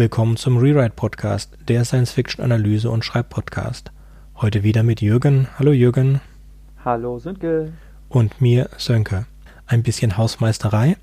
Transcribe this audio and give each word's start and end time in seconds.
Willkommen 0.00 0.38
zum 0.38 0.56
Rewrite 0.56 0.94
Podcast, 0.96 1.58
der 1.68 1.84
Science-Fiction-Analyse- 1.84 2.88
und 2.88 3.04
Schreibpodcast. 3.04 3.92
Heute 4.34 4.62
wieder 4.62 4.82
mit 4.82 5.02
Jürgen. 5.02 5.46
Hallo 5.58 5.72
Jürgen. 5.72 6.22
Hallo 6.82 7.18
Sönke. 7.18 7.74
Und 8.08 8.40
mir 8.40 8.70
Sönke. 8.78 9.26
Ein 9.66 9.82
bisschen 9.82 10.16
Hausmeisterei. 10.16 10.96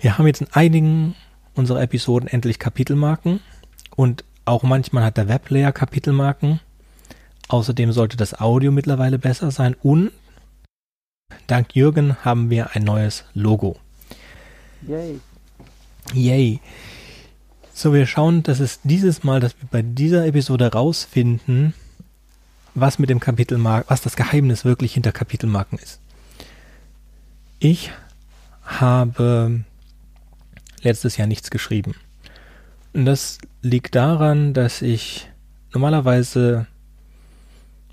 Wir 0.00 0.18
haben 0.18 0.26
jetzt 0.26 0.40
in 0.40 0.48
einigen 0.50 1.14
unserer 1.54 1.80
Episoden 1.80 2.28
endlich 2.28 2.58
Kapitelmarken 2.58 3.38
und 3.94 4.24
auch 4.46 4.64
manchmal 4.64 5.04
hat 5.04 5.16
der 5.16 5.28
Weblayer 5.28 5.70
Kapitelmarken. 5.70 6.58
Außerdem 7.46 7.92
sollte 7.92 8.16
das 8.16 8.40
Audio 8.40 8.72
mittlerweile 8.72 9.20
besser 9.20 9.52
sein 9.52 9.76
und 9.80 10.10
dank 11.46 11.76
Jürgen 11.76 12.16
haben 12.24 12.50
wir 12.50 12.74
ein 12.74 12.82
neues 12.82 13.26
Logo. 13.32 13.76
Yay. 14.88 15.20
Yay. 16.12 16.60
So, 17.82 17.94
wir 17.94 18.04
schauen, 18.04 18.42
dass 18.42 18.60
es 18.60 18.80
dieses 18.84 19.24
Mal, 19.24 19.40
dass 19.40 19.58
wir 19.58 19.66
bei 19.70 19.80
dieser 19.80 20.26
Episode 20.26 20.70
rausfinden, 20.70 21.72
was 22.74 22.98
mit 22.98 23.08
dem 23.08 23.20
Kapitelmarken, 23.20 23.88
was 23.88 24.02
das 24.02 24.16
Geheimnis 24.16 24.66
wirklich 24.66 24.92
hinter 24.92 25.12
Kapitelmarken 25.12 25.78
ist. 25.78 25.98
Ich 27.58 27.90
habe 28.62 29.64
letztes 30.82 31.16
Jahr 31.16 31.26
nichts 31.26 31.50
geschrieben. 31.50 31.94
Und 32.92 33.06
das 33.06 33.38
liegt 33.62 33.94
daran, 33.94 34.52
dass 34.52 34.82
ich 34.82 35.30
normalerweise 35.72 36.66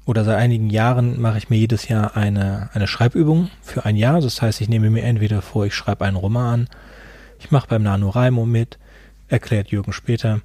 oder 0.03 0.25
seit 0.25 0.37
einigen 0.37 0.69
Jahren 0.69 1.21
mache 1.21 1.37
ich 1.37 1.49
mir 1.49 1.59
jedes 1.59 1.87
Jahr 1.87 2.17
eine, 2.17 2.71
eine 2.73 2.87
Schreibübung 2.87 3.49
für 3.61 3.85
ein 3.85 3.95
Jahr. 3.95 4.19
Das 4.19 4.41
heißt, 4.41 4.59
ich 4.59 4.67
nehme 4.67 4.89
mir 4.89 5.03
entweder 5.03 5.41
vor, 5.41 5.65
ich 5.65 5.75
schreibe 5.75 6.03
einen 6.03 6.17
Roman, 6.17 6.67
ich 7.39 7.51
mache 7.51 7.69
beim 7.69 7.83
NaNoWriMo 7.83 8.45
mit, 8.45 8.79
erklärt 9.27 9.69
Jürgen 9.69 9.93
später. 9.93 10.41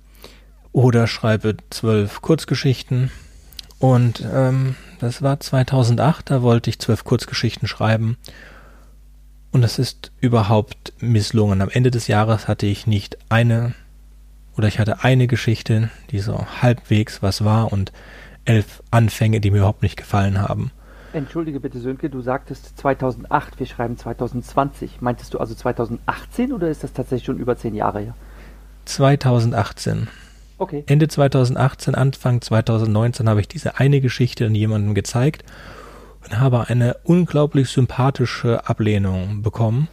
Oder 0.72 1.06
schreibe 1.06 1.56
zwölf 1.70 2.22
Kurzgeschichten. 2.22 3.10
Und 3.78 4.26
ähm, 4.32 4.76
das 5.00 5.22
war 5.22 5.40
2008, 5.40 6.30
da 6.30 6.42
wollte 6.42 6.70
ich 6.70 6.78
zwölf 6.78 7.04
Kurzgeschichten 7.04 7.68
schreiben. 7.68 8.16
Und 9.50 9.62
das 9.62 9.78
ist 9.78 10.12
überhaupt 10.20 10.92
misslungen. 11.00 11.60
Am 11.60 11.68
Ende 11.68 11.90
des 11.90 12.06
Jahres 12.06 12.48
hatte 12.48 12.66
ich 12.66 12.86
nicht 12.86 13.18
eine 13.28 13.74
oder 14.56 14.68
ich 14.68 14.78
hatte 14.78 15.02
eine 15.02 15.26
Geschichte, 15.26 15.90
die 16.10 16.20
so 16.20 16.46
halbwegs 16.60 17.22
was 17.22 17.44
war 17.44 17.72
und 17.72 17.92
elf 18.44 18.82
Anfänge, 18.90 19.40
die 19.40 19.50
mir 19.50 19.58
überhaupt 19.58 19.82
nicht 19.82 19.96
gefallen 19.96 20.40
haben. 20.40 20.70
Entschuldige 21.12 21.60
bitte, 21.60 21.78
Sönke, 21.78 22.08
du 22.08 22.22
sagtest 22.22 22.78
2008, 22.78 23.58
wir 23.58 23.66
schreiben 23.66 23.98
2020. 23.98 25.00
Meintest 25.02 25.34
du 25.34 25.38
also 25.38 25.54
2018 25.54 26.52
oder 26.52 26.68
ist 26.68 26.84
das 26.84 26.92
tatsächlich 26.92 27.26
schon 27.26 27.38
über 27.38 27.56
zehn 27.56 27.74
Jahre 27.74 28.00
her? 28.00 28.14
2018. 28.84 30.08
Okay. 30.58 30.84
Ende 30.86 31.08
2018, 31.08 31.94
Anfang 31.94 32.40
2019 32.40 33.28
habe 33.28 33.40
ich 33.40 33.48
diese 33.48 33.78
eine 33.78 34.00
Geschichte 34.00 34.46
an 34.46 34.54
jemandem 34.54 34.94
gezeigt 34.94 35.44
und 36.24 36.38
habe 36.38 36.68
eine 36.68 36.98
unglaublich 37.02 37.68
sympathische 37.68 38.66
Ablehnung 38.68 39.42
bekommen. 39.42 39.88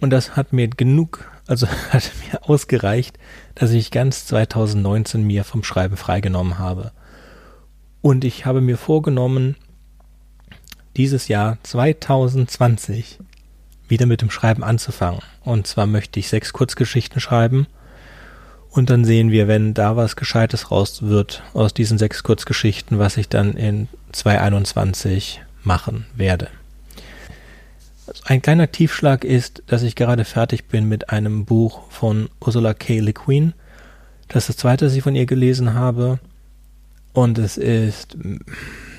Und 0.00 0.10
das 0.10 0.36
hat 0.36 0.52
mir 0.52 0.68
genug, 0.68 1.30
also 1.46 1.66
hat 1.90 2.10
mir 2.30 2.48
ausgereicht, 2.48 3.18
dass 3.54 3.72
ich 3.72 3.90
ganz 3.90 4.26
2019 4.26 5.22
mir 5.22 5.44
vom 5.44 5.62
Schreiben 5.62 5.96
freigenommen 5.96 6.58
habe. 6.58 6.92
Und 8.00 8.24
ich 8.24 8.46
habe 8.46 8.60
mir 8.60 8.78
vorgenommen, 8.78 9.56
dieses 10.96 11.28
Jahr 11.28 11.58
2020 11.62 13.18
wieder 13.88 14.06
mit 14.06 14.22
dem 14.22 14.30
Schreiben 14.30 14.64
anzufangen. 14.64 15.20
Und 15.42 15.66
zwar 15.66 15.86
möchte 15.86 16.20
ich 16.20 16.28
sechs 16.28 16.52
Kurzgeschichten 16.52 17.20
schreiben 17.20 17.66
und 18.74 18.90
dann 18.90 19.04
sehen 19.04 19.30
wir, 19.30 19.46
wenn 19.46 19.72
da 19.72 19.96
was 19.96 20.16
Gescheites 20.16 20.72
raus 20.72 21.02
wird 21.02 21.44
aus 21.54 21.74
diesen 21.74 21.96
sechs 21.96 22.24
Kurzgeschichten, 22.24 22.98
was 22.98 23.16
ich 23.16 23.28
dann 23.28 23.54
in 23.54 23.86
2021 24.10 25.40
machen 25.62 26.06
werde. 26.16 26.48
Also 28.08 28.22
ein 28.26 28.42
kleiner 28.42 28.72
Tiefschlag 28.72 29.24
ist, 29.24 29.62
dass 29.68 29.84
ich 29.84 29.94
gerade 29.94 30.24
fertig 30.24 30.66
bin 30.66 30.88
mit 30.88 31.10
einem 31.10 31.44
Buch 31.44 31.88
von 31.90 32.28
Ursula 32.40 32.74
K. 32.74 32.98
Le 32.98 33.12
Guin. 33.12 33.54
Das 34.26 34.44
ist 34.44 34.48
das 34.48 34.56
zweite, 34.56 34.86
das 34.86 34.94
ich 34.94 35.02
von 35.02 35.14
ihr 35.14 35.26
gelesen 35.26 35.74
habe. 35.74 36.18
Und 37.12 37.38
es 37.38 37.56
ist 37.56 38.18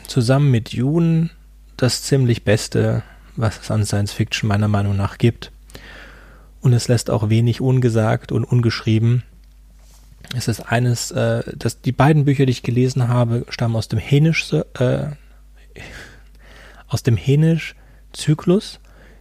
zusammen 0.07 0.51
mit 0.51 0.69
June 0.69 1.31
das 1.75 2.01
ziemlich 2.03 2.45
Beste, 2.45 3.03
was 3.35 3.59
es 3.61 3.71
an 3.71 3.85
Science 3.85 4.13
Fiction 4.13 4.47
meiner 4.47 4.69
Meinung 4.69 4.95
nach 4.95 5.17
gibt. 5.17 5.51
Und 6.61 6.71
es 6.71 6.87
lässt 6.87 7.09
auch 7.09 7.29
wenig 7.29 7.59
ungesagt 7.59 8.31
und 8.31 8.45
ungeschrieben. 8.45 9.23
Es 10.35 10.47
ist 10.47 10.61
eines, 10.61 11.11
äh, 11.11 11.43
das, 11.55 11.81
die 11.81 11.91
beiden 11.91 12.25
Bücher, 12.25 12.45
die 12.45 12.51
ich 12.51 12.63
gelesen 12.63 13.07
habe, 13.07 13.45
stammen 13.49 13.75
aus 13.75 13.87
dem 13.87 13.99
Hänisch, 13.99 14.53
äh, 14.53 15.07
aus 16.87 17.03
dem 17.03 17.17
Hänisch-Zyklus, 17.17 18.79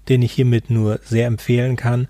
den 0.08 0.22
ich 0.22 0.32
hiermit 0.32 0.70
nur 0.70 1.00
sehr 1.04 1.26
empfehlen 1.26 1.76
kann. 1.76 2.08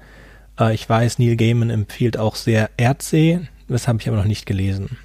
Äh, 0.58 0.74
ich 0.74 0.88
weiß, 0.88 1.18
Neil 1.18 1.36
Gaiman 1.36 1.70
empfiehlt 1.70 2.16
auch 2.16 2.36
sehr 2.36 2.70
Erdsee, 2.76 3.40
das 3.68 3.88
habe 3.88 3.98
ich 4.00 4.08
aber 4.08 4.16
noch 4.16 4.24
nicht 4.24 4.46
gelesen. 4.46 4.98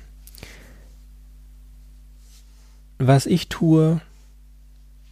Was 2.97 3.25
ich 3.25 3.47
tue, 3.47 4.01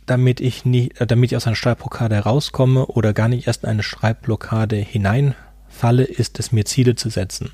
damit 0.06 0.42
ich 0.42 0.66
nicht, 0.66 1.00
äh, 1.00 1.08
damit 1.08 1.32
ich 1.32 1.38
aus 1.38 1.48
einer 1.48 1.56
Schreibblockade 1.56 2.16
herauskomme 2.16 2.86
oder 2.88 3.14
gar 3.14 3.30
nicht 3.30 3.48
erst 3.48 3.64
in 3.64 3.70
eine 3.70 3.84
Schreibblockade 3.84 4.76
hineinfalle, 4.76 6.04
ist 6.04 6.40
es 6.40 6.52
mir 6.52 6.66
Ziele 6.66 6.96
zu 6.96 7.10
setzen. 7.10 7.52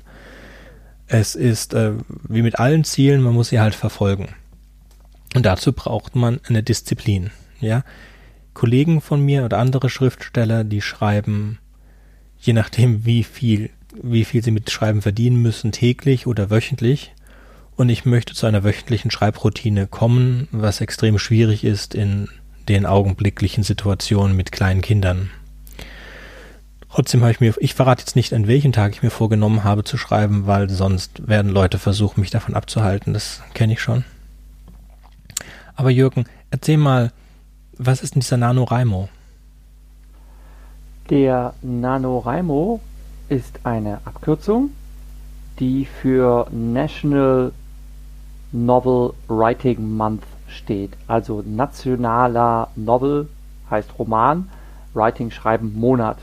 Es 1.06 1.34
ist 1.34 1.74
äh, 1.74 1.92
wie 2.28 2.42
mit 2.42 2.58
allen 2.58 2.84
Zielen, 2.84 3.22
man 3.22 3.34
muss 3.34 3.50
sie 3.50 3.60
halt 3.60 3.74
verfolgen. 3.74 4.28
Und 5.34 5.44
dazu 5.44 5.72
braucht 5.72 6.16
man 6.16 6.40
eine 6.48 6.62
Disziplin. 6.62 7.30
Ja, 7.60 7.84
Kollegen 8.54 9.00
von 9.00 9.20
mir 9.20 9.44
oder 9.44 9.58
andere 9.58 9.90
Schriftsteller, 9.90 10.64
die 10.64 10.80
schreiben, 10.80 11.58
je 12.38 12.52
nachdem 12.52 13.04
wie 13.04 13.24
viel, 13.24 13.70
wie 14.00 14.24
viel 14.24 14.42
sie 14.42 14.52
mit 14.52 14.70
Schreiben 14.70 15.02
verdienen 15.02 15.42
müssen, 15.42 15.72
täglich 15.72 16.26
oder 16.26 16.50
wöchentlich. 16.50 17.12
Und 17.76 17.88
ich 17.88 18.04
möchte 18.04 18.34
zu 18.34 18.46
einer 18.46 18.62
wöchentlichen 18.62 19.10
Schreibroutine 19.10 19.88
kommen, 19.88 20.46
was 20.52 20.80
extrem 20.80 21.18
schwierig 21.18 21.64
ist 21.64 21.94
in 21.94 22.28
den 22.68 22.86
augenblicklichen 22.86 23.64
Situationen 23.64 24.36
mit 24.36 24.52
kleinen 24.52 24.80
Kindern. 24.80 25.30
Trotzdem 26.94 27.22
habe 27.22 27.32
ich 27.32 27.40
mir, 27.40 27.52
ich 27.58 27.74
verrate 27.74 28.02
jetzt 28.02 28.14
nicht, 28.14 28.32
an 28.32 28.46
welchen 28.46 28.70
Tag 28.70 28.92
ich 28.92 29.02
mir 29.02 29.10
vorgenommen 29.10 29.64
habe 29.64 29.82
zu 29.82 29.96
schreiben, 29.96 30.46
weil 30.46 30.70
sonst 30.70 31.26
werden 31.26 31.50
Leute 31.50 31.78
versuchen, 31.78 32.20
mich 32.20 32.30
davon 32.30 32.54
abzuhalten. 32.54 33.12
Das 33.12 33.42
kenne 33.52 33.72
ich 33.72 33.82
schon. 33.82 34.04
Aber 35.74 35.90
Jürgen, 35.90 36.26
erzähl 36.52 36.76
mal, 36.76 37.10
was 37.76 38.00
ist 38.00 38.14
denn 38.14 38.20
dieser 38.20 38.36
NaNoWriMo? 38.36 39.08
Der 41.10 41.54
NaNoWriMo 41.62 42.78
ist 43.28 43.58
eine 43.64 43.98
Abkürzung, 44.04 44.70
die 45.58 45.86
für 46.00 46.46
National 46.52 47.50
Novel 48.52 49.14
Writing 49.26 49.96
Month 49.96 50.22
steht. 50.46 50.92
Also 51.08 51.42
nationaler 51.44 52.68
Novel 52.76 53.28
heißt 53.68 53.98
Roman, 53.98 54.48
Writing 54.94 55.32
schreiben 55.32 55.74
Monat. 55.74 56.18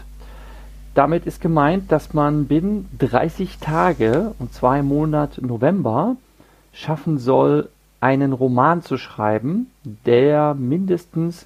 Damit 0.94 1.26
ist 1.26 1.40
gemeint, 1.40 1.92
dass 1.92 2.14
man 2.14 2.48
binnen 2.48 2.90
30 3.00 3.60
Tage 3.60 4.34
und 4.40 4.54
zwei 4.54 4.80
im 4.80 4.88
Monat 4.88 5.42
November 5.42 6.18
schaffen 6.74 7.18
soll, 7.18 7.70
einen 8.02 8.34
Roman 8.34 8.82
zu 8.82 8.98
schreiben, 8.98 9.68
der 9.84 10.54
mindestens 10.54 11.46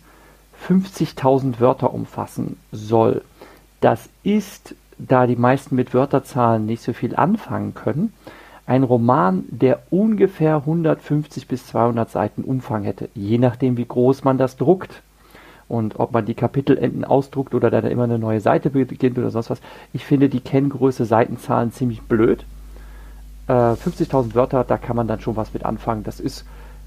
50.000 0.68 1.60
Wörter 1.60 1.94
umfassen 1.94 2.58
soll. 2.72 3.22
Das 3.82 4.10
ist, 4.24 4.74
da 4.98 5.28
die 5.28 5.36
meisten 5.36 5.76
mit 5.76 5.94
Wörterzahlen 5.94 6.66
nicht 6.66 6.82
so 6.82 6.94
viel 6.94 7.16
anfangen 7.16 7.76
können, 7.76 8.14
ein 8.66 8.82
Roman, 8.82 9.44
der 9.50 9.84
ungefähr 9.92 10.56
150 10.56 11.48
bis 11.48 11.68
200 11.68 12.10
Seiten 12.10 12.44
Umfang 12.44 12.84
hätte, 12.84 13.10
je 13.14 13.38
nachdem, 13.38 13.78
wie 13.78 13.86
groß 13.86 14.24
man 14.24 14.40
das 14.40 14.58
druckt 14.58 15.04
und 15.68 16.00
ob 16.00 16.12
man 16.12 16.26
die 16.26 16.36
Kapitelenden 16.36 17.06
ausdruckt 17.06 17.56
oder 17.56 17.72
dann 17.72 17.86
immer 17.86 18.04
eine 18.04 18.20
neue 18.20 18.40
Seite 18.40 18.70
beginnt 18.70 19.18
oder 19.18 19.32
sonst 19.32 19.50
was. 19.50 19.62
Ich 19.94 20.06
finde 20.06 20.30
die 20.30 20.40
Kenngröße 20.40 21.06
Seitenzahlen 21.06 21.72
ziemlich 21.72 22.02
blöd. 22.04 22.46
Äh, 23.48 23.52
50.000 23.52 24.36
Wörter, 24.36 24.64
da 24.64 24.78
kann 24.78 24.96
man 24.96 25.08
dann 25.08 25.22
schon 25.22 25.36
was 25.36 25.54
mit 25.54 25.66
anfangen. 25.66 26.04
Das 26.04 26.20
ist, 26.20 26.46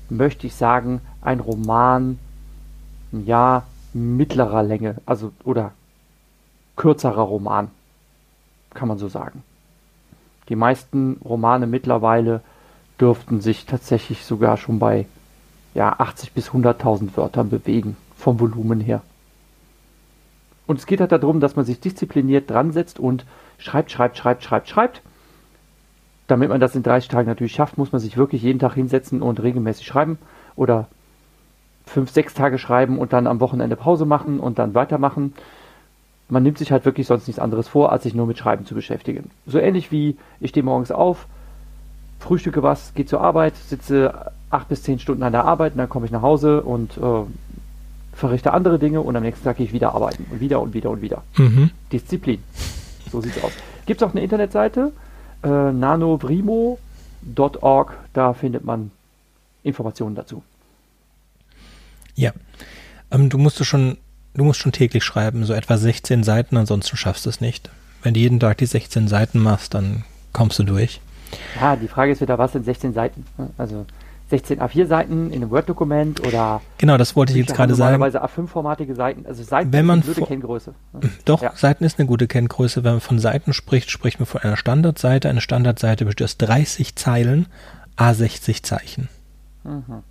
möchte 0.08 0.46
ich 0.46 0.54
sagen, 0.54 1.00
ein 1.22 1.40
Roman, 1.40 2.18
ja, 3.10 3.64
mittlerer 3.94 4.62
Länge, 4.62 4.96
also 5.06 5.32
oder 5.44 5.72
kürzerer 6.76 7.22
Roman, 7.22 7.68
kann 8.74 8.86
man 8.86 8.98
so 8.98 9.08
sagen. 9.08 9.42
Die 10.48 10.56
meisten 10.56 11.20
Romane 11.24 11.66
mittlerweile 11.66 12.42
dürften 13.00 13.40
sich 13.40 13.66
tatsächlich 13.66 14.24
sogar 14.24 14.56
schon 14.56 14.78
bei 14.78 15.06
ja, 15.74 15.96
80 15.98 16.32
bis 16.32 16.50
100.000 16.50 17.16
Wörtern 17.16 17.50
bewegen 17.50 17.96
vom 18.18 18.40
Volumen 18.40 18.80
her. 18.80 19.00
Und 20.66 20.78
es 20.78 20.86
geht 20.86 21.00
halt 21.00 21.12
darum, 21.12 21.40
dass 21.40 21.56
man 21.56 21.64
sich 21.64 21.80
diszipliniert 21.80 22.50
dran 22.50 22.72
setzt 22.72 22.98
und 22.98 23.24
schreibt, 23.56 23.90
schreibt, 23.90 24.18
schreibt, 24.18 24.42
schreibt, 24.42 24.68
schreibt. 24.68 25.02
damit 26.26 26.50
man 26.50 26.60
das 26.60 26.76
in 26.76 26.82
30 26.82 27.08
Tagen 27.08 27.26
natürlich 27.26 27.54
schafft, 27.54 27.78
muss 27.78 27.92
man 27.92 28.02
sich 28.02 28.18
wirklich 28.18 28.42
jeden 28.42 28.58
Tag 28.58 28.74
hinsetzen 28.74 29.22
und 29.22 29.42
regelmäßig 29.42 29.86
schreiben 29.86 30.18
oder 30.56 30.88
fünf, 31.86 32.10
sechs 32.10 32.34
Tage 32.34 32.58
schreiben 32.58 32.98
und 32.98 33.14
dann 33.14 33.26
am 33.26 33.40
Wochenende 33.40 33.76
Pause 33.76 34.04
machen 34.04 34.38
und 34.40 34.58
dann 34.58 34.74
weitermachen. 34.74 35.32
Man 36.28 36.42
nimmt 36.42 36.58
sich 36.58 36.70
halt 36.70 36.84
wirklich 36.84 37.06
sonst 37.06 37.28
nichts 37.28 37.40
anderes 37.40 37.66
vor, 37.66 37.90
als 37.90 38.02
sich 38.02 38.14
nur 38.14 38.26
mit 38.26 38.36
Schreiben 38.36 38.66
zu 38.66 38.74
beschäftigen. 38.74 39.30
So 39.46 39.58
ähnlich 39.58 39.90
wie 39.90 40.18
ich 40.38 40.50
stehe 40.50 40.64
morgens 40.64 40.90
auf, 40.90 41.26
frühstücke 42.18 42.62
was, 42.62 42.92
gehe 42.92 43.06
zur 43.06 43.22
Arbeit, 43.22 43.56
sitze 43.56 44.32
acht 44.50 44.68
bis 44.68 44.82
zehn 44.82 44.98
Stunden 44.98 45.22
an 45.22 45.32
der 45.32 45.46
Arbeit 45.46 45.72
und 45.72 45.78
dann 45.78 45.88
komme 45.88 46.04
ich 46.04 46.12
nach 46.12 46.20
Hause 46.20 46.62
und 46.62 46.98
äh, 46.98 47.22
verrichte 48.18 48.52
andere 48.52 48.78
Dinge 48.78 49.00
und 49.00 49.16
am 49.16 49.22
nächsten 49.22 49.44
Tag 49.44 49.56
gehe 49.56 49.66
ich 49.66 49.72
wieder 49.72 49.94
arbeiten 49.94 50.26
und 50.30 50.40
wieder 50.40 50.60
und 50.60 50.74
wieder 50.74 50.90
und 50.90 51.00
wieder. 51.00 51.22
Mhm. 51.36 51.70
Disziplin. 51.92 52.42
So 53.10 53.20
sieht's 53.20 53.42
aus. 53.42 53.52
Gibt 53.86 54.02
es 54.02 54.06
auch 54.06 54.12
eine 54.12 54.22
Internetseite, 54.22 54.92
äh, 55.42 55.48
nanovrimo.org, 55.48 57.96
da 58.12 58.34
findet 58.34 58.64
man 58.64 58.90
Informationen 59.62 60.16
dazu. 60.16 60.42
Ja, 62.14 62.32
ähm, 63.10 63.30
du 63.30 63.38
musst 63.38 63.64
schon, 63.64 63.96
du 64.34 64.44
musst 64.44 64.60
schon 64.60 64.72
täglich 64.72 65.04
schreiben, 65.04 65.44
so 65.44 65.54
etwa 65.54 65.78
16 65.78 66.24
Seiten, 66.24 66.56
ansonsten 66.56 66.96
schaffst 66.96 67.26
du 67.26 67.30
es 67.30 67.40
nicht. 67.40 67.70
Wenn 68.02 68.14
du 68.14 68.20
jeden 68.20 68.40
Tag 68.40 68.58
die 68.58 68.66
16 68.66 69.08
Seiten 69.08 69.38
machst, 69.38 69.74
dann 69.74 70.04
kommst 70.32 70.58
du 70.58 70.64
durch. 70.64 71.00
Ja, 71.60 71.76
die 71.76 71.88
Frage 71.88 72.12
ist 72.12 72.20
wieder, 72.20 72.38
was 72.38 72.52
sind 72.52 72.64
16 72.64 72.94
Seiten? 72.94 73.26
Also 73.56 73.86
16 74.28 74.60
A4-Seiten 74.60 75.30
in 75.30 75.42
einem 75.42 75.50
Word-Dokument 75.50 76.26
oder. 76.26 76.60
Genau, 76.76 76.98
das 76.98 77.16
wollte 77.16 77.32
ich 77.32 77.38
jetzt 77.38 77.54
gerade 77.54 77.74
sagen. 77.74 77.98
Normalerweise 77.98 78.22
A5-formatige 78.22 78.94
Seiten. 78.94 79.24
Also 79.26 79.42
Seiten 79.42 79.72
wenn 79.72 79.86
man 79.86 80.00
ist 80.00 80.06
eine 80.06 80.14
gute 80.16 80.26
Kenngröße. 80.26 80.74
Doch, 81.24 81.42
ja. 81.42 81.52
Seiten 81.54 81.84
ist 81.84 81.98
eine 81.98 82.06
gute 82.06 82.26
Kenngröße. 82.26 82.84
Wenn 82.84 82.92
man 82.92 83.00
von 83.00 83.18
Seiten 83.18 83.54
spricht, 83.54 83.90
spricht 83.90 84.20
man 84.20 84.26
von 84.26 84.42
einer 84.42 84.56
Standardseite. 84.56 85.28
Eine 85.30 85.40
Standardseite 85.40 86.04
besteht 86.04 86.26
aus 86.26 86.36
30 86.36 86.94
Zeilen, 86.96 87.46
A60 87.96 88.62
Zeichen. 88.62 89.08
Mhm. 89.64 90.02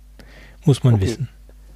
Muss 0.64 0.82
man 0.82 0.94
okay. 0.94 1.04
wissen. 1.04 1.28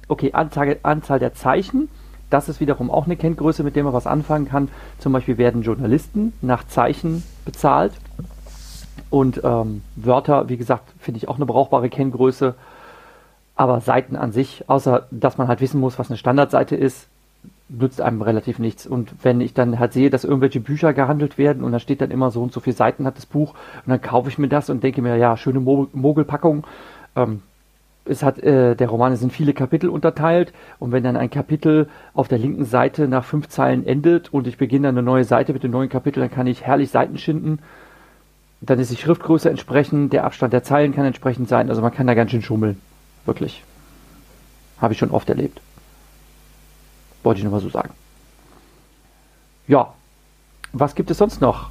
Okay, 0.09 0.33
Anzahl, 0.33 0.77
Anzahl 0.83 1.19
der 1.19 1.33
Zeichen. 1.33 1.87
Das 2.29 2.49
ist 2.49 2.59
wiederum 2.59 2.91
auch 2.91 3.05
eine 3.05 3.15
Kenngröße, 3.15 3.63
mit 3.63 3.75
der 3.75 3.83
man 3.83 3.93
was 3.93 4.07
anfangen 4.07 4.49
kann. 4.49 4.69
Zum 4.97 5.13
Beispiel 5.13 5.37
werden 5.37 5.61
Journalisten 5.61 6.33
nach 6.41 6.65
Zeichen 6.65 7.23
bezahlt. 7.45 7.93
Und 9.09 9.41
ähm, 9.43 9.83
Wörter, 9.95 10.49
wie 10.49 10.57
gesagt, 10.57 10.91
finde 10.99 11.17
ich 11.17 11.27
auch 11.27 11.35
eine 11.35 11.45
brauchbare 11.45 11.89
Kenngröße. 11.89 12.55
Aber 13.55 13.81
Seiten 13.81 14.15
an 14.15 14.31
sich, 14.31 14.63
außer 14.67 15.07
dass 15.11 15.37
man 15.37 15.47
halt 15.47 15.61
wissen 15.61 15.79
muss, 15.79 15.99
was 15.99 16.09
eine 16.09 16.17
Standardseite 16.17 16.75
ist, 16.75 17.07
nützt 17.69 18.01
einem 18.01 18.21
relativ 18.21 18.59
nichts. 18.59 18.85
Und 18.85 19.13
wenn 19.23 19.41
ich 19.41 19.53
dann 19.53 19.79
halt 19.79 19.93
sehe, 19.93 20.09
dass 20.09 20.23
irgendwelche 20.23 20.59
Bücher 20.59 20.93
gehandelt 20.93 21.37
werden 21.37 21.63
und 21.63 21.71
da 21.71 21.79
steht 21.79 22.01
dann 22.01 22.11
immer 22.11 22.31
so 22.31 22.41
und 22.41 22.51
so 22.51 22.59
viele 22.59 22.75
Seiten 22.75 23.05
hat 23.05 23.17
das 23.17 23.25
Buch 23.25 23.53
und 23.85 23.89
dann 23.89 24.01
kaufe 24.01 24.29
ich 24.29 24.37
mir 24.37 24.47
das 24.47 24.69
und 24.69 24.83
denke 24.83 25.01
mir, 25.01 25.17
ja, 25.17 25.37
schöne 25.37 25.59
Mo 25.59 25.87
Mogelpackung. 25.93 26.65
Ähm, 27.15 27.41
es 28.05 28.21
hat, 28.21 28.39
äh, 28.39 28.75
der 28.75 28.89
Roman 28.89 29.15
sind 29.15 29.31
viele 29.31 29.53
Kapitel 29.53 29.89
unterteilt 29.89 30.51
und 30.77 30.91
wenn 30.91 31.03
dann 31.03 31.15
ein 31.15 31.29
Kapitel 31.29 31.87
auf 32.13 32.27
der 32.27 32.37
linken 32.37 32.65
Seite 32.65 33.07
nach 33.07 33.23
fünf 33.23 33.47
Zeilen 33.47 33.85
endet 33.85 34.33
und 34.33 34.45
ich 34.45 34.57
beginne 34.57 34.87
dann 34.87 34.97
eine 34.97 35.05
neue 35.05 35.23
Seite 35.23 35.53
mit 35.53 35.63
dem 35.63 35.71
neuen 35.71 35.89
Kapitel, 35.89 36.19
dann 36.19 36.31
kann 36.31 36.47
ich 36.47 36.63
herrlich 36.63 36.89
Seiten 36.89 37.17
schinden 37.17 37.59
dann 38.65 38.79
ist 38.79 38.91
die 38.91 38.97
Schriftgröße 38.97 39.49
entsprechend, 39.49 40.13
der 40.13 40.23
Abstand 40.23 40.53
der 40.53 40.63
Zeilen 40.63 40.95
kann 40.95 41.05
entsprechend 41.05 41.49
sein. 41.49 41.69
Also 41.69 41.81
man 41.81 41.93
kann 41.93 42.07
da 42.07 42.13
ganz 42.13 42.31
schön 42.31 42.41
schummeln. 42.41 42.79
Wirklich. 43.25 43.63
Habe 44.79 44.93
ich 44.93 44.99
schon 44.99 45.11
oft 45.11 45.29
erlebt. 45.29 45.59
Wollte 47.23 47.39
ich 47.39 47.43
nur 47.43 47.51
mal 47.51 47.59
so 47.59 47.69
sagen. 47.69 47.91
Ja. 49.67 49.93
Was 50.71 50.95
gibt 50.95 51.11
es 51.11 51.19
sonst 51.19 51.39
noch 51.39 51.69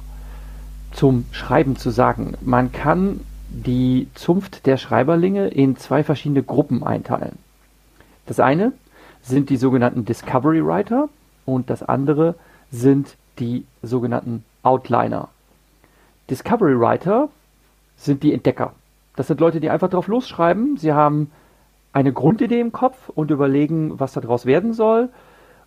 zum 0.91 1.25
Schreiben 1.31 1.75
zu 1.75 1.89
sagen? 1.89 2.37
Man 2.41 2.71
kann 2.71 3.19
die 3.49 4.07
Zunft 4.13 4.65
der 4.65 4.77
Schreiberlinge 4.77 5.47
in 5.47 5.75
zwei 5.75 6.03
verschiedene 6.03 6.41
Gruppen 6.41 6.83
einteilen. 6.83 7.37
Das 8.25 8.39
eine 8.39 8.71
sind 9.21 9.49
die 9.49 9.57
sogenannten 9.57 10.05
Discovery 10.05 10.65
Writer 10.65 11.09
und 11.45 11.69
das 11.69 11.83
andere 11.83 12.35
sind 12.71 13.15
die 13.39 13.65
sogenannten 13.81 14.45
Outliner. 14.63 15.29
Discovery 16.29 16.79
Writer 16.79 17.29
sind 17.97 18.23
die 18.23 18.33
Entdecker. 18.33 18.73
Das 19.15 19.27
sind 19.27 19.39
Leute, 19.39 19.59
die 19.59 19.69
einfach 19.69 19.89
drauf 19.89 20.07
losschreiben. 20.07 20.77
Sie 20.77 20.93
haben 20.93 21.31
eine 21.91 22.11
Grundidee 22.11 22.59
im 22.59 22.71
Kopf 22.71 23.09
und 23.09 23.29
überlegen, 23.29 23.99
was 23.99 24.13
daraus 24.13 24.45
werden 24.45 24.73
soll 24.73 25.09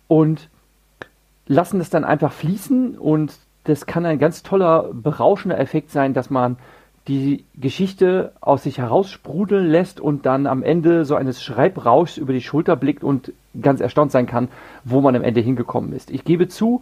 und 0.07 0.49
lassen 1.47 1.79
es 1.79 1.89
dann 1.89 2.03
einfach 2.03 2.33
fließen 2.33 2.97
und 2.97 3.33
das 3.63 3.85
kann 3.85 4.05
ein 4.05 4.19
ganz 4.19 4.43
toller, 4.43 4.89
berauschender 4.93 5.59
Effekt 5.59 5.91
sein, 5.91 6.13
dass 6.13 6.29
man 6.29 6.57
die 7.07 7.45
Geschichte 7.55 8.33
aus 8.41 8.63
sich 8.63 8.79
heraussprudeln 8.79 9.65
lässt 9.65 10.01
und 10.01 10.25
dann 10.25 10.45
am 10.45 10.61
Ende 10.61 11.05
so 11.05 11.15
eines 11.15 11.41
Schreibrauschs 11.41 12.17
über 12.17 12.33
die 12.33 12.41
Schulter 12.41 12.75
blickt 12.75 13.03
und 13.03 13.31
ganz 13.61 13.79
erstaunt 13.79 14.11
sein 14.11 14.25
kann, 14.25 14.49
wo 14.83 14.99
man 14.99 15.15
am 15.15 15.23
Ende 15.23 15.39
hingekommen 15.39 15.93
ist. 15.93 16.11
Ich 16.11 16.25
gebe 16.25 16.49
zu, 16.49 16.81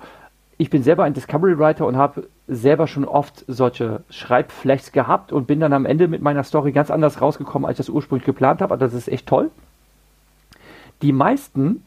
ich 0.58 0.70
bin 0.70 0.84
selber 0.84 1.04
ein 1.04 1.14
Discovery 1.14 1.60
Writer 1.60 1.86
und 1.86 1.98
habe 1.98 2.28
selber 2.48 2.88
schon 2.88 3.06
oft 3.06 3.44
solche 3.48 4.04
Schreibflechs 4.10 4.92
gehabt 4.92 5.34
und 5.34 5.48
bin 5.48 5.60
dann 5.60 5.74
am 5.74 5.86
Ende 5.86 6.08
mit 6.08 6.22
meiner 6.22 6.44
Story 6.44 6.72
ganz 6.72 6.92
anders 6.92 7.22
rausgekommen, 7.22 7.66
als 7.66 7.80
ich 7.80 7.86
das 7.86 7.94
ursprünglich 7.94 8.26
geplant 8.26 8.62
habe. 8.62 8.74
Also 8.74 8.86
das 8.86 8.94
ist 8.94 9.08
echt 9.12 9.28
toll. 9.28 9.52
Die 11.02 11.12
meisten 11.12 11.84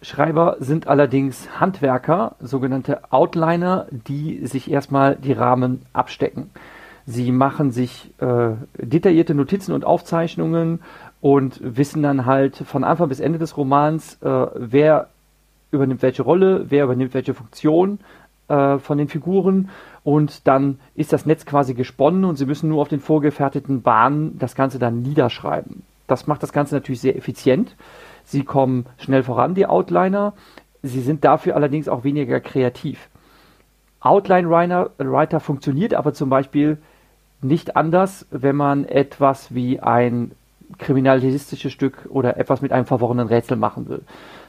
Schreiber 0.00 0.56
sind 0.60 0.86
allerdings 0.86 1.58
Handwerker, 1.58 2.36
sogenannte 2.38 3.10
Outliner, 3.10 3.86
die 3.90 4.46
sich 4.46 4.70
erstmal 4.70 5.16
die 5.16 5.32
Rahmen 5.32 5.82
abstecken. 5.92 6.50
Sie 7.06 7.32
machen 7.32 7.70
sich 7.70 8.12
äh, 8.18 8.52
detaillierte 8.78 9.34
Notizen 9.34 9.72
und 9.72 9.84
Aufzeichnungen 9.84 10.80
und 11.20 11.58
wissen 11.62 12.02
dann 12.02 12.26
halt 12.26 12.56
von 12.56 12.84
Anfang 12.84 13.08
bis 13.08 13.20
Ende 13.20 13.38
des 13.38 13.56
Romans, 13.56 14.18
äh, 14.22 14.46
wer 14.54 15.08
übernimmt 15.74 16.02
welche 16.02 16.22
Rolle, 16.22 16.66
wer 16.70 16.84
übernimmt 16.84 17.14
welche 17.14 17.34
Funktion 17.34 17.98
äh, 18.48 18.78
von 18.78 18.98
den 18.98 19.08
Figuren 19.08 19.70
und 20.02 20.46
dann 20.46 20.78
ist 20.94 21.12
das 21.12 21.26
Netz 21.26 21.46
quasi 21.46 21.74
gesponnen 21.74 22.24
und 22.24 22.36
sie 22.36 22.46
müssen 22.46 22.68
nur 22.68 22.82
auf 22.82 22.88
den 22.88 23.00
vorgefertigten 23.00 23.82
Bahnen 23.82 24.38
das 24.38 24.54
Ganze 24.54 24.78
dann 24.78 25.02
niederschreiben. 25.02 25.82
Das 26.06 26.26
macht 26.26 26.42
das 26.42 26.52
Ganze 26.52 26.74
natürlich 26.74 27.00
sehr 27.00 27.16
effizient. 27.16 27.76
Sie 28.24 28.44
kommen 28.44 28.86
schnell 28.98 29.22
voran, 29.22 29.54
die 29.54 29.66
Outliner. 29.66 30.34
Sie 30.82 31.00
sind 31.00 31.24
dafür 31.24 31.56
allerdings 31.56 31.88
auch 31.88 32.04
weniger 32.04 32.40
kreativ. 32.40 33.08
Outline-Writer 34.00 35.40
funktioniert 35.40 35.94
aber 35.94 36.12
zum 36.12 36.28
Beispiel 36.28 36.76
nicht 37.40 37.76
anders, 37.76 38.26
wenn 38.30 38.56
man 38.56 38.84
etwas 38.84 39.54
wie 39.54 39.80
ein 39.80 40.32
kriminalistisches 40.78 41.72
Stück 41.72 42.06
oder 42.10 42.36
etwas 42.36 42.60
mit 42.60 42.72
einem 42.72 42.86
verworrenen 42.86 43.28
Rätsel 43.28 43.56
machen 43.56 43.88
will. 43.88 44.02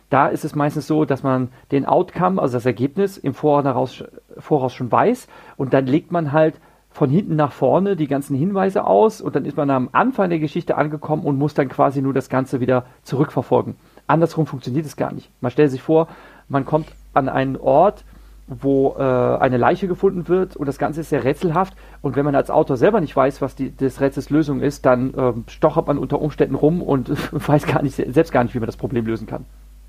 Da 0.10 0.28
ist 0.28 0.46
es 0.46 0.56
meistens 0.56 0.88
so, 0.88 1.06
dass 1.06 1.24
man 1.24 1.50
den 1.72 1.86
Outcome, 1.86 2.42
also 2.42 2.58
das 2.58 2.66
Ergebnis, 2.66 3.18
im 3.18 3.34
Voraus, 3.34 4.04
Voraus 4.38 4.74
schon 4.74 4.92
weiß 4.92 5.28
und 5.58 5.74
dann 5.74 5.88
legt 5.88 6.12
man 6.12 6.32
halt 6.32 6.60
von 6.96 7.10
hinten 7.10 7.36
nach 7.36 7.52
vorne 7.52 7.98
die 7.98 8.08
ganzen 8.08 8.38
Hinweise 8.38 8.86
aus 8.86 9.20
und 9.20 9.36
dann 9.36 9.44
ist 9.44 9.58
man 9.58 9.70
am 9.70 9.90
Anfang 9.92 10.30
der 10.30 10.40
Geschichte 10.40 10.78
angekommen 10.78 11.26
und 11.26 11.38
muss 11.38 11.54
dann 11.54 11.68
quasi 11.68 12.02
nur 12.02 12.14
das 12.14 12.30
Ganze 12.30 12.62
wieder 12.62 12.86
zurückverfolgen. 13.04 13.76
Andersrum 14.08 14.46
funktioniert 14.46 14.86
es 14.86 14.96
gar 14.96 15.12
nicht. 15.12 15.30
Man 15.42 15.52
stellt 15.52 15.72
sich 15.72 15.82
vor, 15.82 16.08
man 16.48 16.64
kommt 16.64 16.88
an 17.14 17.28
einen 17.28 17.58
Ort, 17.58 18.06
wo 18.48 18.96
äh, 18.98 19.02
eine 19.02 19.58
Leiche 19.58 19.88
gefunden 19.88 20.28
wird 20.28 20.56
und 20.56 20.68
das 20.68 20.78
Ganze 20.78 21.02
ist 21.02 21.10
sehr 21.10 21.24
rätselhaft 21.24 21.76
und 22.02 22.16
wenn 22.16 22.24
man 22.24 22.36
als 22.36 22.52
Autor 22.52 22.78
selber 22.78 23.02
nicht 23.02 23.16
weiß, 23.16 23.42
was 23.42 23.56
die, 23.56 23.72
des 23.72 24.00
Rätsels 24.00 24.30
Lösung 24.30 24.62
ist, 24.62 24.86
dann 24.86 25.14
äh, 25.16 25.34
stochert 25.48 25.88
man 25.88 25.98
unter 25.98 26.22
Umständen 26.22 26.56
rum 26.56 26.82
und 26.82 27.10
weiß 27.32 27.66
gar 27.66 27.82
nicht, 27.82 27.96
selbst 27.96 28.32
gar 28.32 28.44
nicht, 28.44 28.54
wie 28.54 28.60
man 28.60 28.68
das 28.68 28.78
Problem 28.78 29.06
lösen 29.06 29.28
kann. 29.28 29.46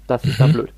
Das 0.06 0.24
ist 0.24 0.40
dann 0.40 0.50
mhm. 0.50 0.54
blöd. 0.54 0.72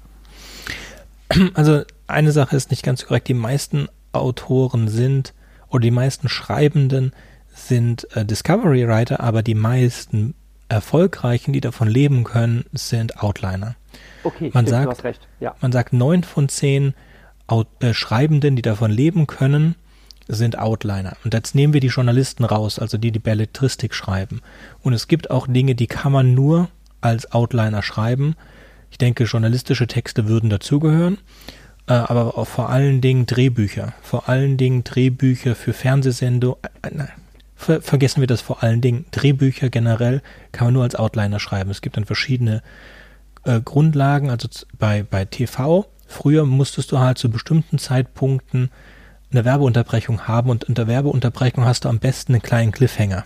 Also 1.54 1.82
eine 2.06 2.32
Sache 2.32 2.56
ist 2.56 2.70
nicht 2.70 2.82
ganz 2.82 3.04
korrekt. 3.04 3.28
Die 3.28 3.34
meisten 3.34 3.88
Autoren 4.12 4.88
sind 4.88 5.34
oder 5.68 5.82
die 5.82 5.90
meisten 5.90 6.30
Schreibenden 6.30 7.12
sind 7.52 8.08
äh, 8.16 8.24
Discovery 8.24 8.88
Writer, 8.88 9.20
aber 9.20 9.42
die 9.42 9.54
meisten 9.54 10.34
erfolgreichen, 10.68 11.52
die 11.52 11.60
davon 11.60 11.88
leben 11.88 12.24
können, 12.24 12.64
sind 12.72 13.22
Outliner. 13.22 13.76
Okay, 14.24 14.50
man 14.54 14.64
stimmt, 14.64 14.68
sagt, 14.68 14.86
du 14.86 14.90
hast 14.90 15.04
recht. 15.04 15.28
Ja. 15.40 15.54
Man 15.60 15.72
sagt, 15.72 15.92
neun 15.92 16.24
von 16.24 16.48
zehn 16.48 16.94
Out 17.46 17.68
äh, 17.80 17.94
Schreibenden, 17.94 18.56
die 18.56 18.62
davon 18.62 18.90
leben 18.90 19.26
können, 19.26 19.74
sind 20.28 20.58
Outliner. 20.58 21.16
Und 21.24 21.32
jetzt 21.32 21.54
nehmen 21.54 21.72
wir 21.72 21.80
die 21.80 21.88
Journalisten 21.88 22.44
raus, 22.44 22.78
also 22.78 22.98
die, 22.98 23.10
die 23.10 23.18
Belletristik 23.18 23.94
schreiben. 23.94 24.42
Und 24.82 24.92
es 24.92 25.08
gibt 25.08 25.30
auch 25.30 25.46
Dinge, 25.46 25.74
die 25.74 25.86
kann 25.86 26.12
man 26.12 26.34
nur 26.34 26.68
als 27.00 27.32
Outliner 27.32 27.82
schreiben. 27.82 28.36
Ich 28.90 28.98
denke, 28.98 29.24
journalistische 29.24 29.86
Texte 29.86 30.28
würden 30.28 30.50
dazugehören, 30.50 31.18
äh, 31.86 31.92
aber 31.92 32.38
auch 32.38 32.46
vor 32.46 32.70
allen 32.70 33.00
Dingen 33.00 33.26
Drehbücher. 33.26 33.94
Vor 34.02 34.28
allen 34.28 34.56
Dingen 34.56 34.84
Drehbücher 34.84 35.54
für 35.54 35.72
Fernsehsendungen. 35.72 36.58
Äh, 36.82 36.88
äh 36.88 37.06
ver 37.54 37.82
vergessen 37.82 38.20
wir 38.20 38.28
das 38.28 38.40
vor 38.40 38.62
allen 38.62 38.80
Dingen. 38.80 39.06
Drehbücher 39.10 39.68
generell 39.68 40.22
kann 40.52 40.68
man 40.68 40.74
nur 40.74 40.84
als 40.84 40.94
Outliner 40.94 41.40
schreiben. 41.40 41.70
Es 41.70 41.82
gibt 41.82 41.96
dann 41.96 42.04
verschiedene 42.04 42.62
äh, 43.44 43.60
Grundlagen, 43.60 44.30
also 44.30 44.48
bei, 44.78 45.02
bei 45.02 45.24
TV. 45.24 45.86
Früher 46.06 46.46
musstest 46.46 46.92
du 46.92 46.98
halt 46.98 47.18
zu 47.18 47.30
bestimmten 47.30 47.78
Zeitpunkten 47.78 48.70
eine 49.30 49.44
Werbeunterbrechung 49.44 50.26
haben 50.26 50.50
und 50.50 50.64
unter 50.64 50.86
Werbeunterbrechung 50.86 51.64
hast 51.64 51.84
du 51.84 51.88
am 51.88 51.98
besten 51.98 52.32
einen 52.32 52.42
kleinen 52.42 52.72
Cliffhanger. 52.72 53.24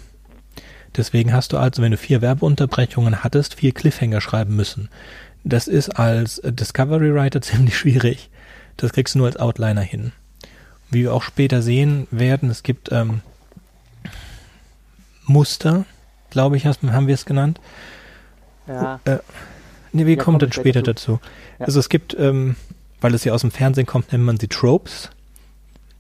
Deswegen 0.96 1.32
hast 1.32 1.52
du 1.52 1.58
also, 1.58 1.80
wenn 1.80 1.92
du 1.92 1.96
vier 1.96 2.20
Werbeunterbrechungen 2.20 3.22
hattest, 3.22 3.54
vier 3.54 3.72
Cliffhanger 3.72 4.20
schreiben 4.20 4.56
müssen. 4.56 4.88
Das 5.44 5.68
ist 5.68 5.90
als 5.90 6.40
Discovery 6.44 7.14
Writer 7.14 7.40
ziemlich 7.42 7.76
schwierig. 7.76 8.30
Das 8.76 8.92
kriegst 8.92 9.14
du 9.14 9.18
nur 9.18 9.26
als 9.26 9.36
Outliner 9.36 9.80
hin. 9.82 10.12
Wie 10.90 11.02
wir 11.02 11.14
auch 11.14 11.22
später 11.22 11.62
sehen 11.62 12.06
werden, 12.10 12.50
es 12.50 12.62
gibt 12.62 12.90
ähm, 12.92 13.20
Muster, 15.26 15.84
glaube 16.30 16.56
ich, 16.56 16.66
haben 16.66 17.06
wir 17.06 17.14
es 17.14 17.24
genannt. 17.24 17.60
Ja. 18.66 19.00
Äh, 19.04 19.18
nee, 19.92 20.06
wie 20.06 20.10
Ja, 20.10 20.16
kommt 20.22 20.40
kommt 20.40 20.42
das 20.42 20.54
später 20.54 20.82
dazu. 20.82 21.12
dazu? 21.12 21.20
Ja. 21.60 21.66
Also 21.66 21.80
es 21.80 21.88
gibt, 21.88 22.14
ähm, 22.18 22.56
weil 23.00 23.14
es 23.14 23.24
ja 23.24 23.32
aus 23.32 23.40
dem 23.42 23.50
Fernsehen 23.50 23.86
kommt, 23.86 24.12
nennt 24.12 24.24
man 24.24 24.38
sie 24.38 24.48
Tropes. 24.48 25.10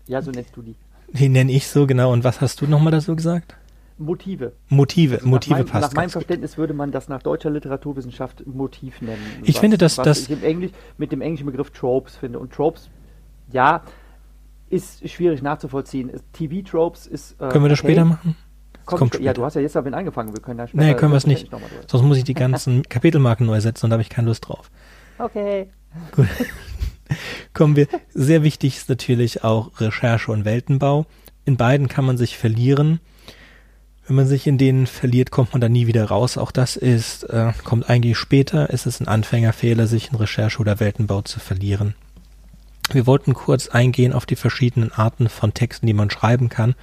ja, 0.06 0.20
so 0.22 0.30
nennst 0.30 0.56
du 0.56 0.62
die. 0.62 0.74
Die 1.12 1.28
nenne 1.28 1.52
ich 1.52 1.68
so, 1.68 1.86
genau. 1.86 2.12
Und 2.12 2.24
was 2.24 2.40
hast 2.40 2.60
du 2.60 2.66
nochmal 2.66 2.90
dazu 2.92 3.14
gesagt? 3.14 3.54
Motive. 4.04 4.52
Motive, 4.68 5.20
Motive 5.24 5.50
nach 5.54 5.58
meinem, 5.58 5.66
passt. 5.68 5.82
Nach 5.82 5.92
meinem 5.94 6.02
ganz 6.04 6.12
gut. 6.14 6.22
Verständnis 6.22 6.58
würde 6.58 6.74
man 6.74 6.90
das 6.92 7.08
nach 7.08 7.22
deutscher 7.22 7.50
Literaturwissenschaft 7.50 8.46
Motiv 8.46 9.00
nennen. 9.02 9.22
Ich 9.44 9.58
finde, 9.58 9.78
dass 9.78 9.98
was 9.98 10.04
das- 10.04 10.20
ich 10.22 10.30
im 10.30 10.42
Englisch 10.42 10.72
mit 10.98 11.12
dem 11.12 11.20
englischen 11.20 11.46
Begriff 11.46 11.70
Tropes 11.70 12.16
finde. 12.16 12.38
Und 12.38 12.52
Tropes, 12.52 12.88
ja, 13.50 13.82
ist 14.70 15.08
schwierig 15.08 15.42
nachzuvollziehen. 15.42 16.08
Es- 16.10 16.22
TV-Tropes 16.32 17.06
ist. 17.06 17.32
äh, 17.40 17.48
Können 17.48 17.64
wir 17.64 17.68
das 17.68 17.80
okay. 17.80 17.88
später 17.92 18.04
machen? 18.04 18.36
Kommt, 18.84 18.98
kommt 18.98 19.14
sp- 19.14 19.22
Ja, 19.22 19.30
später. 19.30 19.34
du 19.34 19.44
hast 19.44 19.54
ja 19.54 19.60
jetzt 19.60 19.76
damit 19.76 19.94
angefangen. 19.94 20.34
Wir 20.34 20.42
können 20.42 20.58
da 20.58 20.66
später. 20.66 20.82
Nee, 20.84 20.94
können 20.94 21.12
wir 21.12 21.16
es 21.18 21.26
nicht. 21.26 21.48
Sonst 21.86 22.04
muss 22.04 22.16
ich 22.16 22.24
die 22.24 22.34
ganzen 22.34 22.82
Kapitelmarken 22.88 23.46
neu 23.46 23.60
setzen 23.60 23.86
und 23.86 23.90
da 23.90 23.94
habe 23.94 24.02
ich 24.02 24.08
keine 24.10 24.28
Lust 24.28 24.48
drauf. 24.48 24.70
Okay. 25.18 25.68
Gut. 26.16 26.26
Kommen 27.52 27.76
wir. 27.76 27.86
Sehr 28.14 28.42
wichtig 28.42 28.76
ist 28.78 28.88
natürlich 28.88 29.44
auch 29.44 29.78
Recherche 29.80 30.32
und 30.32 30.44
Weltenbau. 30.44 31.06
In 31.44 31.56
beiden 31.56 31.88
kann 31.88 32.04
man 32.04 32.16
sich 32.16 32.38
verlieren. 32.38 33.00
Wenn 34.06 34.16
man 34.16 34.26
sich 34.26 34.46
in 34.46 34.58
denen 34.58 34.86
verliert, 34.86 35.30
kommt 35.30 35.52
man 35.52 35.60
da 35.60 35.68
nie 35.68 35.86
wieder 35.86 36.04
raus. 36.04 36.36
Auch 36.36 36.50
das 36.50 36.76
ist, 36.76 37.22
äh, 37.24 37.52
kommt 37.62 37.88
eigentlich 37.88 38.18
später. 38.18 38.68
Es 38.72 38.84
ist 38.84 39.00
ein 39.00 39.08
Anfängerfehler, 39.08 39.86
sich 39.86 40.10
in 40.10 40.16
Recherche 40.16 40.58
oder 40.58 40.80
Weltenbau 40.80 41.22
zu 41.22 41.38
verlieren. 41.38 41.94
Wir 42.90 43.06
wollten 43.06 43.32
kurz 43.32 43.68
eingehen 43.68 44.12
auf 44.12 44.26
die 44.26 44.36
verschiedenen 44.36 44.90
Arten 44.92 45.28
von 45.28 45.54
Texten, 45.54 45.86
die 45.86 45.92
man 45.92 46.10
schreiben 46.10 46.48
kann. 46.48 46.74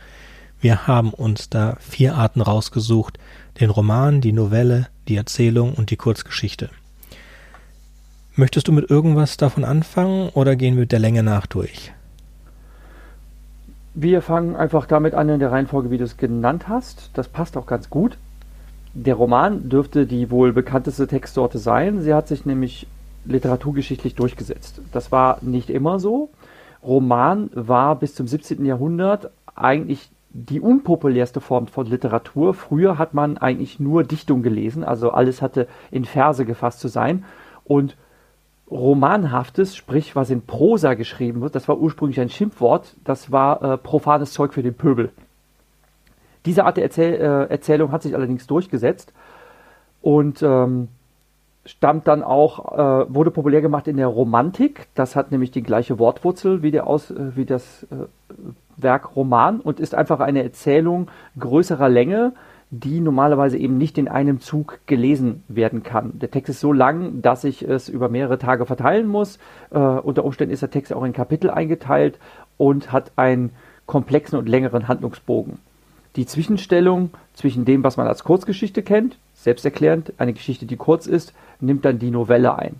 Wir 0.62 0.88
haben 0.88 1.14
uns 1.14 1.50
da 1.50 1.78
vier 1.80 2.16
Arten 2.16 2.42
rausgesucht. 2.42 3.20
Den 3.60 3.70
Roman, 3.70 4.22
die 4.22 4.32
Novelle, 4.32 4.88
die 5.10 5.18
Erzählung 5.18 5.74
und 5.74 5.92
die 5.92 5.98
Kurzgeschichte. 5.98 6.70
Möchtest 8.36 8.70
du 8.70 8.72
mit 8.72 8.90
irgendwas 8.90 9.36
davon 9.36 9.66
anfangen 9.66 10.30
oder 10.30 10.56
gehen 10.56 10.76
wir 10.76 10.82
mit 10.82 10.94
der 10.94 11.00
Länge 11.00 11.24
nach 11.24 11.46
durch? 11.46 11.92
Wir 14.02 14.22
fangen 14.22 14.56
einfach 14.56 14.86
damit 14.86 15.14
an 15.14 15.28
in 15.28 15.42
der 15.42 15.52
Reihenfolge, 15.52 15.92
wie 15.92 15.98
du 15.98 16.06
es 16.06 16.16
genannt 16.16 16.70
hast. 16.70 17.10
Das 17.16 17.28
passt 17.28 17.58
auch 17.58 17.66
ganz 17.66 17.90
gut. 17.90 18.18
Der 18.94 19.16
Roman 19.16 19.68
dürfte 19.68 20.06
die 20.06 20.32
wohl 20.32 20.54
bekannteste 20.54 21.06
Textsorte 21.06 21.58
sein. 21.58 22.00
Sie 22.00 22.14
hat 22.14 22.30
sich 22.30 22.46
nämlich 22.46 22.88
literaturgeschichtlich 23.26 24.16
durchgesetzt. 24.16 24.82
Das 24.94 25.12
war 25.12 25.40
nicht 25.42 25.70
immer 25.70 26.00
so. 26.00 26.30
Roman 26.82 27.50
war 27.54 27.98
bis 27.98 28.16
zum 28.16 28.26
17. 28.26 28.64
Jahrhundert 28.64 29.32
eigentlich 29.54 30.10
die 30.30 30.62
unpopulärste 30.62 31.42
Form 31.42 31.68
von 31.68 31.86
Literatur. 31.86 32.54
Früher 32.54 32.98
hat 32.98 33.14
man 33.14 33.38
eigentlich 33.38 33.82
nur 33.82 34.06
Dichtung 34.06 34.44
gelesen, 34.44 34.86
also 34.86 35.12
alles 35.12 35.42
hatte 35.42 35.68
in 35.92 36.06
Verse 36.06 36.46
gefasst 36.46 36.80
zu 36.80 36.88
sein. 36.88 37.26
Und 37.66 37.98
Romanhaftes, 38.72 39.76
sprich 39.76 40.16
was 40.16 40.30
in 40.30 40.42
Prosa 40.42 40.94
geschrieben 40.94 41.42
wird, 41.42 41.56
das 41.56 41.68
war 41.68 41.80
ursprünglich 41.80 42.20
ein 42.20 42.30
Schimpfwort, 42.30 42.96
das 43.04 43.32
war 43.32 43.62
äh, 43.62 43.78
profanes 43.78 44.34
Zeug 44.34 44.54
für 44.54 44.64
den 44.64 44.76
Pöbel. 44.76 45.12
Diese 46.46 46.66
Art 46.66 46.78
der 46.78 46.84
Erzähl 46.84 47.14
äh, 47.16 47.52
Erzählung 47.52 47.92
hat 47.92 48.04
sich 48.04 48.16
allerdings 48.16 48.48
durchgesetzt 48.48 49.12
und 50.02 50.42
ähm, 50.42 50.88
stammt 51.66 52.08
dann 52.08 52.24
auch, 52.24 52.72
äh, 52.74 53.14
wurde 53.14 53.32
populär 53.32 53.62
gemacht 53.62 53.88
in 53.88 53.98
der 53.98 54.08
Romantik. 54.08 54.88
Das 54.96 55.16
hat 55.16 55.32
nämlich 55.32 55.52
die 55.52 55.64
gleiche 55.64 56.00
Wortwurzel 56.00 56.64
wie, 56.64 56.72
der 56.72 56.88
Aus, 56.88 57.12
äh, 57.12 57.36
wie 57.36 57.46
das 57.46 57.84
äh, 57.84 57.96
Werk 58.78 59.16
Roman 59.16 59.60
und 59.60 59.80
ist 59.80 59.94
einfach 59.94 60.20
eine 60.20 60.44
Erzählung 60.44 61.10
größerer 61.38 61.90
Länge, 61.90 62.34
die 62.72 63.00
normalerweise 63.00 63.58
eben 63.58 63.78
nicht 63.78 63.98
in 63.98 64.08
einem 64.08 64.42
Zug 64.42 64.80
gelesen 64.86 65.44
werden 65.48 65.82
kann. 65.82 66.20
Der 66.20 66.30
Text 66.30 66.50
ist 66.50 66.60
so 66.60 66.72
lang, 66.72 67.22
dass 67.22 67.44
ich 67.44 67.64
es 67.64 67.90
über 67.90 68.10
mehrere 68.10 68.38
Tage 68.38 68.66
verteilen 68.66 69.08
muss. 69.08 69.40
Äh, 69.72 69.80
unter 69.80 70.24
Umständen 70.24 70.54
ist 70.54 70.62
der 70.62 70.70
Text 70.70 70.94
auch 70.94 71.04
in 71.04 71.14
Kapitel 71.14 71.50
eingeteilt 71.50 72.20
und 72.58 72.92
hat 72.92 73.12
einen 73.16 73.52
komplexen 73.88 74.38
und 74.38 74.48
längeren 74.48 74.88
Handlungsbogen. 74.88 75.58
Die 76.16 76.28
Zwischenstellung 76.28 77.10
zwischen 77.34 77.66
dem, 77.66 77.84
was 77.84 77.98
man 77.98 78.08
als 78.08 78.24
Kurzgeschichte 78.24 78.84
kennt, 78.84 79.18
selbsterklärend, 79.34 80.14
eine 80.18 80.34
Geschichte, 80.34 80.66
die 80.66 80.76
kurz 80.76 81.08
ist, 81.08 81.34
nimmt 81.60 81.86
dann 81.86 81.98
die 81.98 82.12
Novelle 82.12 82.58
ein. 82.58 82.76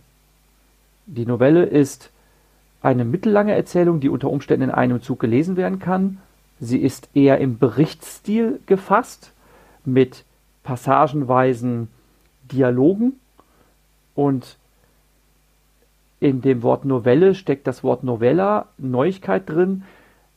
Die 1.08 1.26
Novelle 1.26 1.64
ist 1.64 2.12
eine 2.82 3.06
mittellange 3.06 3.56
Erzählung, 3.56 4.00
die 4.00 4.10
unter 4.10 4.30
Umständen 4.30 4.66
in 4.66 4.72
einem 4.72 5.02
Zug 5.02 5.20
gelesen 5.20 5.58
werden 5.58 5.80
kann. 5.80 6.20
Sie 6.60 6.78
ist 6.78 7.10
eher 7.16 7.40
im 7.40 7.58
Berichtsstil 7.58 8.60
gefasst, 8.68 9.32
mit 9.94 10.26
passagenweisen 10.64 11.88
Dialogen 12.52 13.14
und 14.16 14.58
in 16.20 16.42
dem 16.42 16.64
Wort 16.64 16.86
Novelle 16.86 17.34
steckt 17.34 17.66
das 17.68 17.84
Wort 17.84 18.04
Novella, 18.04 18.68
Neuigkeit 18.78 19.50
drin. 19.50 19.84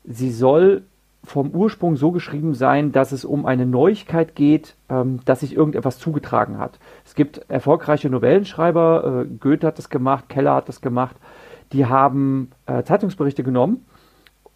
Sie 0.05 0.31
soll 0.31 0.83
vom 1.25 1.51
Ursprung 1.51 1.97
so 1.97 2.11
geschrieben 2.11 2.55
sein, 2.55 2.93
dass 2.93 3.13
es 3.13 3.25
um 3.25 3.47
eine 3.47 3.67
Neuigkeit 3.67 4.35
geht, 4.35 4.75
ähm, 4.89 5.21
dass 5.25 5.41
sich 5.41 5.57
irgendetwas 5.57 5.99
zugetragen 5.99 6.59
hat. 6.59 6.79
Es 7.05 7.15
gibt 7.15 7.39
erfolgreiche 7.49 8.11
Novellenschreiber, 8.11 9.25
äh, 9.25 9.35
Goethe 9.39 9.67
hat 9.67 9.79
das 9.79 9.89
gemacht, 9.89 10.29
Keller 10.29 10.55
hat 10.55 10.69
das 10.69 10.81
gemacht, 10.81 11.17
die 11.73 11.87
haben 11.87 12.51
äh, 12.67 12.83
Zeitungsberichte 12.83 13.45
genommen, 13.45 13.85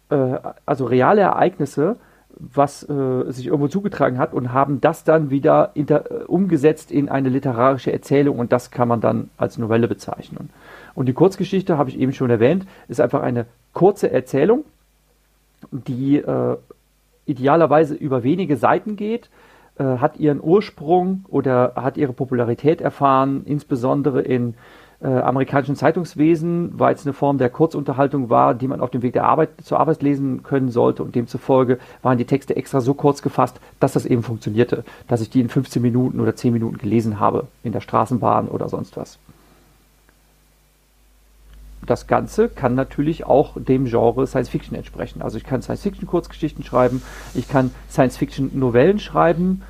äh, 0.09 0.37
also 0.65 0.85
reale 0.85 1.21
Ereignisse, 1.21 1.97
was 2.39 2.87
äh, 2.87 3.31
sich 3.31 3.47
irgendwo 3.47 3.67
zugetragen 3.67 4.17
hat 4.17 4.33
und 4.33 4.53
haben 4.53 4.79
das 4.79 5.03
dann 5.03 5.29
wieder 5.29 5.71
inter, 5.73 6.11
äh, 6.11 6.23
umgesetzt 6.25 6.91
in 6.91 7.09
eine 7.09 7.29
literarische 7.29 7.91
Erzählung 7.91 8.37
und 8.39 8.51
das 8.51 8.71
kann 8.71 8.87
man 8.87 9.01
dann 9.01 9.29
als 9.37 9.57
Novelle 9.57 9.87
bezeichnen. 9.87 10.49
Und 10.93 11.07
die 11.07 11.13
Kurzgeschichte, 11.13 11.77
habe 11.77 11.89
ich 11.89 11.99
eben 11.99 12.13
schon 12.13 12.29
erwähnt, 12.29 12.65
ist 12.87 13.01
einfach 13.01 13.21
eine 13.21 13.45
kurze 13.73 14.11
Erzählung, 14.11 14.65
die 15.71 16.17
äh, 16.17 16.57
idealerweise 17.25 17.95
über 17.95 18.23
wenige 18.23 18.57
Seiten 18.57 18.95
geht, 18.95 19.29
äh, 19.77 19.83
hat 19.83 20.17
ihren 20.17 20.41
Ursprung 20.41 21.25
oder 21.29 21.73
hat 21.75 21.97
ihre 21.97 22.13
Popularität 22.13 22.81
erfahren, 22.81 23.43
insbesondere 23.45 24.21
in 24.21 24.55
äh, 24.99 25.07
amerikanischen 25.07 25.75
Zeitungswesen, 25.75 26.79
weil 26.79 26.95
es 26.95 27.05
eine 27.05 27.13
Form 27.13 27.37
der 27.37 27.49
Kurzunterhaltung 27.49 28.29
war, 28.29 28.55
die 28.55 28.67
man 28.67 28.81
auf 28.81 28.89
dem 28.89 29.03
Weg 29.03 29.13
der 29.13 29.25
Arbeit 29.25 29.49
zur 29.63 29.79
Arbeit 29.79 30.01
lesen 30.01 30.41
können 30.41 30.71
sollte 30.71 31.03
und 31.03 31.13
demzufolge 31.13 31.77
waren 32.01 32.17
die 32.17 32.25
Texte 32.25 32.55
extra 32.55 32.81
so 32.81 32.95
kurz 32.95 33.21
gefasst, 33.21 33.59
dass 33.79 33.93
das 33.93 34.05
eben 34.07 34.23
funktionierte, 34.23 34.83
dass 35.07 35.21
ich 35.21 35.29
die 35.29 35.41
in 35.41 35.49
15 35.49 35.81
Minuten 35.81 36.19
oder 36.19 36.35
10 36.35 36.51
Minuten 36.51 36.77
gelesen 36.79 37.19
habe, 37.19 37.47
in 37.63 37.73
der 37.73 37.81
Straßenbahn 37.81 38.47
oder 38.47 38.69
sonst 38.69 38.97
was. 38.97 39.19
Das 41.85 42.07
Ganze 42.07 42.49
kann 42.49 42.73
natürlich 42.73 43.25
auch 43.25 43.53
dem 43.55 43.85
Genre 43.85 44.25
Science 44.25 44.49
Fiction 44.49 44.75
entsprechen. 44.75 45.21
Also 45.21 45.37
ich 45.37 45.43
kann 45.43 45.61
Science 45.61 45.83
Fiction 45.83 46.07
Kurzgeschichten 46.07 46.63
schreiben, 46.63 47.03
ich 47.35 47.47
kann 47.47 47.71
Science 47.89 48.17
Fiction 48.17 48.49
Novellen 48.55 48.99
schreiben, 48.99 49.61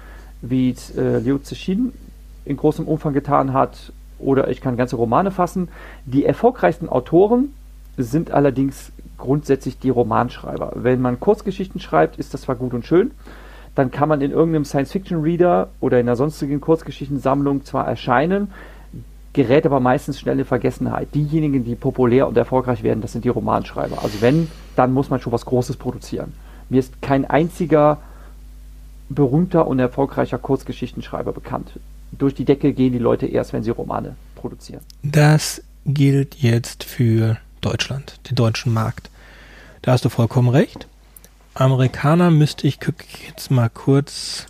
wie 0.41 0.73
äh, 0.95 1.19
Liu 1.19 1.37
Cixin 1.43 1.91
in 2.45 2.55
großem 2.55 2.87
Umfang 2.87 3.13
getan 3.13 3.51
hat, 3.51 3.91
oder 4.19 4.49
ich 4.49 4.61
kann 4.61 4.77
ganze 4.77 4.95
Romane 4.95 5.31
fassen. 5.31 5.69
Die 6.05 6.25
erfolgreichsten 6.25 6.89
Autoren 6.89 7.53
sind 7.97 8.31
allerdings 8.31 8.91
grundsätzlich 9.17 9.79
die 9.79 9.89
Romanschreiber. 9.89 10.73
Wenn 10.75 11.01
man 11.01 11.19
Kurzgeschichten 11.19 11.79
schreibt, 11.79 12.17
ist 12.17 12.33
das 12.33 12.41
zwar 12.41 12.55
gut 12.55 12.73
und 12.73 12.85
schön, 12.85 13.11
dann 13.75 13.91
kann 13.91 14.09
man 14.09 14.21
in 14.21 14.31
irgendeinem 14.31 14.65
Science-Fiction-Reader 14.65 15.69
oder 15.79 15.99
in 15.99 16.07
einer 16.07 16.15
sonstigen 16.15 16.61
Kurzgeschichtensammlung 16.61 17.63
zwar 17.63 17.87
erscheinen, 17.87 18.51
gerät 19.33 19.65
aber 19.67 19.79
meistens 19.79 20.19
schnell 20.19 20.39
in 20.39 20.45
Vergessenheit. 20.45 21.13
Diejenigen, 21.13 21.63
die 21.63 21.75
populär 21.75 22.27
und 22.27 22.35
erfolgreich 22.37 22.81
werden, 22.81 23.01
das 23.01 23.11
sind 23.11 23.23
die 23.23 23.29
Romanschreiber. 23.29 24.01
Also 24.01 24.21
wenn, 24.21 24.49
dann 24.75 24.93
muss 24.93 25.11
man 25.11 25.19
schon 25.19 25.31
was 25.31 25.45
Großes 25.45 25.77
produzieren. 25.77 26.33
Mir 26.69 26.79
ist 26.79 27.01
kein 27.01 27.29
einziger 27.29 27.99
berühmter 29.09 29.67
und 29.67 29.79
erfolgreicher 29.79 30.37
Kurzgeschichtenschreiber 30.37 31.31
bekannt. 31.31 31.71
Durch 32.11 32.33
die 32.33 32.45
Decke 32.45 32.73
gehen 32.73 32.93
die 32.93 32.99
Leute 32.99 33.25
erst, 33.27 33.53
wenn 33.53 33.63
sie 33.63 33.71
Romane 33.71 34.15
produzieren. 34.35 34.81
Das 35.03 35.61
gilt 35.85 36.35
jetzt 36.35 36.83
für 36.83 37.37
Deutschland, 37.61 38.19
den 38.29 38.35
deutschen 38.35 38.73
Markt. 38.73 39.09
Da 39.81 39.91
hast 39.91 40.05
du 40.05 40.09
vollkommen 40.09 40.49
recht. 40.49 40.87
Amerikaner 41.53 42.29
müsste 42.31 42.67
ich 42.67 42.79
jetzt 43.27 43.51
mal 43.51 43.69
kurz. 43.69 44.45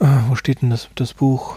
Ah, 0.00 0.22
wo 0.28 0.34
steht 0.34 0.62
denn 0.62 0.70
das, 0.70 0.88
das 0.94 1.14
Buch? 1.14 1.56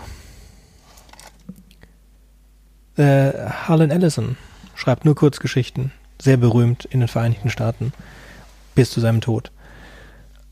Äh, 2.97 3.31
Harlan 3.33 3.91
Ellison 3.91 4.37
schreibt 4.75 5.05
nur 5.05 5.15
Kurzgeschichten. 5.15 5.91
Sehr 6.21 6.37
berühmt 6.37 6.85
in 6.85 6.99
den 6.99 7.09
Vereinigten 7.09 7.49
Staaten. 7.49 7.93
bis 8.75 8.91
zu 8.91 8.99
seinem 8.99 9.21
Tod. 9.21 9.51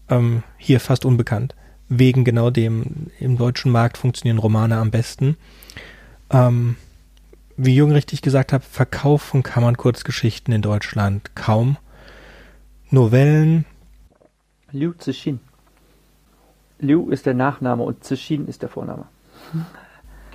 Ähm, 0.10 0.44
hier 0.58 0.80
fast 0.80 1.06
unbekannt. 1.06 1.56
Wegen 1.90 2.24
genau 2.24 2.52
dem, 2.52 3.08
im 3.20 3.38
deutschen 3.38 3.72
Markt 3.72 3.98
funktionieren 3.98 4.38
Romane 4.38 4.78
am 4.78 4.92
besten. 4.92 5.38
Ähm, 6.30 6.76
wie 7.58 7.76
Jung 7.76 7.92
richtig 7.92 8.22
gesagt 8.22 8.54
hat, 8.54 8.64
verkaufen 8.64 9.44
kann 9.44 9.64
man 9.64 9.76
Kurzgeschichten 9.76 10.54
in 10.54 10.62
Deutschland 10.62 11.36
kaum. 11.36 11.78
Novellen. 12.92 13.66
Liu 14.72 14.94
Zixin. 14.94 15.40
Liu 16.80 17.10
ist 17.10 17.26
der 17.26 17.34
Nachname 17.34 17.84
und 17.84 18.04
Zixin 18.04 18.48
ist 18.48 18.62
der 18.62 18.70
Vorname. 18.70 19.06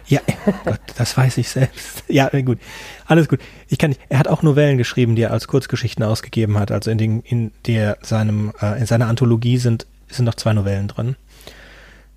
Ja, 0.07 0.21
Gott, 0.65 0.81
das 0.97 1.17
weiß 1.17 1.39
ich 1.39 1.49
selbst. 1.49 2.05
Ja, 2.09 2.29
gut. 2.43 2.59
Alles 3.07 3.29
gut. 3.29 3.41
Ich 3.69 3.79
kann 3.79 3.91
nicht. 3.91 4.01
Er 4.11 4.19
hat 4.19 4.29
auch 4.29 4.43
Novellen 4.43 4.77
geschrieben, 4.77 5.17
die 5.17 5.23
er 5.23 5.33
als 5.33 5.49
Kurzgeschichten 5.49 6.05
ausgegeben 6.05 6.59
hat. 6.59 6.71
Also 6.71 6.91
in, 6.91 6.99
den, 6.99 7.23
in 7.23 7.51
der 7.67 7.97
seinem 8.03 8.53
äh, 8.61 8.79
in 8.79 8.87
seiner 8.87 9.09
Anthologie 9.09 9.57
sind 9.57 9.87
sind 10.09 10.27
noch 10.27 10.35
zwei 10.35 10.53
Novellen 10.53 10.89
drin. 10.89 11.17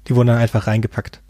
Die 0.08 0.16
wurden 0.16 0.28
dann 0.28 0.38
einfach 0.38 0.68
reingepackt. 0.68 1.22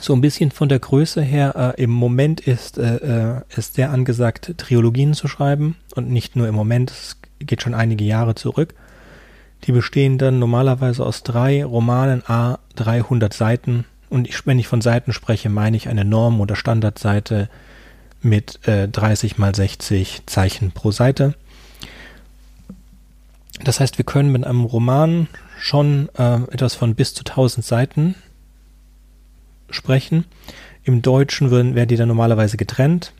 So 0.00 0.12
ein 0.14 0.20
bisschen 0.20 0.50
von 0.50 0.68
der 0.68 0.78
Größe 0.78 1.22
her, 1.22 1.74
äh, 1.76 1.82
im 1.82 1.90
Moment 1.90 2.40
ist, 2.40 2.78
äh, 2.78 2.96
äh 2.96 3.42
sehr 3.56 3.90
angesagt, 3.90 4.54
Triologien 4.58 5.14
zu 5.14 5.26
schreiben 5.28 5.76
und 5.94 6.10
nicht 6.10 6.36
nur 6.36 6.48
im 6.48 6.54
Moment, 6.54 6.90
es 6.90 7.16
geht 7.38 7.62
schon 7.62 7.74
einige 7.74 8.04
Jahre 8.04 8.34
zurück. 8.34 8.74
Die 9.64 9.72
bestehen 9.72 10.18
dann 10.18 10.38
normalerweise 10.38 11.04
aus 11.04 11.22
drei 11.22 11.64
Romanen 11.64 12.22
a 12.26 12.58
300 12.76 13.32
Seiten 13.32 13.84
und 14.08 14.28
ich, 14.28 14.46
wenn 14.46 14.58
ich 14.58 14.68
von 14.68 14.80
Seiten 14.80 15.12
spreche, 15.12 15.48
meine 15.48 15.76
ich 15.76 15.88
eine 15.88 16.04
Norm- 16.04 16.40
oder 16.40 16.56
Standardseite 16.56 17.48
mit 18.22 18.66
äh, 18.66 18.88
30 18.88 19.38
mal 19.38 19.54
60 19.54 20.22
Zeichen 20.26 20.72
pro 20.72 20.90
Seite. 20.90 21.34
Das 23.64 23.80
heißt, 23.80 23.98
wir 23.98 24.04
können 24.04 24.30
mit 24.32 24.44
einem 24.44 24.64
Roman 24.64 25.28
schon 25.58 26.08
äh, 26.16 26.42
etwas 26.50 26.74
von 26.74 26.94
bis 26.94 27.14
zu 27.14 27.24
1000 27.24 27.64
Seiten 27.64 28.14
sprechen. 29.70 30.24
Im 30.84 31.02
Deutschen 31.02 31.50
werden, 31.50 31.74
werden 31.74 31.88
die 31.88 31.96
dann 31.96 32.08
normalerweise 32.08 32.56
getrennt. 32.56 33.12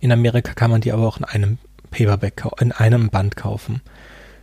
In 0.00 0.12
Amerika 0.12 0.54
kann 0.54 0.70
man 0.70 0.80
die 0.80 0.92
aber 0.92 1.06
auch 1.06 1.18
in 1.18 1.24
einem 1.24 1.58
Paperback, 1.90 2.44
in 2.60 2.72
einem 2.72 3.08
Band 3.10 3.36
kaufen. 3.36 3.80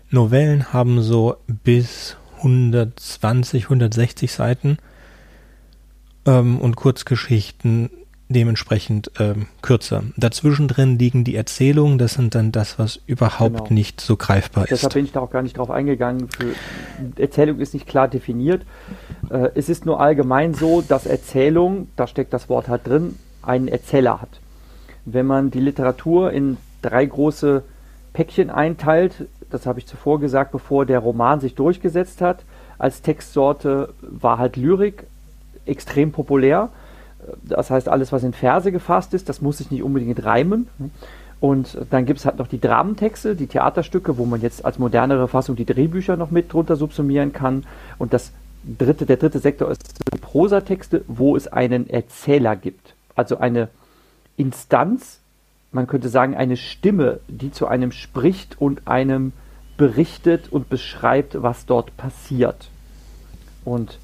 Novellen 0.09 0.73
haben 0.73 1.01
so 1.01 1.37
bis 1.47 2.17
120, 2.37 3.65
160 3.65 4.31
Seiten 4.31 4.77
ähm, 6.25 6.59
und 6.59 6.75
Kurzgeschichten 6.75 7.89
dementsprechend 8.29 9.11
ähm, 9.19 9.47
kürzer. 9.61 10.03
Dazwischen 10.17 10.67
drin 10.67 10.97
liegen 10.97 11.23
die 11.23 11.35
Erzählungen, 11.35 11.97
das 11.97 12.13
sind 12.13 12.35
dann 12.35 12.51
das, 12.51 12.79
was 12.79 12.99
überhaupt 13.05 13.55
genau. 13.55 13.73
nicht 13.73 14.01
so 14.01 14.15
greifbar 14.15 14.63
Deshalb 14.63 14.71
ist. 14.71 14.79
Deshalb 14.79 14.93
bin 14.93 15.05
ich 15.05 15.11
da 15.11 15.19
auch 15.19 15.29
gar 15.29 15.41
nicht 15.41 15.57
drauf 15.57 15.69
eingegangen. 15.69 16.29
Für, 16.29 17.21
Erzählung 17.21 17.59
ist 17.59 17.73
nicht 17.73 17.87
klar 17.87 18.07
definiert. 18.07 18.63
Äh, 19.29 19.49
es 19.55 19.69
ist 19.69 19.85
nur 19.85 19.99
allgemein 19.99 20.53
so, 20.53 20.81
dass 20.81 21.05
Erzählung, 21.05 21.89
da 21.95 22.07
steckt 22.07 22.33
das 22.33 22.49
Wort 22.49 22.67
halt 22.67 22.87
drin, 22.87 23.17
einen 23.41 23.67
Erzähler 23.67 24.21
hat. 24.21 24.39
Wenn 25.05 25.25
man 25.25 25.51
die 25.51 25.59
Literatur 25.59 26.31
in 26.31 26.57
drei 26.81 27.05
große 27.05 27.63
Päckchen 28.13 28.49
einteilt, 28.49 29.27
das 29.49 29.65
habe 29.65 29.79
ich 29.79 29.85
zuvor 29.85 30.19
gesagt, 30.19 30.51
bevor 30.51 30.85
der 30.85 30.99
Roman 30.99 31.39
sich 31.39 31.55
durchgesetzt 31.55 32.21
hat, 32.21 32.43
als 32.77 33.01
Textsorte 33.01 33.93
war 34.01 34.37
halt 34.37 34.55
Lyrik 34.55 35.05
extrem 35.65 36.11
populär 36.11 36.69
das 37.43 37.69
heißt, 37.69 37.89
alles, 37.89 38.11
was 38.11 38.23
in 38.23 38.33
Verse 38.33 38.71
gefasst 38.71 39.13
ist, 39.13 39.29
das 39.29 39.41
muss 39.41 39.57
sich 39.57 39.71
nicht 39.71 39.83
unbedingt 39.83 40.23
reimen. 40.23 40.67
Und 41.39 41.77
dann 41.89 42.05
gibt 42.05 42.19
es 42.19 42.25
halt 42.25 42.37
noch 42.39 42.47
die 42.47 42.61
Dramentexte, 42.61 43.35
die 43.35 43.47
Theaterstücke, 43.47 44.17
wo 44.17 44.25
man 44.25 44.39
jetzt 44.39 44.63
als 44.63 44.79
modernere 44.79 45.27
Fassung 45.27 45.57
die 45.57 45.65
Drehbücher 45.65 46.15
noch 46.15 46.31
mit 46.31 46.53
drunter 46.53 46.77
subsumieren 46.77 47.33
kann. 47.33 47.65
Und 47.97 48.13
das 48.13 48.31
dritte, 48.77 49.05
der 49.05 49.17
dritte 49.17 49.39
Sektor 49.39 49.69
ist 49.69 49.81
die 50.13 50.19
Prosatexte, 50.19 51.03
wo 51.07 51.35
es 51.35 51.47
einen 51.47 51.89
Erzähler 51.89 52.55
gibt. 52.55 52.93
Also 53.15 53.39
eine 53.39 53.67
Instanz, 54.37 55.19
man 55.73 55.87
könnte 55.87 56.07
sagen, 56.07 56.35
eine 56.35 56.55
Stimme, 56.55 57.19
die 57.27 57.51
zu 57.51 57.67
einem 57.67 57.91
spricht 57.91 58.61
und 58.61 58.87
einem 58.87 59.33
berichtet 59.75 60.51
und 60.51 60.69
beschreibt, 60.69 61.41
was 61.41 61.65
dort 61.65 61.97
passiert. 61.97 62.69
Und 63.65 63.97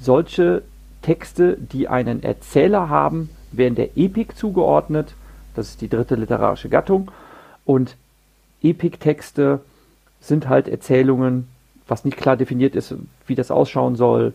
solche 0.00 0.62
Texte, 1.04 1.58
die 1.60 1.86
einen 1.86 2.22
Erzähler 2.22 2.88
haben, 2.88 3.28
werden 3.52 3.74
der 3.74 3.96
Epik 3.96 4.38
zugeordnet. 4.38 5.14
Das 5.54 5.68
ist 5.68 5.82
die 5.82 5.88
dritte 5.88 6.14
literarische 6.14 6.70
Gattung. 6.70 7.10
Und 7.66 7.96
Epik-Texte 8.62 9.60
sind 10.20 10.48
halt 10.48 10.66
Erzählungen, 10.66 11.48
was 11.86 12.06
nicht 12.06 12.16
klar 12.16 12.38
definiert 12.38 12.74
ist, 12.74 12.94
wie 13.26 13.34
das 13.34 13.50
ausschauen 13.50 13.96
soll. 13.96 14.32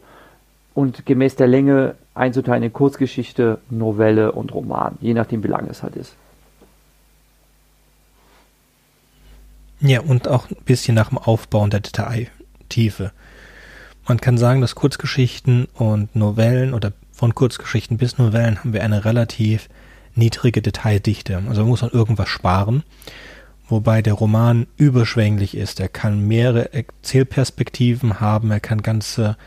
Und 0.75 1.07
gemäß 1.07 1.35
der 1.35 1.47
Länge 1.47 1.95
einzuteilen 2.13 2.61
in 2.61 2.71
Kurzgeschichte, 2.71 3.57
Novelle 3.71 4.31
und 4.31 4.53
Roman, 4.53 4.95
je 5.01 5.15
nachdem, 5.15 5.43
wie 5.43 5.47
lang 5.47 5.67
es 5.69 5.81
halt 5.81 5.95
ist. 5.95 6.13
Ja, 9.79 10.01
und 10.01 10.27
auch 10.27 10.47
ein 10.51 10.63
bisschen 10.65 10.93
nach 10.93 11.09
dem 11.09 11.17
Aufbauen 11.17 11.71
der 11.71 11.79
Detailtiefe. 11.79 13.11
Man 14.09 14.19
kann 14.19 14.39
sagen, 14.39 14.59
dass 14.59 14.73
Kurzgeschichten 14.73 15.67
und 15.75 16.15
Novellen 16.15 16.73
oder 16.73 16.93
von 17.11 17.35
Kurzgeschichten 17.35 17.97
bis 17.97 18.17
Novellen 18.17 18.57
haben 18.57 18.73
wir 18.73 18.83
eine 18.83 19.05
relativ 19.05 19.69
niedrige 20.15 20.63
Detaildichte. 20.63 21.43
Also 21.47 21.63
muss 21.63 21.83
man 21.83 21.91
irgendwas 21.91 22.27
sparen. 22.27 22.81
Wobei 23.67 24.01
der 24.01 24.13
Roman 24.13 24.65
überschwänglich 24.77 25.55
ist. 25.55 25.79
Er 25.79 25.89
kann 25.89 26.27
mehrere 26.27 26.73
Erzählperspektiven 26.73 28.19
haben. 28.19 28.49
Er 28.49 28.59
kann 28.59 28.81
ganze 28.81 29.37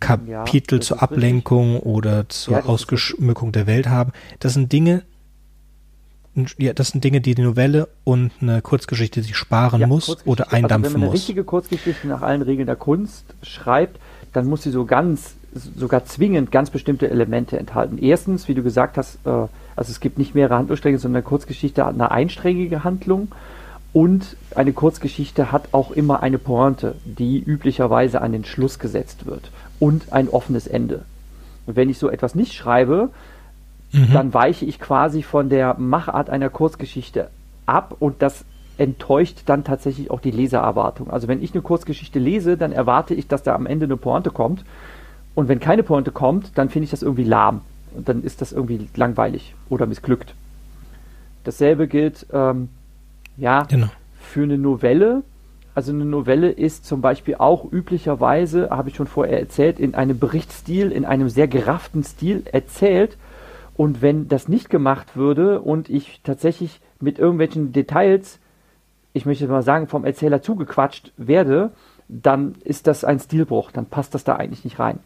Kapitel 0.00 0.76
ja, 0.76 0.80
zur 0.80 1.02
Ablenkung 1.02 1.74
richtig. 1.74 1.86
oder 1.86 2.28
zur 2.30 2.54
ja, 2.54 2.64
Ausgeschmückung 2.64 3.52
der 3.52 3.66
Welt 3.66 3.88
haben. 3.88 4.12
Das 4.40 4.54
sind 4.54 4.72
Dinge, 4.72 5.02
ja, 6.58 6.72
das 6.72 6.88
sind 6.88 7.02
Dinge, 7.02 7.20
die 7.20 7.34
die 7.34 7.42
Novelle 7.42 7.88
und 8.04 8.30
eine 8.40 8.62
Kurzgeschichte 8.62 9.22
sich 9.22 9.36
sparen 9.36 9.80
ja, 9.80 9.86
muss 9.86 10.26
oder 10.26 10.52
eindampfen 10.52 10.52
muss. 10.52 10.70
Also 10.70 10.84
wenn 10.84 10.92
man 10.92 11.02
eine 11.02 11.06
muss. 11.06 11.14
richtige 11.14 11.44
Kurzgeschichte 11.44 12.06
nach 12.08 12.22
allen 12.22 12.42
Regeln 12.42 12.66
der 12.66 12.76
Kunst 12.76 13.24
schreibt, 13.42 13.98
dann 14.32 14.46
muss 14.46 14.62
sie 14.62 14.70
so 14.70 14.84
ganz, 14.84 15.34
sogar 15.54 16.04
zwingend 16.04 16.52
ganz 16.52 16.70
bestimmte 16.70 17.08
Elemente 17.10 17.58
enthalten. 17.58 17.98
Erstens, 17.98 18.48
wie 18.48 18.54
du 18.54 18.62
gesagt 18.62 18.98
hast, 18.98 19.18
äh, 19.24 19.30
also 19.30 19.90
es 19.90 20.00
gibt 20.00 20.18
nicht 20.18 20.34
mehrere 20.34 20.56
Handlungsstränge, 20.56 20.98
sondern 20.98 21.22
eine 21.22 21.28
Kurzgeschichte 21.28 21.84
hat 21.84 21.94
eine 21.94 22.10
einsträngige 22.10 22.84
Handlung 22.84 23.28
und 23.92 24.36
eine 24.54 24.74
Kurzgeschichte 24.74 25.52
hat 25.52 25.68
auch 25.72 25.90
immer 25.90 26.22
eine 26.22 26.36
Pointe, 26.36 26.96
die 27.06 27.38
üblicherweise 27.38 28.20
an 28.20 28.32
den 28.32 28.44
Schluss 28.44 28.78
gesetzt 28.78 29.24
wird 29.24 29.50
und 29.78 30.12
ein 30.12 30.28
offenes 30.28 30.66
Ende. 30.66 31.06
Und 31.64 31.76
wenn 31.76 31.88
ich 31.88 31.98
so 31.98 32.10
etwas 32.10 32.34
nicht 32.34 32.52
schreibe, 32.52 33.08
mhm. 33.96 34.12
dann 34.12 34.34
weiche 34.34 34.64
ich 34.64 34.78
quasi 34.78 35.22
von 35.22 35.48
der 35.48 35.74
Machart 35.78 36.30
einer 36.30 36.50
Kurzgeschichte 36.50 37.30
ab 37.66 37.96
und 37.98 38.22
das 38.22 38.44
enttäuscht 38.78 39.42
dann 39.46 39.64
tatsächlich 39.64 40.10
auch 40.10 40.20
die 40.20 40.30
Lesererwartung. 40.30 41.10
Also 41.10 41.28
wenn 41.28 41.42
ich 41.42 41.52
eine 41.54 41.62
Kurzgeschichte 41.62 42.18
lese, 42.18 42.56
dann 42.56 42.72
erwarte 42.72 43.14
ich, 43.14 43.26
dass 43.26 43.42
da 43.42 43.54
am 43.54 43.66
Ende 43.66 43.86
eine 43.86 43.96
Pointe 43.96 44.30
kommt. 44.30 44.64
Und 45.34 45.48
wenn 45.48 45.60
keine 45.60 45.82
Pointe 45.82 46.12
kommt, 46.12 46.52
dann 46.56 46.68
finde 46.68 46.84
ich 46.84 46.90
das 46.90 47.02
irgendwie 47.02 47.24
lahm. 47.24 47.62
Und 47.94 48.08
dann 48.08 48.22
ist 48.22 48.42
das 48.42 48.52
irgendwie 48.52 48.88
langweilig 48.94 49.54
oder 49.70 49.86
missglückt. 49.86 50.34
Dasselbe 51.44 51.88
gilt 51.88 52.26
ähm, 52.32 52.68
ja 53.36 53.62
genau. 53.62 53.88
für 54.20 54.42
eine 54.42 54.58
Novelle. 54.58 55.22
Also 55.74 55.92
eine 55.92 56.04
Novelle 56.04 56.50
ist 56.50 56.86
zum 56.86 57.00
Beispiel 57.00 57.36
auch 57.36 57.70
üblicherweise, 57.70 58.70
habe 58.70 58.90
ich 58.90 58.96
schon 58.96 59.06
vorher 59.06 59.40
erzählt, 59.40 59.78
in 59.78 59.94
einem 59.94 60.18
Berichtsstil, 60.18 60.90
in 60.90 61.04
einem 61.04 61.28
sehr 61.28 61.48
gerafften 61.48 62.02
Stil 62.02 62.42
erzählt 62.50 63.16
und 63.76 64.00
wenn 64.00 64.28
das 64.28 64.48
nicht 64.48 64.70
gemacht 64.70 65.16
würde 65.16 65.60
und 65.60 65.90
ich 65.90 66.20
tatsächlich 66.24 66.80
mit 67.00 67.18
irgendwelchen 67.18 67.72
Details, 67.72 68.38
ich 69.12 69.26
möchte 69.26 69.46
mal 69.48 69.62
sagen, 69.62 69.86
vom 69.86 70.04
Erzähler 70.04 70.40
zugequatscht 70.40 71.12
werde, 71.16 71.70
dann 72.08 72.54
ist 72.64 72.86
das 72.86 73.04
ein 73.04 73.18
Stilbruch, 73.18 73.70
dann 73.72 73.86
passt 73.86 74.14
das 74.14 74.24
da 74.24 74.36
eigentlich 74.36 74.64
nicht 74.64 74.78
rein. 74.78 74.98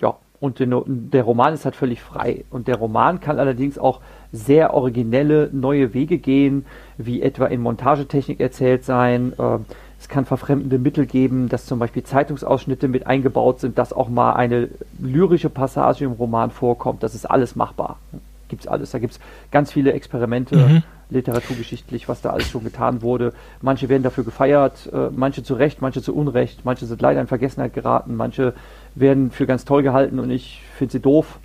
Ja, 0.00 0.16
und 0.40 0.58
der 0.60 1.22
Roman 1.22 1.54
ist 1.54 1.64
halt 1.64 1.76
völlig 1.76 2.00
frei. 2.00 2.44
Und 2.50 2.68
der 2.68 2.76
Roman 2.76 3.20
kann 3.20 3.38
allerdings 3.38 3.78
auch 3.78 4.00
sehr 4.32 4.72
originelle 4.72 5.50
neue 5.52 5.94
Wege 5.94 6.18
gehen, 6.18 6.64
wie 6.96 7.22
etwa 7.22 7.46
in 7.46 7.60
Montagetechnik 7.60 8.40
erzählt 8.40 8.84
sein. 8.84 9.32
Ähm, 9.38 9.66
es 10.00 10.08
kann 10.08 10.24
verfremdende 10.24 10.78
Mittel 10.78 11.04
geben, 11.04 11.50
dass 11.50 11.66
zum 11.66 11.78
Beispiel 11.78 12.02
Zeitungsausschnitte 12.02 12.88
mit 12.88 13.06
eingebaut 13.06 13.60
sind, 13.60 13.76
dass 13.76 13.92
auch 13.92 14.08
mal 14.08 14.32
eine 14.32 14.70
lyrische 14.98 15.50
Passage 15.50 16.06
im 16.06 16.12
Roman 16.12 16.50
vorkommt. 16.50 17.02
Das 17.02 17.14
ist 17.14 17.26
alles 17.26 17.54
machbar. 17.54 17.98
Gibt 18.48 18.62
es 18.62 18.68
alles. 18.68 18.92
Da 18.92 18.98
gibt 18.98 19.12
es 19.12 19.20
ganz 19.50 19.70
viele 19.70 19.92
Experimente, 19.92 20.56
mhm. 20.56 20.82
literaturgeschichtlich, 21.10 22.08
was 22.08 22.22
da 22.22 22.30
alles 22.30 22.48
schon 22.48 22.64
getan 22.64 23.02
wurde. 23.02 23.34
Manche 23.60 23.90
werden 23.90 24.02
dafür 24.02 24.24
gefeiert, 24.24 24.88
äh, 24.90 25.10
manche 25.14 25.42
zu 25.42 25.52
Recht, 25.52 25.82
manche 25.82 26.00
zu 26.00 26.16
Unrecht, 26.16 26.64
manche 26.64 26.86
sind 26.86 27.02
leider 27.02 27.20
in 27.20 27.26
Vergessenheit 27.26 27.74
geraten, 27.74 28.16
manche 28.16 28.54
werden 28.94 29.30
für 29.30 29.46
ganz 29.46 29.66
toll 29.66 29.82
gehalten 29.82 30.18
und 30.18 30.30
ich 30.30 30.62
finde 30.78 30.92
sie 30.92 31.00
doof. 31.00 31.38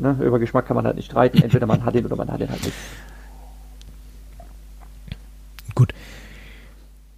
Ne? 0.00 0.16
Über 0.22 0.38
Geschmack 0.38 0.66
kann 0.66 0.76
man 0.76 0.86
halt 0.86 0.96
nicht 0.96 1.10
streiten. 1.10 1.42
Entweder 1.42 1.66
man 1.66 1.84
hat 1.84 1.94
ihn 1.94 2.06
oder 2.06 2.16
man 2.16 2.32
hat 2.32 2.40
ihn 2.40 2.48
halt 2.48 2.64
nicht. 2.64 2.74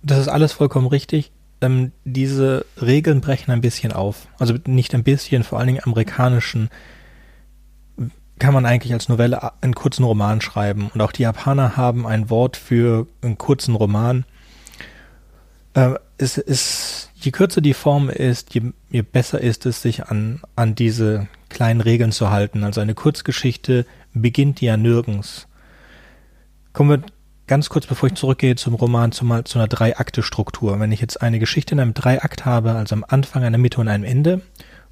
Das 0.02 0.18
ist 0.18 0.28
alles 0.28 0.52
vollkommen 0.52 0.86
richtig. 0.86 1.32
Ähm, 1.60 1.92
diese 2.04 2.64
Regeln 2.80 3.20
brechen 3.20 3.50
ein 3.50 3.60
bisschen 3.60 3.92
auf. 3.92 4.28
Also 4.38 4.54
nicht 4.66 4.94
ein 4.94 5.04
bisschen, 5.04 5.44
vor 5.44 5.58
allen 5.58 5.68
Dingen 5.68 5.84
amerikanischen 5.84 6.70
kann 8.38 8.54
man 8.54 8.66
eigentlich 8.66 8.92
als 8.92 9.08
Novelle 9.08 9.62
einen 9.62 9.74
kurzen 9.74 10.04
Roman 10.04 10.40
schreiben. 10.40 10.90
Und 10.94 11.00
auch 11.00 11.12
die 11.12 11.22
Japaner 11.22 11.76
haben 11.76 12.06
ein 12.06 12.30
Wort 12.30 12.56
für 12.56 13.06
einen 13.22 13.38
kurzen 13.38 13.74
Roman. 13.74 14.24
Äh, 15.74 15.94
es 16.18 16.38
ist, 16.38 17.10
je 17.14 17.30
kürzer 17.30 17.60
die 17.60 17.74
Form 17.74 18.08
ist, 18.08 18.54
je, 18.54 18.72
je 18.90 19.02
besser 19.02 19.40
ist 19.40 19.66
es, 19.66 19.82
sich 19.82 20.06
an, 20.06 20.40
an 20.56 20.74
diese 20.74 21.28
kleinen 21.48 21.80
Regeln 21.80 22.12
zu 22.12 22.30
halten. 22.30 22.64
Also 22.64 22.80
eine 22.80 22.94
Kurzgeschichte 22.94 23.86
beginnt 24.14 24.60
ja 24.60 24.76
nirgends. 24.76 25.46
Kommen 26.72 26.90
wir 26.90 27.02
ganz 27.48 27.68
kurz, 27.68 27.86
bevor 27.86 28.08
ich 28.08 28.14
zurückgehe 28.14 28.54
zum 28.54 28.74
Roman, 28.74 29.10
zu, 29.10 29.24
mal, 29.24 29.44
zu 29.44 29.58
einer 29.58 29.66
Drei-Akte-Struktur. 29.66 30.78
Wenn 30.78 30.92
ich 30.92 31.00
jetzt 31.00 31.20
eine 31.20 31.38
Geschichte 31.38 31.74
in 31.74 31.80
einem 31.80 31.94
Dreiakt 31.94 32.44
habe, 32.44 32.72
also 32.72 32.94
am 32.94 33.04
Anfang, 33.06 33.42
einer 33.42 33.58
Mitte 33.58 33.80
und 33.80 33.88
einem 33.88 34.04
Ende, 34.04 34.42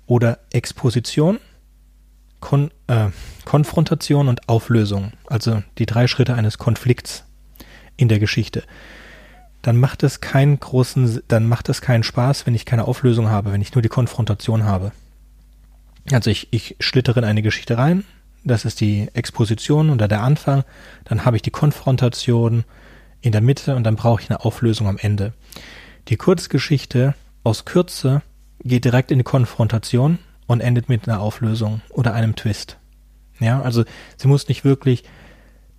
oder 0.06 0.38
Exposition, 0.52 1.38
Kon 2.40 2.70
äh, 2.86 3.08
Konfrontation 3.44 4.28
und 4.28 4.48
Auflösung, 4.48 5.12
also 5.26 5.62
die 5.78 5.86
drei 5.86 6.06
Schritte 6.06 6.34
eines 6.34 6.58
Konflikts 6.58 7.24
in 7.96 8.08
der 8.08 8.18
Geschichte, 8.18 8.64
dann 9.62 9.76
macht 9.76 10.02
es 10.02 10.20
keinen 10.20 10.60
großen, 10.60 11.22
dann 11.28 11.48
macht 11.48 11.68
es 11.68 11.80
keinen 11.80 12.02
Spaß, 12.02 12.46
wenn 12.46 12.54
ich 12.54 12.66
keine 12.66 12.86
Auflösung 12.86 13.28
habe, 13.28 13.52
wenn 13.52 13.62
ich 13.62 13.74
nur 13.74 13.82
die 13.82 13.88
Konfrontation 13.88 14.64
habe. 14.64 14.92
Also 16.12 16.30
ich, 16.30 16.48
ich 16.52 16.76
schlittere 16.78 17.18
in 17.20 17.24
eine 17.24 17.42
Geschichte 17.42 17.76
rein, 17.76 18.04
das 18.46 18.64
ist 18.64 18.80
die 18.80 19.08
Exposition 19.12 19.90
oder 19.90 20.08
der 20.08 20.22
Anfang, 20.22 20.64
dann 21.04 21.24
habe 21.24 21.36
ich 21.36 21.42
die 21.42 21.50
Konfrontation 21.50 22.64
in 23.20 23.32
der 23.32 23.40
Mitte 23.40 23.76
und 23.76 23.84
dann 23.84 23.96
brauche 23.96 24.22
ich 24.22 24.30
eine 24.30 24.44
Auflösung 24.44 24.86
am 24.86 24.98
Ende. 24.98 25.32
Die 26.08 26.16
Kurzgeschichte 26.16 27.14
aus 27.42 27.64
Kürze 27.64 28.22
geht 28.62 28.84
direkt 28.84 29.10
in 29.10 29.18
die 29.18 29.24
Konfrontation 29.24 30.18
und 30.46 30.60
endet 30.60 30.88
mit 30.88 31.08
einer 31.08 31.20
Auflösung 31.20 31.82
oder 31.90 32.14
einem 32.14 32.36
Twist. 32.36 32.78
Ja, 33.40 33.60
also 33.60 33.84
sie 34.16 34.28
muss 34.28 34.48
nicht 34.48 34.64
wirklich 34.64 35.04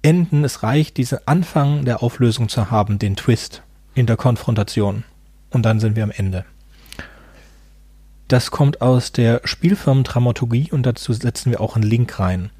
enden, 0.02 0.44
es 0.44 0.64
reicht, 0.64 0.98
diesen 0.98 1.20
Anfang 1.26 1.86
der 1.86 2.04
Auflösung 2.04 2.50
zu 2.50 2.70
haben, 2.70 3.00
den 3.00 3.16
Twist 3.16 3.64
in 3.96 4.06
der 4.06 4.18
Konfrontation. 4.18 5.04
Und 5.50 5.64
dann 5.64 5.80
sind 5.80 5.96
wir 5.96 6.04
am 6.04 6.12
Ende. 6.12 6.46
Das 8.28 8.52
kommt 8.52 8.82
aus 8.82 9.14
der 9.14 9.42
Spielfirmendramaturgie 9.46 10.72
und 10.72 10.86
dazu 10.86 11.14
setzen 11.14 11.52
wir 11.52 11.62
auch 11.62 11.76
einen 11.76 11.90
Link 11.90 12.20
rein. 12.20 12.52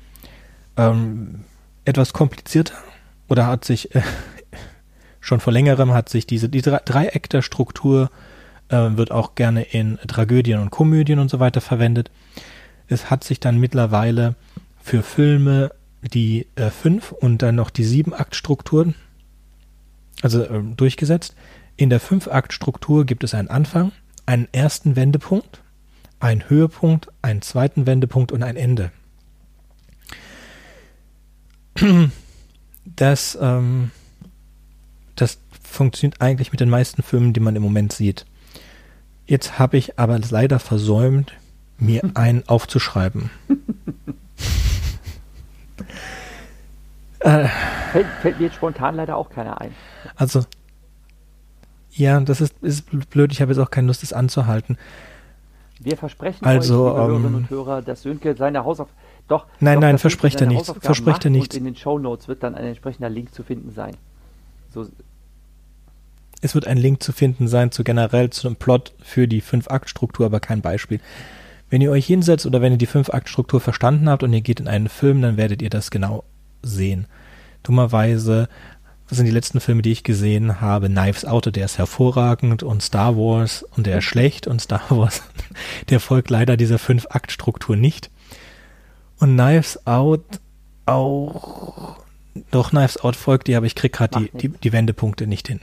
Ähm, 0.78 1.44
etwas 1.86 2.14
komplizierter 2.14 2.76
oder 3.28 3.48
hat 3.48 3.66
sich 3.66 3.96
äh, 3.96 4.02
schon 5.20 5.40
vor 5.40 5.54
längerem 5.54 5.94
hat 5.94 6.10
sich 6.10 6.28
diese 6.28 6.50
die 6.50 6.62
Dreieck 6.62 7.30
der 7.30 7.42
Struktur 7.42 8.12
äh, 8.70 8.76
wird 8.92 9.12
auch 9.12 9.36
gerne 9.36 9.64
in 9.64 9.98
Tragödien 10.08 10.60
und 10.60 10.70
Komödien 10.70 11.20
und 11.20 11.30
so 11.30 11.40
weiter 11.40 11.62
verwendet. 11.62 12.12
Es 12.88 13.10
hat 13.10 13.24
sich 13.24 13.40
dann 13.40 13.58
mittlerweile 13.58 14.36
für 14.82 15.04
Filme 15.04 15.72
die 16.02 16.48
äh, 16.56 16.70
fünf 16.70 17.12
und 17.12 17.42
dann 17.42 17.56
noch 17.56 17.70
die 17.70 17.84
sieben 17.84 18.14
Aktstrukturen 18.14 18.96
also 20.22 20.44
äh, 20.44 20.62
durchgesetzt. 20.76 21.36
In 21.76 21.90
der 21.90 22.00
fünf 22.00 22.28
Aktstruktur 22.28 23.06
gibt 23.06 23.24
es 23.24 23.34
einen 23.34 23.50
Anfang, 23.50 23.92
einen 24.26 24.48
ersten 24.52 24.96
Wendepunkt, 24.96 25.62
einen 26.20 26.50
Höhepunkt, 26.50 27.10
einen 27.22 27.42
zweiten 27.42 27.86
Wendepunkt 27.86 28.32
und 28.32 28.44
ein 28.44 28.56
Ende. 28.56 28.92
Das, 32.96 33.38
ähm, 33.42 33.92
das 35.16 35.40
funktioniert 35.62 36.22
eigentlich 36.22 36.52
mit 36.52 36.62
den 36.62 36.70
meisten 36.70 37.04
Filmen, 37.04 37.34
die 37.34 37.40
man 37.40 37.56
im 37.56 37.62
Moment 37.62 37.92
sieht. 37.92 38.26
Jetzt 39.26 39.60
habe 39.60 39.78
ich 39.78 40.00
aber 40.00 40.18
leider 40.30 40.60
versäumt, 40.60 41.34
mir 41.78 42.02
einen 42.16 42.48
aufzuschreiben. 42.48 43.30
äh, 47.20 47.48
fällt, 47.92 48.08
fällt, 48.22 48.40
mir 48.40 48.46
jetzt 48.46 48.56
spontan 48.56 48.96
leider 48.96 49.18
auch 49.18 49.30
keiner 49.30 49.60
ein. 49.60 49.76
Also, 50.16 50.46
ja, 51.92 52.20
das 52.22 52.42
ist, 52.42 52.56
ist 52.62 53.10
blöd. 53.10 53.32
Ich 53.32 53.42
habe 53.42 53.52
jetzt 53.52 53.60
auch 53.60 53.70
keine 53.70 53.88
Lust, 53.88 54.02
das 54.02 54.14
anzuhalten. 54.14 54.78
Wir 55.80 55.98
versprechen 55.98 56.46
also, 56.46 56.86
euch, 56.86 56.94
liebe 56.94 57.02
ähm, 57.02 57.08
Hörerinnen 57.08 57.36
und 57.36 57.50
Hörer, 57.50 57.82
dass 57.82 58.02
Sönke 58.02 58.36
seine 58.36 58.64
Hausaufgaben. 58.64 59.07
Doch. 59.28 59.46
Nein, 59.60 59.76
doch, 59.76 59.82
nein, 59.82 59.98
verspricht 59.98 60.40
er 60.42 60.48
nichts. 60.48 60.74
Verspricht 60.80 61.26
er 61.26 61.32
nichts. 61.32 61.56
in 61.56 61.66
den 61.66 61.76
Show 61.76 62.00
Notes 62.00 62.28
wird 62.28 62.44
dann 62.44 62.56
ein 62.56 62.66
entsprechender 62.66 63.10
Link 63.10 63.34
zu 63.34 63.44
finden 63.44 63.72
sein. 63.72 63.96
So, 64.74 64.88
es 66.42 66.54
wird 66.54 66.68
ein 66.68 66.78
Link 66.78 67.02
zu 67.02 67.12
finden 67.12 67.48
sein 67.48 67.72
zu 67.72 67.84
generell 67.84 68.30
zu 68.30 68.48
einem 68.48 68.58
Plot 68.58 68.94
für 69.02 69.28
die 69.28 69.42
Fünf-Akt-Struktur, 69.42 70.26
aber 70.28 70.40
kein 70.40 70.62
Beispiel. 70.62 71.00
Wenn 71.70 71.82
ihr 71.82 71.92
euch 71.92 72.06
hinsetzt 72.06 72.46
oder 72.46 72.62
wenn 72.62 72.74
ihr 72.74 72.78
die 72.78 72.86
Fünf-Akt-Struktur 72.86 73.60
verstanden 73.60 74.08
habt 74.08 74.24
und 74.24 74.32
ihr 74.34 74.42
geht 74.42 74.60
in 74.60 74.68
einen 74.68 74.88
Film, 74.88 75.22
dann 75.22 75.38
werdet 75.38 75.62
ihr 75.62 75.70
das 75.70 75.92
genau 75.92 76.24
sehen. 76.62 77.08
Dummerweise, 77.64 78.48
das 79.10 79.18
sind 79.18 79.26
die 79.26 79.34
letzten 79.34 79.60
Filme, 79.60 79.82
die 79.82 79.92
ich 79.92 80.04
gesehen 80.04 80.62
habe, 80.62 80.88
Knives 80.88 81.26
Out, 81.26 81.54
der 81.56 81.66
ist 81.66 81.78
hervorragend 81.78 82.64
und 82.64 82.84
Star 82.84 83.18
Wars 83.18 83.64
und 83.76 83.88
der 83.88 83.98
ist 83.98 84.06
schlecht 84.06 84.48
und 84.48 84.62
Star 84.62 84.84
Wars, 84.90 85.24
der 85.90 86.00
folgt 86.00 86.30
leider 86.30 86.56
dieser 86.56 86.78
Fünf-Akt-Struktur 86.78 87.76
nicht. 87.76 88.12
Und 89.20 89.36
Knives 89.36 89.86
Out 89.86 90.26
auch, 90.86 91.98
doch 92.52 92.70
Knives 92.70 92.98
Out 92.98 93.16
folgt 93.16 93.48
die, 93.48 93.56
aber 93.56 93.66
ich 93.66 93.76
krieg 93.76 93.94
gerade 93.94 94.20
die, 94.20 94.38
die, 94.38 94.50
die 94.50 94.72
Wendepunkte 94.74 95.28
nicht 95.28 95.48
hin. 95.48 95.60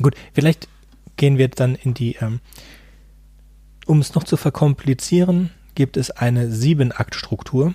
Gut, 0.00 0.14
vielleicht 0.32 0.68
gehen 1.16 1.38
wir 1.38 1.48
dann 1.48 1.74
in 1.74 1.94
die, 1.94 2.16
ähm, 2.16 2.40
um 3.86 4.00
es 4.00 4.14
noch 4.14 4.24
zu 4.24 4.36
verkomplizieren, 4.36 5.50
gibt 5.74 5.96
es 5.96 6.10
eine 6.10 6.50
Sieben-Akt-Struktur 6.50 7.74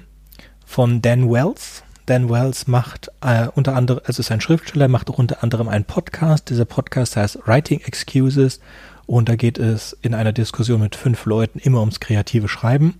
von 0.65 1.01
Dan 1.01 1.29
Wells. 1.31 1.83
Dan 2.05 2.29
Wells 2.29 2.67
macht 2.67 3.11
äh, 3.21 3.47
unter 3.55 3.75
anderem, 3.75 4.01
also 4.05 4.19
ist 4.19 4.31
ein 4.31 4.41
Schriftsteller, 4.41 4.87
macht 4.87 5.09
auch 5.09 5.19
unter 5.19 5.43
anderem 5.43 5.69
einen 5.69 5.85
Podcast. 5.85 6.49
Dieser 6.49 6.65
Podcast 6.65 7.15
heißt 7.15 7.39
Writing 7.45 7.79
Excuses 7.81 8.59
und 9.05 9.29
da 9.29 9.35
geht 9.35 9.57
es 9.57 9.97
in 10.01 10.13
einer 10.13 10.33
Diskussion 10.33 10.81
mit 10.81 10.95
fünf 10.95 11.25
Leuten 11.25 11.59
immer 11.59 11.79
ums 11.79 11.99
kreative 11.99 12.47
Schreiben. 12.47 12.99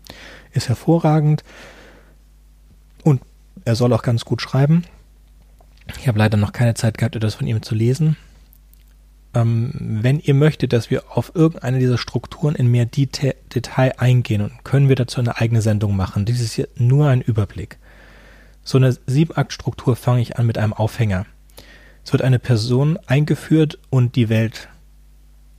Ist 0.54 0.70
hervorragend 0.70 1.44
und 3.04 3.22
er 3.66 3.76
soll 3.76 3.92
auch 3.94 4.04
ganz 4.04 4.24
gut 4.24 4.42
schreiben. 4.42 4.86
Ich 6.00 6.08
habe 6.08 6.20
leider 6.20 6.38
noch 6.38 6.54
keine 6.54 6.76
Zeit 6.76 6.98
gehabt, 6.98 7.16
etwas 7.16 7.36
von 7.36 7.48
ihm 7.48 7.62
zu 7.62 7.76
lesen 7.76 8.16
ähm, 9.34 9.72
wenn 9.74 10.20
ihr 10.20 10.34
möchtet, 10.34 10.74
dass 10.74 10.90
wir 10.90 11.04
auf 11.10 11.32
irgendeine 11.36 11.80
dieser 11.80 11.98
Strukturen 11.98 12.56
in 12.56 12.68
mehr 12.68 12.86
Deta 12.86 13.32
Detail 13.54 13.94
eingehen, 13.98 14.42
und 14.42 14.64
können 14.64 14.90
wir 14.90 14.96
dazu 14.96 15.20
eine 15.20 15.38
eigene 15.40 15.62
Sendung 15.62 15.96
machen. 15.96 16.26
Dies 16.26 16.42
ist 16.42 16.54
hier 16.54 16.68
nur 16.76 17.08
ein 17.08 17.22
Überblick. 17.22 17.78
So 18.64 18.78
eine 18.78 18.96
Sieben-Akt-Struktur 19.08 19.96
fange 19.96 20.22
ich 20.22 20.38
an 20.38 20.46
mit 20.46 20.58
einem 20.58 20.74
Aufhänger. 20.74 21.26
Es 22.06 22.14
wird 22.14 22.22
eine 22.22 22.40
Person 22.40 22.98
eingeführt 23.08 23.80
und 23.90 24.16
die 24.16 24.30
Welt 24.30 24.70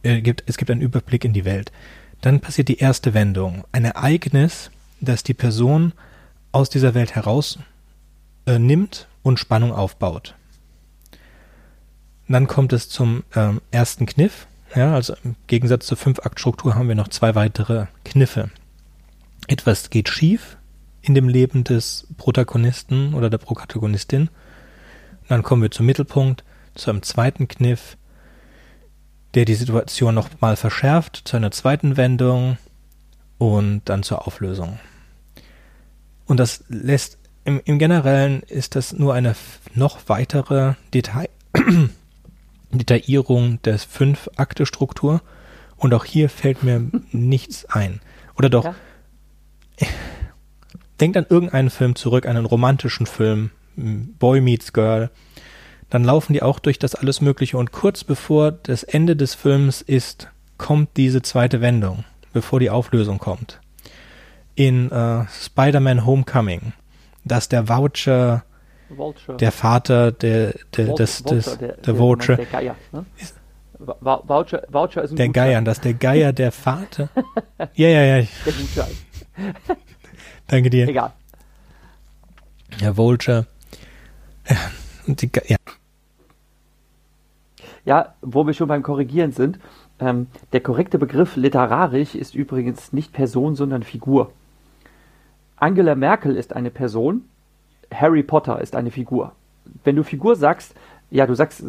äh, 0.02 0.20
gibt, 0.20 0.44
es 0.46 0.56
gibt 0.56 0.70
einen 0.70 0.80
Überblick 0.80 1.24
in 1.24 1.32
die 1.32 1.44
Welt. 1.44 1.72
Dann 2.20 2.40
passiert 2.40 2.68
die 2.68 2.78
erste 2.78 3.12
Wendung. 3.12 3.64
Ein 3.72 3.84
Ereignis, 3.84 4.70
das 5.00 5.22
die 5.22 5.34
Person 5.34 5.92
aus 6.52 6.70
dieser 6.70 6.94
Welt 6.94 7.14
heraus 7.14 7.58
äh, 8.46 8.58
nimmt 8.58 9.08
und 9.22 9.38
Spannung 9.38 9.72
aufbaut. 9.72 10.34
Dann 12.28 12.46
kommt 12.46 12.72
es 12.72 12.88
zum 12.88 13.24
ähm, 13.34 13.60
ersten 13.70 14.06
Kniff. 14.06 14.46
Ja, 14.74 14.94
also 14.94 15.14
im 15.24 15.36
Gegensatz 15.46 15.86
zur 15.86 15.96
Fünf-Akt-Struktur 15.96 16.74
haben 16.74 16.88
wir 16.88 16.94
noch 16.94 17.08
zwei 17.08 17.34
weitere 17.34 17.86
Kniffe. 18.04 18.50
Etwas 19.46 19.90
geht 19.90 20.08
schief 20.08 20.56
in 21.02 21.14
dem 21.14 21.28
Leben 21.28 21.64
des 21.64 22.06
Protagonisten 22.16 23.14
oder 23.14 23.28
der 23.28 23.38
Protagonistin. 23.38 24.30
Dann 25.28 25.42
kommen 25.42 25.62
wir 25.62 25.70
zum 25.70 25.86
Mittelpunkt, 25.86 26.44
zu 26.74 26.90
einem 26.90 27.02
zweiten 27.02 27.46
Kniff, 27.46 27.96
der 29.34 29.44
die 29.44 29.54
Situation 29.54 30.14
noch 30.14 30.28
mal 30.40 30.56
verschärft, 30.56 31.22
zu 31.24 31.36
einer 31.36 31.50
zweiten 31.50 31.96
Wendung 31.96 32.56
und 33.52 33.82
dann 33.84 34.02
zur 34.02 34.26
Auflösung. 34.26 34.78
Und 36.26 36.38
das 36.38 36.64
lässt 36.68 37.18
im, 37.44 37.60
im 37.64 37.78
Generellen 37.78 38.42
ist 38.42 38.74
das 38.74 38.92
nur 38.92 39.14
eine 39.14 39.34
noch 39.74 40.00
weitere 40.06 40.74
Detail, 40.94 41.28
Detaillierung 42.72 43.60
der 43.62 43.78
Fünf-Akte-Struktur. 43.78 45.20
Und 45.76 45.92
auch 45.92 46.04
hier 46.04 46.30
fällt 46.30 46.62
mir 46.62 46.88
nichts 47.12 47.66
ein. 47.66 48.00
Oder 48.36 48.48
doch, 48.48 48.64
ja. 48.64 48.74
denkt 51.00 51.16
an 51.16 51.26
irgendeinen 51.28 51.70
Film 51.70 51.96
zurück, 51.96 52.26
einen 52.26 52.46
romantischen 52.46 53.06
Film, 53.06 53.50
Boy 53.76 54.40
Meets 54.40 54.72
Girl. 54.72 55.10
Dann 55.90 56.04
laufen 56.04 56.32
die 56.32 56.42
auch 56.42 56.58
durch 56.58 56.78
das 56.78 56.94
alles 56.94 57.20
Mögliche 57.20 57.58
und 57.58 57.72
kurz 57.72 58.04
bevor 58.04 58.52
das 58.52 58.84
Ende 58.84 59.16
des 59.16 59.34
Films 59.34 59.82
ist, 59.82 60.28
kommt 60.56 60.96
diese 60.96 61.20
zweite 61.22 61.60
Wendung, 61.60 62.04
bevor 62.34 62.60
die 62.60 62.68
Auflösung 62.68 63.18
kommt. 63.18 63.60
In 64.54 64.90
äh, 64.90 65.24
Spider-Man 65.28 66.04
Homecoming, 66.04 66.74
dass 67.24 67.48
der 67.48 67.68
Voucher 67.68 68.44
Vulture. 68.90 69.38
der 69.38 69.52
Vater 69.52 70.12
der, 70.12 70.54
der, 70.76 70.88
Vul 70.88 70.94
des, 70.96 71.22
des, 71.22 71.44
der, 71.44 71.56
der, 71.56 71.76
der 71.78 71.98
Vulture. 71.98 72.36
Der 72.36 72.46
Geier, 72.46 72.76
ne? 72.92 73.06
Voucher, 73.78 74.62
Voucher 74.68 75.02
ist 75.02 75.10
ein 75.10 75.16
Der 75.16 75.28
Geier, 75.30 75.60
dass 75.62 75.80
der 75.80 75.94
Geier 75.94 76.32
der 76.32 76.52
Vater. 76.52 77.08
ja, 77.74 77.88
ja, 77.88 78.02
ja. 78.18 78.26
Der 78.44 78.52
Gutschein. 78.52 78.92
Danke 80.46 80.70
dir. 80.70 80.88
Egal. 80.88 81.12
Ja, 82.80 82.96
Vulture. 82.96 83.46
Ja, 84.46 85.14
die, 85.14 85.30
ja. 85.46 85.56
ja, 87.86 88.14
wo 88.20 88.46
wir 88.46 88.52
schon 88.52 88.68
beim 88.68 88.82
Korrigieren 88.82 89.32
sind. 89.32 89.58
Ähm, 90.00 90.26
der 90.52 90.60
korrekte 90.60 90.98
Begriff 90.98 91.36
literarisch 91.36 92.14
ist 92.14 92.34
übrigens 92.34 92.92
nicht 92.92 93.12
Person, 93.12 93.54
sondern 93.54 93.82
Figur. 93.82 94.32
Angela 95.56 95.94
Merkel 95.94 96.36
ist 96.36 96.54
eine 96.54 96.70
Person, 96.70 97.22
Harry 97.92 98.22
Potter 98.22 98.60
ist 98.60 98.74
eine 98.74 98.90
Figur. 98.90 99.32
Wenn 99.84 99.96
du 99.96 100.02
Figur 100.02 100.36
sagst, 100.36 100.74
ja, 101.10 101.26
du 101.26 101.34
sagst, 101.34 101.62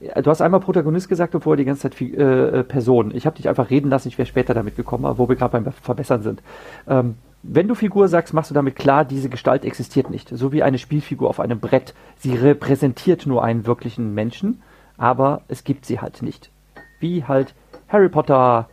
du 0.00 0.30
hast 0.30 0.40
einmal 0.40 0.60
Protagonist 0.60 1.08
gesagt 1.08 1.34
und 1.34 1.42
vorher 1.42 1.58
die 1.58 1.64
ganze 1.64 1.90
Zeit 1.90 2.00
äh, 2.00 2.64
Person. 2.64 3.14
Ich 3.14 3.26
habe 3.26 3.36
dich 3.36 3.48
einfach 3.48 3.70
reden 3.70 3.90
lassen, 3.90 4.08
ich 4.08 4.18
wäre 4.18 4.26
später 4.26 4.54
damit 4.54 4.76
gekommen, 4.76 5.18
wo 5.18 5.28
wir 5.28 5.36
gerade 5.36 5.60
beim 5.60 5.72
Verbessern 5.72 6.22
sind. 6.22 6.42
Ähm, 6.88 7.16
wenn 7.42 7.68
du 7.68 7.74
Figur 7.74 8.08
sagst, 8.08 8.34
machst 8.34 8.50
du 8.50 8.54
damit 8.54 8.76
klar, 8.76 9.04
diese 9.04 9.28
Gestalt 9.28 9.64
existiert 9.64 10.10
nicht. 10.10 10.30
So 10.30 10.52
wie 10.52 10.62
eine 10.62 10.78
Spielfigur 10.78 11.28
auf 11.28 11.38
einem 11.38 11.60
Brett. 11.60 11.94
Sie 12.18 12.34
repräsentiert 12.34 13.26
nur 13.26 13.44
einen 13.44 13.66
wirklichen 13.66 14.14
Menschen, 14.14 14.62
aber 14.96 15.42
es 15.48 15.62
gibt 15.62 15.86
sie 15.86 16.00
halt 16.00 16.22
nicht. 16.22 16.50
Wie 17.00 17.24
halt 17.24 17.54
Harry 17.88 18.08
Potter, 18.08 18.68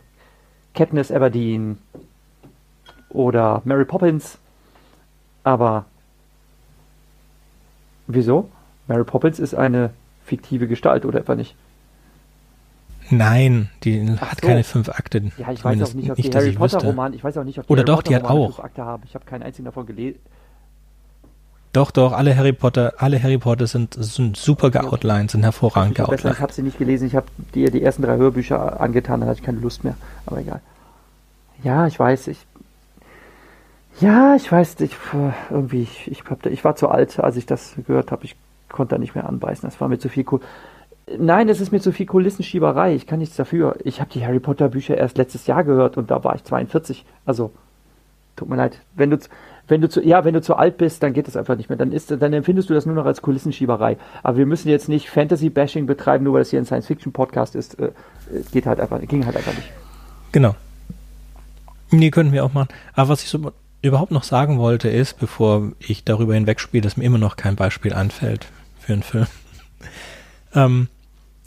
Katniss 0.74 1.10
Everdeen 1.10 1.78
oder 3.10 3.62
Mary 3.64 3.84
Poppins. 3.84 4.38
Aber 5.44 5.84
wieso? 8.06 8.50
Mary 8.86 9.04
Poppins 9.04 9.38
ist 9.38 9.54
eine 9.54 9.90
fiktive 10.24 10.66
Gestalt 10.66 11.04
oder 11.04 11.20
etwa 11.20 11.34
nicht? 11.34 11.54
Nein, 13.10 13.68
die 13.82 14.16
Ach 14.18 14.30
hat 14.32 14.40
so. 14.40 14.46
keine 14.46 14.64
fünf 14.64 14.88
Akte. 14.88 15.30
Ja, 15.36 15.52
ich 15.52 15.62
weiß 15.64 15.82
auch 15.82 15.94
nicht, 15.94 16.10
ob 16.10 16.16
nicht, 16.16 16.32
die 16.32 16.36
Harry 16.36 16.52
Potter 16.52 16.82
Roman, 16.82 17.12
ich 17.12 17.22
weiß 17.22 17.36
auch 17.36 17.44
nicht, 17.44 17.58
ob 17.58 17.66
die 17.66 17.72
Oder 17.72 17.80
Harry 17.82 17.86
doch, 17.86 17.96
Potter 17.96 18.08
die 18.08 18.14
hat 18.16 18.24
auch. 18.24 18.46
fünf 18.54 18.64
Akte 18.64 18.84
haben. 18.84 19.02
Ich 19.06 19.14
habe 19.14 19.24
keinen 19.26 19.42
einzigen 19.42 19.66
davon 19.66 19.86
gelesen. 19.86 20.18
Doch, 21.74 21.90
doch, 21.90 22.12
alle 22.12 22.36
Harry 22.36 22.52
Potter, 22.52 22.94
alle 22.98 23.22
Harry 23.22 23.36
Potter 23.36 23.66
sind, 23.66 23.94
sind 23.98 24.36
super 24.36 24.70
geoutlined, 24.70 25.30
sind 25.30 25.42
hervorragend 25.42 25.96
geoutlined. 25.96 26.36
Ich 26.36 26.40
habe 26.40 26.52
sie 26.52 26.62
nicht 26.62 26.78
gelesen, 26.78 27.06
ich 27.06 27.16
habe 27.16 27.26
dir 27.54 27.70
die 27.70 27.82
ersten 27.82 28.02
drei 28.02 28.16
Hörbücher 28.16 28.80
angetan, 28.80 29.20
da 29.20 29.26
hatte 29.26 29.40
ich 29.40 29.44
keine 29.44 29.58
Lust 29.58 29.84
mehr, 29.84 29.96
aber 30.24 30.38
egal. 30.38 30.60
Ja, 31.62 31.86
ich 31.86 31.98
weiß, 31.98 32.28
ich 32.28 32.38
ja, 34.00 34.34
ich 34.34 34.50
weiß, 34.50 34.80
ich 34.80 34.96
irgendwie, 35.50 35.82
ich, 35.82 36.10
ich, 36.10 36.24
hab, 36.28 36.44
ich 36.46 36.64
war 36.64 36.74
zu 36.74 36.88
alt, 36.88 37.18
als 37.20 37.36
ich 37.36 37.46
das 37.46 37.74
gehört 37.86 38.10
habe. 38.10 38.24
Ich 38.24 38.34
konnte 38.68 38.96
da 38.96 38.98
nicht 38.98 39.14
mehr 39.14 39.28
anbeißen. 39.28 39.68
Das 39.68 39.80
war 39.80 39.88
mir 39.88 39.98
zu 39.98 40.08
viel 40.08 40.24
cool. 40.32 40.40
Nein, 41.18 41.48
es 41.48 41.60
ist 41.60 41.70
mir 41.70 41.80
zu 41.80 41.92
viel 41.92 42.06
Kulissenschieberei. 42.06 42.94
Ich 42.94 43.06
kann 43.06 43.20
nichts 43.20 43.36
dafür. 43.36 43.76
Ich 43.84 44.00
habe 44.00 44.10
die 44.10 44.24
Harry 44.26 44.40
Potter 44.40 44.68
Bücher 44.68 44.96
erst 44.96 45.16
letztes 45.16 45.46
Jahr 45.46 45.62
gehört 45.62 45.96
und 45.96 46.10
da 46.10 46.24
war 46.24 46.34
ich 46.34 46.42
42. 46.42 47.04
Also, 47.24 47.52
tut 48.36 48.48
mir 48.48 48.56
leid. 48.56 48.80
Wenn 48.94 49.10
du, 49.10 49.18
wenn 49.68 49.80
du 49.80 49.88
zu, 49.88 50.02
ja, 50.02 50.24
wenn 50.24 50.34
du 50.34 50.42
zu 50.42 50.56
alt 50.56 50.76
bist, 50.76 51.02
dann 51.02 51.12
geht 51.12 51.26
das 51.26 51.36
einfach 51.36 51.56
nicht 51.56 51.68
mehr. 51.68 51.78
Dann 51.78 51.92
ist, 51.92 52.10
dann 52.10 52.32
empfindest 52.32 52.68
du 52.68 52.74
das 52.74 52.86
nur 52.86 52.94
noch 52.94 53.06
als 53.06 53.22
Kulissenschieberei. 53.22 53.96
Aber 54.22 54.36
wir 54.36 54.46
müssen 54.46 54.68
jetzt 54.68 54.88
nicht 54.88 55.08
Fantasy-Bashing 55.10 55.86
betreiben, 55.86 56.24
nur 56.24 56.34
weil 56.34 56.42
es 56.42 56.50
hier 56.50 56.58
ein 56.58 56.66
Science-Fiction-Podcast 56.66 57.54
ist. 57.54 57.78
Äh, 57.78 57.92
geht 58.52 58.66
halt 58.66 58.80
einfach, 58.80 59.00
ging 59.00 59.24
halt 59.24 59.36
einfach 59.36 59.54
nicht. 59.54 59.70
Genau. 60.32 60.54
Nee, 61.90 62.10
könnten 62.10 62.32
wir 62.32 62.44
auch 62.44 62.52
machen. 62.52 62.68
Aber 62.94 63.10
was 63.10 63.22
ich 63.22 63.28
so 63.28 63.52
überhaupt 63.80 64.10
noch 64.10 64.24
sagen 64.24 64.58
wollte, 64.58 64.88
ist, 64.88 65.18
bevor 65.18 65.72
ich 65.78 66.04
darüber 66.04 66.34
hinwegspiele, 66.34 66.82
dass 66.82 66.96
mir 66.96 67.04
immer 67.04 67.18
noch 67.18 67.36
kein 67.36 67.56
Beispiel 67.56 67.92
anfällt 67.92 68.46
für 68.80 68.94
einen 68.94 69.02
Film. 69.02 69.26
ähm, 70.54 70.88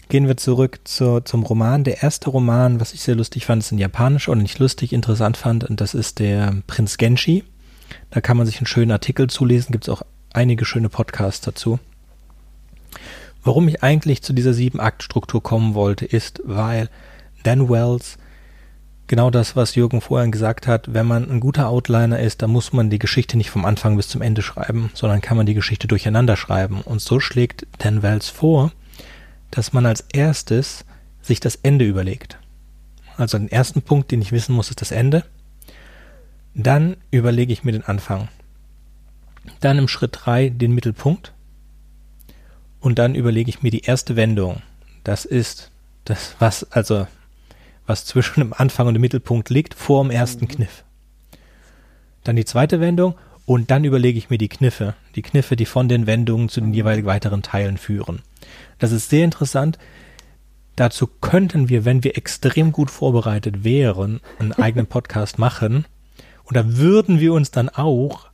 gehen 0.09 0.27
wir 0.27 0.37
zurück 0.37 0.79
zu, 0.85 1.21
zum 1.21 1.43
Roman. 1.43 1.83
Der 1.83 2.01
erste 2.03 2.29
Roman, 2.29 2.79
was 2.79 2.93
ich 2.93 3.01
sehr 3.01 3.15
lustig 3.15 3.45
fand, 3.45 3.63
ist 3.63 3.71
in 3.71 3.77
Japanisch 3.77 4.27
und 4.27 4.39
nicht 4.39 4.59
lustig, 4.59 4.93
interessant 4.93 5.37
fand, 5.37 5.63
und 5.63 5.81
das 5.81 5.93
ist 5.93 6.19
der 6.19 6.55
Prinz 6.67 6.97
Genshi. 6.97 7.43
Da 8.09 8.21
kann 8.21 8.37
man 8.37 8.45
sich 8.45 8.57
einen 8.57 8.67
schönen 8.67 8.91
Artikel 8.91 9.29
zulesen, 9.29 9.71
gibt 9.71 9.85
es 9.85 9.89
auch 9.89 10.01
einige 10.33 10.65
schöne 10.65 10.89
Podcasts 10.89 11.41
dazu. 11.41 11.79
Warum 13.43 13.67
ich 13.67 13.83
eigentlich 13.83 14.23
zu 14.23 14.33
dieser 14.33 14.53
Sieben-Akt-Struktur 14.53 15.41
kommen 15.41 15.73
wollte, 15.73 16.05
ist, 16.05 16.41
weil 16.43 16.89
Dan 17.43 17.69
Wells 17.69 18.17
genau 19.07 19.29
das, 19.29 19.55
was 19.55 19.75
Jürgen 19.75 20.01
vorhin 20.01 20.31
gesagt 20.31 20.67
hat, 20.67 20.93
wenn 20.93 21.05
man 21.05 21.29
ein 21.29 21.39
guter 21.39 21.69
Outliner 21.69 22.19
ist, 22.19 22.41
dann 22.41 22.51
muss 22.51 22.73
man 22.73 22.89
die 22.89 22.99
Geschichte 22.99 23.37
nicht 23.37 23.49
vom 23.49 23.65
Anfang 23.65 23.95
bis 23.95 24.09
zum 24.09 24.21
Ende 24.21 24.41
schreiben, 24.41 24.91
sondern 24.93 25.21
kann 25.21 25.37
man 25.37 25.45
die 25.45 25.53
Geschichte 25.53 25.87
durcheinander 25.87 26.35
schreiben. 26.35 26.81
Und 26.81 27.01
so 27.01 27.19
schlägt 27.19 27.65
Dan 27.79 28.03
Wells 28.03 28.29
vor, 28.29 28.71
dass 29.49 29.73
man 29.73 29.85
als 29.85 30.01
erstes 30.11 30.83
sich 31.21 31.39
das 31.39 31.55
Ende 31.55 31.85
überlegt. 31.85 32.37
Also 33.15 33.37
den 33.37 33.49
ersten 33.49 33.81
Punkt, 33.81 34.11
den 34.11 34.21
ich 34.21 34.31
wissen 34.31 34.53
muss, 34.53 34.69
ist 34.69 34.81
das 34.81 34.91
Ende. 34.91 35.23
Dann 36.59 36.97
überlege 37.11 37.53
ich 37.53 37.63
mir 37.63 37.71
den 37.71 37.83
Anfang. 37.83 38.29
Dann 39.59 39.77
im 39.77 39.87
Schritt 39.87 40.17
drei 40.23 40.49
den 40.49 40.73
Mittelpunkt. 40.73 41.31
Und 42.79 42.97
dann 42.97 43.13
überlege 43.13 43.49
ich 43.49 43.61
mir 43.61 43.69
die 43.69 43.81
erste 43.81 44.15
Wendung. 44.15 44.63
Das 45.03 45.23
ist 45.23 45.69
das, 46.05 46.35
was, 46.39 46.71
also 46.71 47.05
was 47.85 48.05
zwischen 48.05 48.39
dem 48.39 48.53
Anfang 48.53 48.87
und 48.87 48.95
dem 48.95 49.01
Mittelpunkt 49.01 49.51
liegt, 49.51 49.75
vor 49.75 50.03
dem 50.03 50.09
ersten 50.09 50.45
mhm. 50.45 50.49
Kniff. 50.49 50.83
Dann 52.23 52.35
die 52.35 52.45
zweite 52.45 52.79
Wendung 52.79 53.13
und 53.45 53.69
dann 53.69 53.83
überlege 53.83 54.17
ich 54.17 54.31
mir 54.31 54.39
die 54.39 54.49
Kniffe, 54.49 54.95
die 55.15 55.21
Kniffe, 55.21 55.55
die 55.55 55.67
von 55.67 55.87
den 55.87 56.07
Wendungen 56.07 56.49
zu 56.49 56.59
den 56.59 56.73
jeweiligen 56.73 57.07
weiteren 57.07 57.43
Teilen 57.43 57.77
führen. 57.77 58.23
Das 58.79 58.91
ist 58.91 59.11
sehr 59.11 59.23
interessant. 59.23 59.77
Dazu 60.75 61.05
könnten 61.05 61.69
wir, 61.69 61.85
wenn 61.85 62.03
wir 62.03 62.17
extrem 62.17 62.71
gut 62.71 62.89
vorbereitet 62.89 63.63
wären, 63.63 64.21
einen 64.39 64.53
eigenen 64.53 64.87
Podcast 64.87 65.37
machen. 65.37 65.85
Und 66.47 66.55
da 66.55 66.77
würden 66.77 67.19
wir 67.19 67.33
uns 67.33 67.51
dann 67.51 67.67
auch 67.67 68.29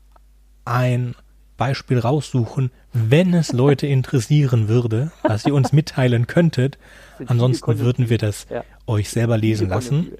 ein 0.65 1.15
Beispiel 1.57 1.97
raussuchen, 1.97 2.71
wenn 2.93 3.33
es 3.33 3.51
Leute 3.51 3.87
interessieren 3.87 4.67
würde, 4.67 5.11
was 5.23 5.45
ihr 5.45 5.55
uns 5.55 5.73
mitteilen 5.73 6.27
könntet. 6.27 6.77
Ansonsten 7.25 7.79
würden 7.79 8.09
wir 8.09 8.19
das 8.19 8.45
ja. 8.51 8.63
euch 8.85 9.09
selber 9.09 9.37
lesen 9.37 9.69
lassen. 9.69 10.11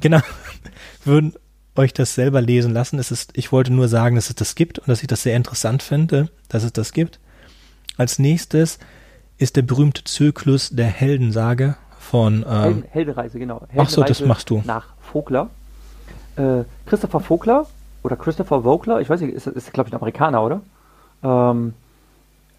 Genau. 0.00 0.20
würden 1.04 1.34
euch 1.76 1.92
das 1.92 2.16
selber 2.16 2.40
lesen 2.40 2.72
lassen. 2.72 2.98
Es 2.98 3.12
ist, 3.12 3.30
ich 3.36 3.52
wollte 3.52 3.72
nur 3.72 3.86
sagen, 3.86 4.16
dass 4.16 4.28
es 4.28 4.34
das 4.34 4.56
gibt 4.56 4.80
und 4.80 4.88
dass 4.88 5.02
ich 5.02 5.06
das 5.06 5.22
sehr 5.22 5.36
interessant 5.36 5.84
finde, 5.84 6.30
dass 6.48 6.64
es 6.64 6.72
das 6.72 6.92
gibt. 6.92 7.20
Als 7.96 8.18
nächstes 8.18 8.80
ist 9.38 9.54
der 9.54 9.62
berühmte 9.62 10.02
Zyklus 10.02 10.70
der 10.70 10.88
Heldensage 10.88 11.76
von 12.00 12.44
ähm, 12.48 12.62
Helden, 12.62 12.84
Heldenreise, 12.90 13.38
genau. 13.38 13.60
Heldenreise 13.60 13.80
ach 13.82 13.90
so, 13.90 14.02
das 14.02 14.20
machst 14.20 14.50
du. 14.50 14.62
Nach 14.64 14.94
Vogler. 15.00 15.50
Äh, 16.36 16.64
Christopher 16.86 17.20
Vogler 17.20 17.66
oder 18.02 18.16
Christopher 18.16 18.62
Vogler, 18.62 19.00
ich 19.00 19.10
weiß 19.10 19.20
nicht, 19.20 19.34
ist, 19.34 19.46
ist 19.46 19.72
glaube 19.72 19.88
ich 19.88 19.94
ein 19.94 19.96
Amerikaner, 19.96 20.42
oder? 20.42 20.60
Ähm, 21.22 21.74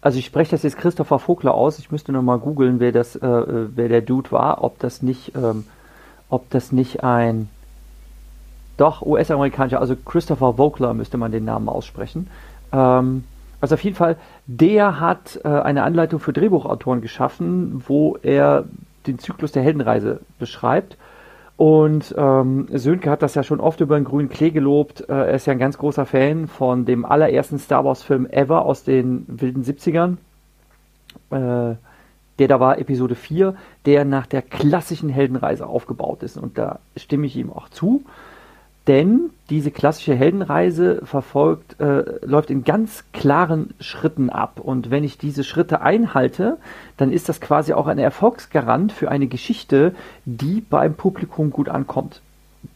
also 0.00 0.18
ich 0.18 0.26
spreche 0.26 0.52
das 0.52 0.62
jetzt 0.62 0.78
Christopher 0.78 1.18
Vogler 1.18 1.54
aus. 1.54 1.78
Ich 1.78 1.90
müsste 1.90 2.12
noch 2.12 2.22
mal 2.22 2.38
googeln, 2.38 2.80
wer 2.80 2.92
das, 2.92 3.16
äh, 3.16 3.20
wer 3.22 3.88
der 3.88 4.00
Dude 4.00 4.30
war, 4.30 4.62
ob 4.62 4.78
das 4.78 5.02
nicht, 5.02 5.34
ähm, 5.34 5.64
ob 6.28 6.50
das 6.50 6.72
nicht 6.72 7.02
ein 7.02 7.48
doch 8.76 9.02
US-amerikanischer, 9.02 9.80
also 9.80 9.96
Christopher 9.96 10.54
Vogler 10.54 10.94
müsste 10.94 11.18
man 11.18 11.32
den 11.32 11.44
Namen 11.44 11.68
aussprechen. 11.68 12.28
Ähm, 12.72 13.24
also 13.60 13.74
auf 13.74 13.82
jeden 13.82 13.96
Fall, 13.96 14.16
der 14.46 15.00
hat 15.00 15.40
äh, 15.44 15.48
eine 15.48 15.82
Anleitung 15.82 16.20
für 16.20 16.32
Drehbuchautoren 16.32 17.00
geschaffen, 17.00 17.82
wo 17.88 18.16
er 18.22 18.66
den 19.06 19.18
Zyklus 19.18 19.50
der 19.50 19.62
Heldenreise 19.64 20.20
beschreibt 20.38 20.96
und 21.58 22.14
ähm, 22.16 22.68
Sönke 22.72 23.10
hat 23.10 23.20
das 23.20 23.34
ja 23.34 23.42
schon 23.42 23.60
oft 23.60 23.80
über 23.80 23.98
den 23.98 24.04
grünen 24.04 24.30
Klee 24.30 24.50
gelobt. 24.50 25.02
Äh, 25.08 25.12
er 25.12 25.34
ist 25.34 25.46
ja 25.46 25.52
ein 25.52 25.58
ganz 25.58 25.76
großer 25.76 26.06
Fan 26.06 26.46
von 26.46 26.86
dem 26.86 27.04
allerersten 27.04 27.58
Star 27.58 27.84
Wars-Film 27.84 28.26
ever 28.30 28.64
aus 28.64 28.84
den 28.84 29.26
wilden 29.26 29.64
70ern. 29.64 30.16
Äh, 31.30 31.76
der 32.38 32.46
da 32.46 32.60
war 32.60 32.78
Episode 32.78 33.16
4, 33.16 33.56
der 33.84 34.04
nach 34.04 34.26
der 34.26 34.42
klassischen 34.42 35.08
Heldenreise 35.08 35.66
aufgebaut 35.66 36.22
ist. 36.22 36.38
Und 36.38 36.56
da 36.56 36.78
stimme 36.96 37.26
ich 37.26 37.36
ihm 37.36 37.52
auch 37.52 37.68
zu 37.68 38.04
denn 38.88 39.30
diese 39.50 39.70
klassische 39.70 40.14
Heldenreise 40.14 41.00
verfolgt, 41.04 41.80
äh, 41.80 42.24
läuft 42.24 42.50
in 42.50 42.64
ganz 42.64 43.04
klaren 43.12 43.74
Schritten 43.80 44.28
ab. 44.28 44.60
Und 44.60 44.90
wenn 44.90 45.04
ich 45.04 45.16
diese 45.16 45.42
Schritte 45.42 45.80
einhalte, 45.80 46.58
dann 46.96 47.12
ist 47.12 47.28
das 47.28 47.40
quasi 47.40 47.72
auch 47.72 47.86
ein 47.86 47.98
Erfolgsgarant 47.98 48.92
für 48.92 49.10
eine 49.10 49.26
Geschichte, 49.26 49.94
die 50.26 50.60
beim 50.60 50.94
Publikum 50.94 51.50
gut 51.50 51.68
ankommt. 51.68 52.20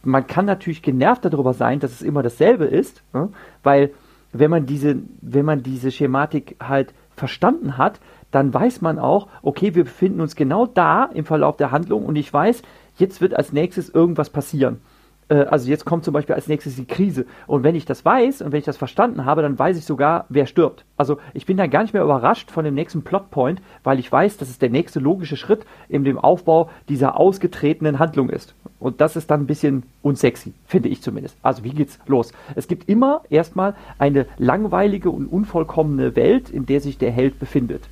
Man 0.03 0.25
kann 0.25 0.45
natürlich 0.45 0.81
genervt 0.81 1.25
darüber 1.25 1.53
sein, 1.53 1.79
dass 1.79 1.91
es 1.91 2.01
immer 2.01 2.23
dasselbe 2.23 2.65
ist, 2.65 3.03
ne? 3.13 3.29
weil 3.61 3.91
wenn 4.31 4.49
man 4.49 4.65
diese, 4.65 4.97
wenn 5.21 5.45
man 5.45 5.61
diese 5.61 5.91
Schematik 5.91 6.55
halt 6.59 6.93
verstanden 7.15 7.77
hat, 7.77 7.99
dann 8.31 8.51
weiß 8.51 8.81
man 8.81 8.97
auch, 8.97 9.27
okay, 9.43 9.75
wir 9.75 9.83
befinden 9.83 10.21
uns 10.21 10.35
genau 10.35 10.65
da 10.65 11.05
im 11.05 11.25
Verlauf 11.25 11.57
der 11.57 11.69
Handlung 11.69 12.05
und 12.05 12.15
ich 12.15 12.33
weiß, 12.33 12.63
jetzt 12.97 13.21
wird 13.21 13.35
als 13.35 13.53
nächstes 13.53 13.89
irgendwas 13.89 14.31
passieren. 14.31 14.81
Äh, 15.29 15.35
also 15.35 15.69
jetzt 15.69 15.85
kommt 15.85 16.03
zum 16.03 16.13
Beispiel 16.13 16.35
als 16.35 16.47
nächstes 16.47 16.75
die 16.75 16.85
Krise. 16.85 17.25
Und 17.47 17.63
wenn 17.63 17.75
ich 17.75 17.85
das 17.85 18.03
weiß 18.05 18.41
und 18.41 18.51
wenn 18.51 18.59
ich 18.59 18.65
das 18.65 18.77
verstanden 18.77 19.25
habe, 19.25 19.41
dann 19.41 19.57
weiß 19.57 19.77
ich 19.77 19.85
sogar, 19.85 20.25
wer 20.29 20.45
stirbt. 20.45 20.85
Also 20.97 21.17
ich 21.33 21.45
bin 21.45 21.57
dann 21.57 21.69
gar 21.69 21.81
nicht 21.81 21.93
mehr 21.93 22.03
überrascht 22.03 22.51
von 22.51 22.65
dem 22.65 22.75
nächsten 22.75 23.03
Plotpoint, 23.03 23.61
weil 23.83 23.99
ich 23.99 24.11
weiß, 24.11 24.37
dass 24.37 24.49
es 24.49 24.59
der 24.59 24.69
nächste 24.69 24.99
logische 24.99 25.37
Schritt 25.37 25.65
in 25.89 26.03
dem 26.03 26.17
Aufbau 26.17 26.69
dieser 26.89 27.19
ausgetretenen 27.19 27.99
Handlung 27.99 28.29
ist. 28.29 28.55
Und 28.79 28.99
das 28.99 29.15
ist 29.15 29.31
dann 29.31 29.41
ein 29.41 29.47
bisschen 29.47 29.83
unsexy, 30.01 30.53
finde 30.65 30.89
ich 30.89 31.01
zumindest. 31.01 31.37
Also 31.41 31.63
wie 31.63 31.69
geht's 31.69 31.99
los? 32.05 32.33
Es 32.55 32.67
gibt 32.67 32.89
immer 32.89 33.21
erstmal 33.29 33.75
eine 33.97 34.25
langweilige 34.37 35.09
und 35.09 35.27
unvollkommene 35.27 36.15
Welt, 36.15 36.49
in 36.49 36.65
der 36.65 36.81
sich 36.81 36.97
der 36.97 37.11
Held 37.11 37.39
befindet. 37.39 37.83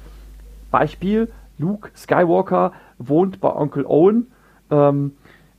Beispiel, 0.70 1.30
Luke 1.58 1.92
Skywalker 1.96 2.74
wohnt 2.98 3.40
bei 3.40 3.54
Onkel 3.54 3.86
Owen. 3.86 4.28
Ähm, 4.70 5.14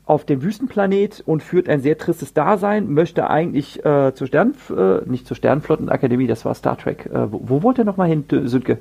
auf 0.04 0.24
dem 0.24 0.42
Wüstenplanet 0.42 1.22
und 1.24 1.42
führt 1.42 1.68
ein 1.68 1.80
sehr 1.80 1.96
tristes 1.96 2.34
Dasein, 2.34 2.92
möchte 2.92 3.30
eigentlich 3.30 3.84
äh, 3.84 4.12
zur 4.14 4.26
Stern, 4.26 4.54
äh, 4.76 5.08
nicht 5.08 5.26
zur 5.26 5.36
Sternflottenakademie, 5.36 6.26
das 6.26 6.44
war 6.44 6.54
Star 6.54 6.76
Trek. 6.76 7.06
Äh, 7.06 7.30
wo, 7.32 7.40
wo 7.44 7.62
wollte 7.62 7.82
er 7.82 7.84
nochmal 7.84 8.08
hin, 8.08 8.24
Sönke? 8.44 8.78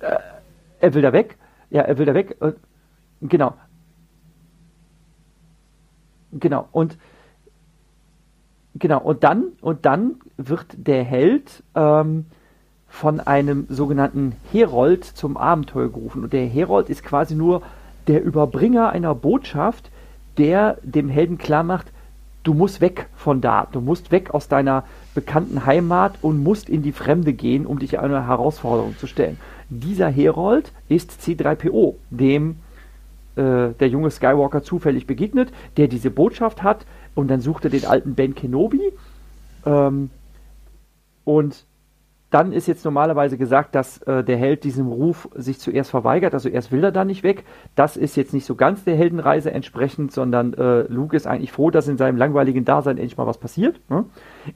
Äh, 0.00 0.18
er 0.80 0.94
will 0.94 1.02
da 1.02 1.12
weg. 1.12 1.36
Ja, 1.70 1.82
er 1.82 1.96
will 1.96 2.06
da 2.06 2.14
weg. 2.14 2.36
Äh, 2.40 2.52
genau. 3.22 3.54
Genau. 6.32 6.68
Und 6.72 6.98
genau. 8.74 9.00
Und 9.00 9.22
dann 9.22 9.52
und 9.60 9.86
dann 9.86 10.16
wird 10.36 10.66
der 10.76 11.04
Held 11.04 11.62
ähm, 11.74 12.26
von 12.88 13.20
einem 13.20 13.66
sogenannten 13.68 14.34
Herold 14.50 15.04
zum 15.04 15.36
Abenteuer 15.36 15.88
gerufen. 15.88 16.24
Und 16.24 16.32
der 16.32 16.46
Herold 16.46 16.90
ist 16.90 17.04
quasi 17.04 17.34
nur 17.34 17.62
der 18.06 18.22
Überbringer 18.22 18.90
einer 18.90 19.14
Botschaft, 19.14 19.90
der 20.38 20.78
dem 20.82 21.08
Helden 21.08 21.38
klar 21.38 21.62
macht, 21.62 21.92
du 22.42 22.54
musst 22.54 22.80
weg 22.80 23.08
von 23.16 23.40
da, 23.40 23.68
du 23.70 23.80
musst 23.80 24.10
weg 24.10 24.34
aus 24.34 24.48
deiner 24.48 24.84
bekannten 25.14 25.66
Heimat 25.66 26.14
und 26.22 26.42
musst 26.42 26.68
in 26.68 26.82
die 26.82 26.92
Fremde 26.92 27.32
gehen, 27.32 27.66
um 27.66 27.78
dich 27.78 27.98
einer 27.98 28.26
Herausforderung 28.26 28.96
zu 28.98 29.06
stellen. 29.06 29.38
Dieser 29.68 30.08
Herold 30.08 30.72
ist 30.88 31.12
C3PO, 31.22 31.94
dem 32.10 32.56
äh, 33.36 33.70
der 33.78 33.88
junge 33.88 34.10
Skywalker 34.10 34.62
zufällig 34.62 35.06
begegnet, 35.06 35.52
der 35.76 35.88
diese 35.88 36.10
Botschaft 36.10 36.62
hat 36.62 36.84
und 37.14 37.28
dann 37.28 37.40
sucht 37.40 37.64
er 37.64 37.70
den 37.70 37.84
alten 37.84 38.14
Ben 38.14 38.34
Kenobi 38.34 38.92
ähm, 39.64 40.10
und 41.24 41.64
dann 42.32 42.52
ist 42.52 42.66
jetzt 42.66 42.84
normalerweise 42.84 43.36
gesagt, 43.36 43.74
dass 43.74 44.00
äh, 44.02 44.24
der 44.24 44.38
Held 44.38 44.64
diesem 44.64 44.88
Ruf 44.88 45.28
sich 45.34 45.58
zuerst 45.58 45.90
verweigert, 45.90 46.32
also 46.32 46.48
erst 46.48 46.72
will 46.72 46.82
er 46.82 46.90
da 46.90 47.04
nicht 47.04 47.22
weg. 47.22 47.44
Das 47.74 47.96
ist 47.96 48.16
jetzt 48.16 48.32
nicht 48.32 48.46
so 48.46 48.54
ganz 48.54 48.84
der 48.84 48.96
Heldenreise 48.96 49.50
entsprechend, 49.52 50.12
sondern 50.12 50.54
äh, 50.54 50.82
Luke 50.82 51.14
ist 51.14 51.26
eigentlich 51.26 51.52
froh, 51.52 51.70
dass 51.70 51.88
in 51.88 51.98
seinem 51.98 52.16
langweiligen 52.16 52.64
Dasein 52.64 52.96
endlich 52.96 53.18
mal 53.18 53.26
was 53.26 53.38
passiert. 53.38 53.80
Ne? 53.90 54.06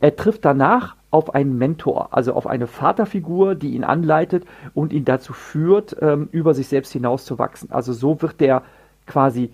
Er 0.01 0.17
trifft 0.17 0.45
danach 0.47 0.97
auf 1.11 1.35
einen 1.35 1.59
Mentor, 1.59 2.09
also 2.13 2.33
auf 2.33 2.47
eine 2.47 2.67
Vaterfigur, 2.67 3.55
die 3.55 3.75
ihn 3.75 3.85
anleitet 3.85 4.45
und 4.73 4.93
ihn 4.93 5.05
dazu 5.05 5.35
führt, 5.35 5.97
ähm, 6.01 6.29
über 6.33 6.55
sich 6.55 6.69
selbst 6.69 6.93
hinauszuwachsen. 6.93 7.71
Also 7.71 7.93
so 7.93 8.23
wird 8.23 8.41
der 8.41 8.63
quasi 9.07 9.51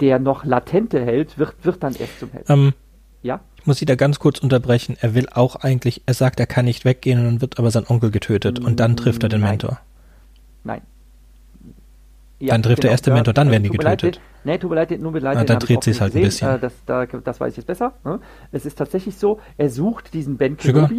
der 0.00 0.20
noch 0.20 0.44
latente 0.44 1.00
Held, 1.00 1.36
wird, 1.38 1.56
wird 1.64 1.82
dann 1.82 1.94
erst 1.94 2.20
zum 2.20 2.30
Held. 2.30 2.48
Ähm, 2.48 2.72
ja? 3.22 3.40
Ich 3.64 3.66
muss 3.66 3.78
Sie 3.78 3.86
da 3.86 3.94
ganz 3.94 4.18
kurz 4.18 4.40
unterbrechen. 4.40 4.98
Er 5.00 5.14
will 5.14 5.26
auch 5.32 5.56
eigentlich, 5.56 6.02
er 6.04 6.12
sagt, 6.12 6.38
er 6.38 6.44
kann 6.46 6.66
nicht 6.66 6.84
weggehen 6.84 7.18
und 7.18 7.24
dann 7.24 7.40
wird 7.40 7.58
aber 7.58 7.70
sein 7.70 7.86
Onkel 7.88 8.10
getötet 8.10 8.58
und 8.58 8.78
dann 8.78 8.94
trifft 8.94 9.22
er 9.22 9.30
den 9.30 9.40
Nein. 9.40 9.52
Mentor. 9.52 9.80
Nein. 10.64 10.82
Ja, 12.40 12.48
dann 12.52 12.62
trifft 12.62 12.82
der 12.82 12.90
erste 12.90 13.10
Mentor, 13.10 13.32
dann 13.32 13.50
werden 13.50 13.62
die 13.62 13.70
leid, 13.70 14.02
getötet. 14.02 14.20
den- 14.44 14.50
Nee, 14.52 14.58
tut 14.58 14.68
mir 14.68 14.76
leid, 14.76 14.90
nur 15.00 15.18
leid, 15.18 15.38
Ah, 15.38 15.44
dann 15.44 15.60
dreht 15.60 15.82
sie's 15.82 15.94
nicht 15.94 16.00
halt 16.02 16.12
ein 16.14 16.20
gesehen. 16.22 16.46
bisschen. 16.50 16.56
Äh, 16.56 16.58
das, 16.58 16.72
da, 16.84 17.06
das 17.06 17.40
weiß 17.40 17.52
ich 17.52 17.56
jetzt 17.56 17.66
besser. 17.66 17.94
Ne? 18.04 18.20
Es 18.52 18.66
ist 18.66 18.76
tatsächlich 18.76 19.16
so, 19.16 19.40
er 19.56 19.70
sucht 19.70 20.12
diesen 20.12 20.36
Ben 20.36 20.58
Sugar? 20.60 20.90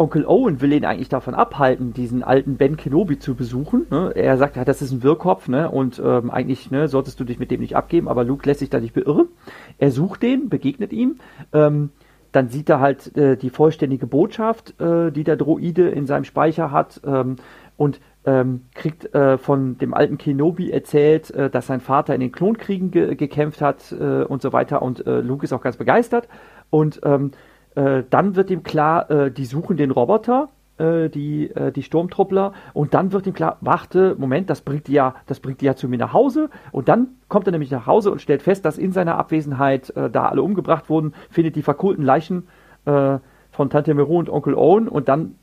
Onkel 0.00 0.24
Owen 0.24 0.62
will 0.62 0.72
ihn 0.72 0.86
eigentlich 0.86 1.10
davon 1.10 1.34
abhalten, 1.34 1.92
diesen 1.92 2.22
alten 2.22 2.56
Ben 2.56 2.78
Kenobi 2.78 3.18
zu 3.18 3.34
besuchen. 3.34 3.86
Ne? 3.90 4.12
Er 4.14 4.38
sagt, 4.38 4.56
ja, 4.56 4.64
das 4.64 4.80
ist 4.80 4.92
ein 4.92 5.02
Wirrkopf 5.02 5.46
ne? 5.46 5.70
und 5.70 6.00
ähm, 6.02 6.30
eigentlich 6.30 6.70
ne, 6.70 6.88
solltest 6.88 7.20
du 7.20 7.24
dich 7.24 7.38
mit 7.38 7.50
dem 7.50 7.60
nicht 7.60 7.76
abgeben, 7.76 8.08
aber 8.08 8.24
Luke 8.24 8.48
lässt 8.48 8.60
sich 8.60 8.70
da 8.70 8.80
nicht 8.80 8.94
beirren. 8.94 9.28
Er 9.76 9.90
sucht 9.90 10.22
den, 10.22 10.48
begegnet 10.48 10.94
ihm. 10.94 11.16
Ähm, 11.52 11.90
dann 12.32 12.48
sieht 12.48 12.70
er 12.70 12.80
halt 12.80 13.14
äh, 13.14 13.36
die 13.36 13.50
vollständige 13.50 14.06
Botschaft, 14.06 14.80
äh, 14.80 15.10
die 15.12 15.24
der 15.24 15.36
Droide 15.36 15.90
in 15.90 16.06
seinem 16.06 16.24
Speicher 16.24 16.70
hat 16.70 17.02
ähm, 17.04 17.36
und 17.76 18.00
ähm, 18.24 18.62
kriegt 18.74 19.14
äh, 19.14 19.36
von 19.36 19.76
dem 19.76 19.92
alten 19.92 20.16
Kenobi 20.16 20.70
erzählt, 20.70 21.30
äh, 21.32 21.50
dass 21.50 21.66
sein 21.66 21.80
Vater 21.80 22.14
in 22.14 22.20
den 22.20 22.32
Klonkriegen 22.32 22.90
ge 22.90 23.16
gekämpft 23.16 23.60
hat 23.60 23.92
äh, 23.92 24.22
und 24.22 24.40
so 24.40 24.54
weiter 24.54 24.80
und 24.80 25.06
äh, 25.06 25.20
Luke 25.20 25.44
ist 25.44 25.52
auch 25.52 25.62
ganz 25.62 25.76
begeistert 25.76 26.26
und 26.70 27.00
ähm, 27.04 27.32
äh, 27.74 28.02
dann 28.08 28.36
wird 28.36 28.50
ihm 28.50 28.62
klar, 28.62 29.10
äh, 29.10 29.30
die 29.30 29.44
suchen 29.44 29.76
den 29.76 29.90
Roboter, 29.90 30.48
äh, 30.78 31.08
die, 31.08 31.50
äh, 31.50 31.72
die 31.72 31.82
Sturmtruppler 31.82 32.52
und 32.72 32.94
dann 32.94 33.12
wird 33.12 33.26
ihm 33.26 33.34
klar, 33.34 33.58
warte, 33.60 34.16
Moment, 34.18 34.50
das 34.50 34.62
bringt 34.62 34.88
die 34.88 34.92
ja, 34.92 35.14
das 35.26 35.40
bringt 35.40 35.60
die 35.60 35.66
ja 35.66 35.76
zu 35.76 35.88
mir 35.88 35.98
nach 35.98 36.12
Hause 36.12 36.50
und 36.72 36.88
dann 36.88 37.08
kommt 37.28 37.46
er 37.46 37.52
nämlich 37.52 37.70
nach 37.70 37.86
Hause 37.86 38.10
und 38.10 38.20
stellt 38.22 38.42
fest, 38.42 38.64
dass 38.64 38.78
in 38.78 38.92
seiner 38.92 39.16
Abwesenheit 39.18 39.90
äh, 39.90 40.10
da 40.10 40.28
alle 40.28 40.42
umgebracht 40.42 40.88
wurden, 40.88 41.14
findet 41.30 41.56
die 41.56 41.62
verkohlten 41.62 42.04
Leichen 42.04 42.48
äh, 42.86 43.18
von 43.52 43.70
Tante 43.70 43.94
Meru 43.94 44.18
und 44.18 44.30
Onkel 44.30 44.54
Owen 44.54 44.88
und 44.88 45.08
dann 45.08 45.34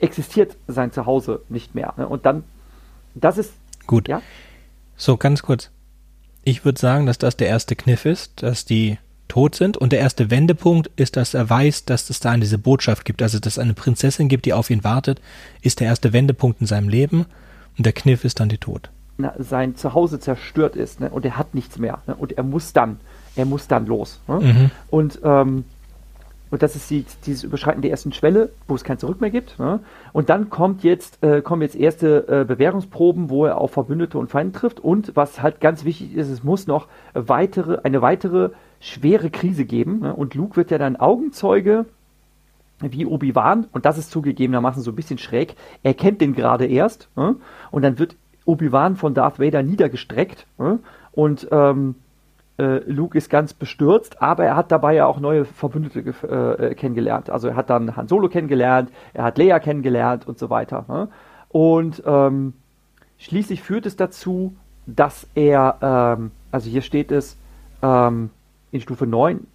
existiert 0.00 0.56
sein 0.68 0.92
Zuhause 0.92 1.42
nicht 1.48 1.74
mehr. 1.74 1.94
Ne? 1.96 2.06
Und 2.08 2.24
dann, 2.24 2.44
das 3.14 3.36
ist, 3.36 3.54
Gut. 3.86 4.08
ja, 4.08 4.22
So, 4.96 5.16
ganz 5.16 5.42
kurz. 5.42 5.70
Ich 6.44 6.64
würde 6.64 6.78
sagen, 6.78 7.06
dass 7.06 7.18
das 7.18 7.36
der 7.36 7.48
erste 7.48 7.74
Kniff 7.74 8.04
ist, 8.04 8.42
dass 8.42 8.64
die 8.64 8.98
tot 9.28 9.54
sind. 9.54 9.76
Und 9.76 9.92
der 9.92 10.00
erste 10.00 10.30
Wendepunkt 10.30 10.90
ist, 10.96 11.16
dass 11.16 11.34
er 11.34 11.48
weiß, 11.48 11.84
dass 11.84 12.10
es 12.10 12.20
da 12.20 12.36
diese 12.36 12.58
Botschaft 12.58 13.04
gibt, 13.04 13.22
also 13.22 13.38
dass 13.38 13.54
es 13.54 13.58
eine 13.58 13.74
Prinzessin 13.74 14.28
gibt, 14.28 14.46
die 14.46 14.52
auf 14.52 14.70
ihn 14.70 14.84
wartet, 14.84 15.20
ist 15.62 15.80
der 15.80 15.86
erste 15.86 16.12
Wendepunkt 16.12 16.60
in 16.60 16.66
seinem 16.66 16.88
Leben. 16.88 17.26
Und 17.76 17.86
der 17.86 17.92
Kniff 17.92 18.24
ist 18.24 18.40
dann 18.40 18.48
die 18.48 18.58
Tod. 18.58 18.90
sein 19.38 19.76
Zuhause 19.76 20.18
zerstört 20.18 20.74
ist 20.74 21.00
ne? 21.00 21.10
und 21.10 21.24
er 21.24 21.36
hat 21.36 21.54
nichts 21.54 21.78
mehr 21.78 22.00
ne? 22.06 22.14
und 22.16 22.32
er 22.32 22.42
muss 22.42 22.72
dann, 22.72 22.98
er 23.36 23.44
muss 23.44 23.68
dann 23.68 23.86
los. 23.86 24.20
Ne? 24.26 24.40
Mhm. 24.40 24.70
Und, 24.90 25.20
ähm, 25.22 25.64
und 26.50 26.62
das 26.62 26.74
ist 26.74 26.90
die, 26.90 27.04
dieses 27.26 27.44
Überschreiten 27.44 27.82
der 27.82 27.90
ersten 27.90 28.12
Schwelle, 28.12 28.50
wo 28.66 28.74
es 28.74 28.82
kein 28.82 28.98
Zurück 28.98 29.20
mehr 29.20 29.30
gibt. 29.30 29.58
Ne? 29.58 29.80
Und 30.12 30.28
dann 30.28 30.50
kommt 30.50 30.82
jetzt, 30.82 31.22
äh, 31.22 31.40
kommen 31.42 31.62
jetzt 31.62 31.76
erste 31.76 32.26
äh, 32.26 32.44
Bewährungsproben, 32.44 33.30
wo 33.30 33.44
er 33.44 33.58
auf 33.58 33.72
Verbündete 33.72 34.18
und 34.18 34.30
Feinde 34.30 34.58
trifft. 34.58 34.80
Und 34.80 35.14
was 35.14 35.42
halt 35.42 35.60
ganz 35.60 35.84
wichtig 35.84 36.16
ist, 36.16 36.28
es 36.28 36.42
muss 36.42 36.66
noch 36.66 36.88
weitere, 37.12 37.80
eine 37.84 38.02
weitere 38.02 38.50
schwere 38.80 39.30
Krise 39.30 39.64
geben. 39.64 40.00
Ne? 40.00 40.14
Und 40.14 40.34
Luke 40.34 40.56
wird 40.56 40.70
ja 40.70 40.78
dann 40.78 40.96
Augenzeuge 40.96 41.86
wie 42.80 43.06
Obi-Wan, 43.06 43.66
und 43.72 43.84
das 43.84 43.98
ist 43.98 44.12
zugegebenermaßen 44.12 44.82
so 44.82 44.92
ein 44.92 44.96
bisschen 44.96 45.18
schräg, 45.18 45.56
er 45.82 45.94
kennt 45.94 46.20
den 46.20 46.32
gerade 46.32 46.64
erst, 46.64 47.08
ne? 47.16 47.34
und 47.72 47.82
dann 47.82 47.98
wird 47.98 48.14
Obi-Wan 48.44 48.94
von 48.94 49.14
Darth 49.14 49.40
Vader 49.40 49.64
niedergestreckt, 49.64 50.46
ne? 50.58 50.78
und 51.10 51.48
ähm, 51.50 51.96
äh, 52.56 52.78
Luke 52.90 53.18
ist 53.18 53.30
ganz 53.30 53.52
bestürzt, 53.52 54.22
aber 54.22 54.44
er 54.44 54.54
hat 54.54 54.70
dabei 54.70 54.94
ja 54.94 55.06
auch 55.06 55.18
neue 55.18 55.44
Verbündete 55.44 56.02
gef- 56.02 56.26
äh, 56.26 56.74
kennengelernt. 56.76 57.30
Also 57.30 57.48
er 57.48 57.56
hat 57.56 57.68
dann 57.70 57.96
Han 57.96 58.06
Solo 58.06 58.28
kennengelernt, 58.28 58.90
er 59.12 59.24
hat 59.24 59.38
Leia 59.38 59.58
kennengelernt 59.58 60.28
und 60.28 60.38
so 60.38 60.48
weiter. 60.50 60.84
Ne? 60.88 61.08
Und 61.48 62.02
ähm, 62.06 62.52
schließlich 63.18 63.62
führt 63.62 63.86
es 63.86 63.96
dazu, 63.96 64.54
dass 64.86 65.26
er, 65.34 66.16
ähm, 66.18 66.30
also 66.52 66.70
hier 66.70 66.82
steht 66.82 67.10
es 67.12 67.36
ähm, 67.82 68.30
in 68.72 68.80
Stufe 68.80 69.06
9, 69.06 69.46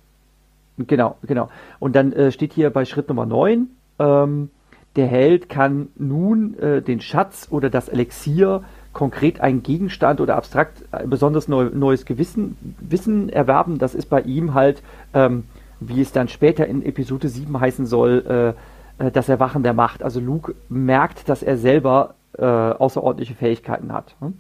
Genau, 0.78 1.18
genau. 1.26 1.50
Und 1.80 1.96
dann 1.96 2.14
äh, 2.14 2.32
steht 2.32 2.54
hier 2.54 2.70
bei 2.70 2.86
Schritt 2.86 3.08
Nummer 3.10 3.26
9, 3.26 3.68
ähm, 4.00 4.50
der 4.96 5.08
Held 5.08 5.50
kann 5.50 5.90
nun 5.96 6.58
äh, 6.60 6.82
den 6.82 7.02
Schatz 7.02 7.48
oder 7.50 7.70
das 7.70 7.90
Elixier 7.90 8.64
konkret 8.92 9.42
einen 9.42 9.64
Gegenstand 9.64 10.22
oder 10.22 10.36
abstrakt 10.36 10.84
besonders 11.06 11.48
neu, 11.48 11.70
neues 11.74 12.06
Gewissen, 12.06 12.58
Wissen 12.80 13.30
erwerben. 13.30 13.80
Das 13.80 13.96
ist 13.96 14.08
bei 14.08 14.22
ihm 14.22 14.54
halt, 14.54 14.84
ähm, 15.16 15.46
wie 15.80 16.02
es 16.02 16.12
dann 16.12 16.28
später 16.28 16.68
in 16.68 16.86
Episode 16.86 17.28
7 17.28 17.60
heißen 17.60 17.88
soll, 17.88 18.56
äh, 19.00 19.06
äh, 19.08 19.12
das 19.12 19.30
Erwachen 19.30 19.64
der 19.64 19.74
Macht. 19.74 20.04
Also 20.04 20.20
Luke 20.20 20.54
merkt, 20.70 21.28
dass 21.28 21.42
er 21.42 21.58
selber 21.58 22.14
äh, 22.38 22.46
außerordentliche 22.46 23.34
Fähigkeiten 23.34 23.92
hat. 23.92 24.16
ne? 24.22 24.34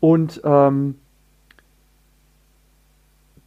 Und 0.00 0.40
ähm, 0.44 0.96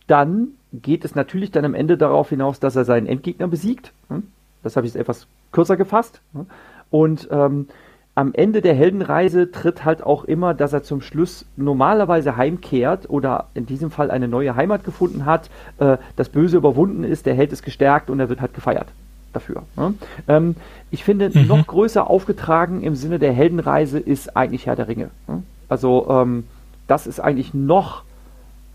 dann 0.10 0.50
geht 0.74 1.06
es 1.06 1.16
natürlich 1.16 1.52
dann 1.52 1.66
am 1.66 1.74
Ende 1.74 1.98
darauf 1.98 2.30
hinaus, 2.30 2.60
dass 2.60 2.76
er 2.76 2.86
seinen 2.86 3.08
Endgegner 3.08 3.48
besiegt. 3.48 3.92
Hm? 4.10 4.24
Das 4.64 4.76
habe 4.76 4.86
ich 4.86 4.94
jetzt 4.94 5.02
etwas 5.02 5.28
kürzer 5.52 5.78
gefasst. 5.78 6.22
hm? 6.34 6.46
Und 6.92 7.28
ähm, 7.32 7.68
am 8.16 8.34
Ende 8.34 8.62
der 8.62 8.74
Heldenreise 8.74 9.52
tritt 9.52 9.86
halt 9.86 10.04
auch 10.04 10.26
immer, 10.26 10.54
dass 10.54 10.74
er 10.74 10.84
zum 10.84 11.02
Schluss 11.02 11.46
normalerweise 11.56 12.36
heimkehrt 12.36 13.10
oder 13.10 13.48
in 13.54 13.66
diesem 13.66 13.92
Fall 13.92 14.12
eine 14.12 14.28
neue 14.28 14.56
Heimat 14.56 14.84
gefunden 14.84 15.26
hat, 15.26 15.50
äh, 15.78 15.98
das 16.18 16.30
Böse 16.30 16.58
überwunden 16.58 17.04
ist, 17.04 17.26
der 17.26 17.36
Held 17.36 17.54
ist 17.54 17.64
gestärkt 17.64 18.10
und 18.10 18.20
er 18.20 18.28
wird 18.28 18.42
halt 18.42 18.54
gefeiert 18.54 18.88
dafür. 19.32 19.64
ne? 19.78 19.94
Ähm, 20.28 20.56
ich 20.92 21.04
finde, 21.04 21.30
Mhm. 21.34 21.48
noch 21.48 21.66
größer 21.68 22.10
aufgetragen 22.10 22.82
im 22.82 22.96
Sinne 22.96 23.20
der 23.20 23.32
Heldenreise 23.32 24.00
ist 24.00 24.36
eigentlich 24.36 24.66
Herr 24.66 24.76
der 24.76 24.88
Ringe. 24.88 25.12
ne? 25.28 25.44
Also 25.70 26.08
ähm, 26.10 26.46
das 26.88 27.06
ist 27.08 27.20
eigentlich 27.20 27.54
noch 27.54 28.04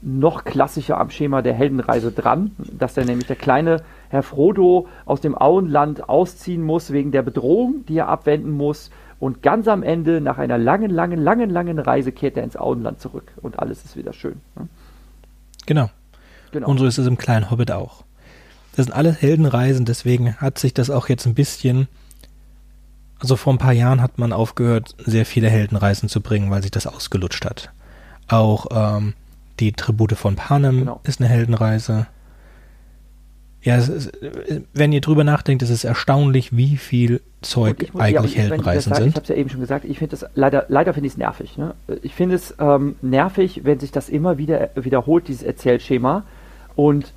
noch 0.04 0.44
klassischer 0.44 1.00
am 1.00 1.10
Schema 1.10 1.40
der 1.40 1.54
Heldenreise 1.54 2.12
dran, 2.12 2.52
dass 2.58 2.94
dann 2.94 3.06
nämlich 3.06 3.26
der 3.26 3.36
kleine 3.36 3.82
Herr 4.10 4.22
Frodo 4.22 4.86
aus 5.06 5.22
dem 5.22 5.36
Auenland 5.36 6.08
ausziehen 6.08 6.62
muss 6.62 6.92
wegen 6.92 7.10
der 7.10 7.22
Bedrohung, 7.22 7.84
die 7.88 7.98
er 7.98 8.08
abwenden 8.08 8.50
muss. 8.50 8.90
Und 9.18 9.42
ganz 9.42 9.66
am 9.66 9.82
Ende, 9.82 10.20
nach 10.20 10.36
einer 10.36 10.58
langen, 10.58 10.90
langen, 10.90 11.20
langen, 11.20 11.48
langen 11.48 11.78
Reise, 11.78 12.12
kehrt 12.12 12.36
er 12.36 12.44
ins 12.44 12.56
Auenland 12.56 13.00
zurück 13.00 13.32
und 13.40 13.58
alles 13.58 13.84
ist 13.84 13.96
wieder 13.96 14.12
schön. 14.12 14.40
Ne? 14.56 14.68
Genau. 15.64 15.88
genau. 16.52 16.68
Und 16.68 16.78
so 16.78 16.84
ist 16.84 16.98
es 16.98 17.06
im 17.06 17.16
kleinen 17.16 17.50
Hobbit 17.50 17.70
auch. 17.70 18.04
Das 18.76 18.84
sind 18.84 18.94
alle 18.94 19.12
Heldenreisen, 19.12 19.86
deswegen 19.86 20.36
hat 20.36 20.58
sich 20.58 20.74
das 20.74 20.90
auch 20.90 21.08
jetzt 21.08 21.26
ein 21.26 21.34
bisschen. 21.34 21.88
Also 23.20 23.36
vor 23.36 23.54
ein 23.54 23.58
paar 23.58 23.72
Jahren 23.72 24.02
hat 24.02 24.18
man 24.18 24.34
aufgehört, 24.34 24.94
sehr 24.98 25.24
viele 25.24 25.48
Heldenreisen 25.48 26.10
zu 26.10 26.20
bringen, 26.20 26.50
weil 26.50 26.60
sich 26.60 26.72
das 26.72 26.86
ausgelutscht 26.86 27.46
hat. 27.46 27.70
Auch 28.28 28.66
ähm, 28.70 29.14
die 29.60 29.72
Tribute 29.72 30.12
von 30.12 30.36
Panem 30.36 30.80
genau. 30.80 31.00
ist 31.04 31.20
eine 31.20 31.28
Heldenreise. 31.28 32.06
Ja, 33.62 33.76
ist, 33.76 34.12
wenn 34.74 34.92
ihr 34.92 35.00
drüber 35.00 35.24
nachdenkt, 35.24 35.62
ist 35.62 35.70
es 35.70 35.84
erstaunlich, 35.84 36.54
wie 36.54 36.76
viel 36.76 37.22
Zeug 37.40 37.92
muss, 37.92 38.02
eigentlich 38.02 38.34
ja, 38.34 38.42
Heldenreisen 38.42 38.90
sage, 38.90 39.02
sind. 39.02 39.08
Ich 39.10 39.14
habe 39.14 39.22
es 39.22 39.28
ja 39.28 39.36
eben 39.36 39.48
schon 39.48 39.60
gesagt, 39.60 39.86
ich 39.86 39.98
finde 39.98 40.16
das 40.16 40.28
leider, 40.34 40.66
leider 40.68 40.92
finde 40.92 41.06
ich 41.06 41.14
es 41.14 41.16
nervig. 41.16 41.56
Ne? 41.56 41.74
Ich 42.02 42.14
finde 42.14 42.34
es 42.34 42.54
ähm, 42.58 42.96
nervig, 43.00 43.62
wenn 43.64 43.80
sich 43.80 43.90
das 43.90 44.10
immer 44.10 44.36
wieder 44.36 44.68
wiederholt, 44.74 45.28
dieses 45.28 45.42
Erzählschema. 45.42 46.24
Und 46.76 47.12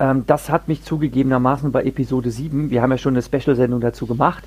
ähm, 0.00 0.24
das 0.26 0.50
hat 0.50 0.66
mich 0.66 0.82
zugegebenermaßen 0.82 1.70
bei 1.70 1.84
Episode 1.84 2.30
7, 2.30 2.70
wir 2.70 2.82
haben 2.82 2.90
ja 2.90 2.98
schon 2.98 3.14
eine 3.14 3.22
Special-Sendung 3.22 3.80
dazu 3.80 4.06
gemacht, 4.06 4.44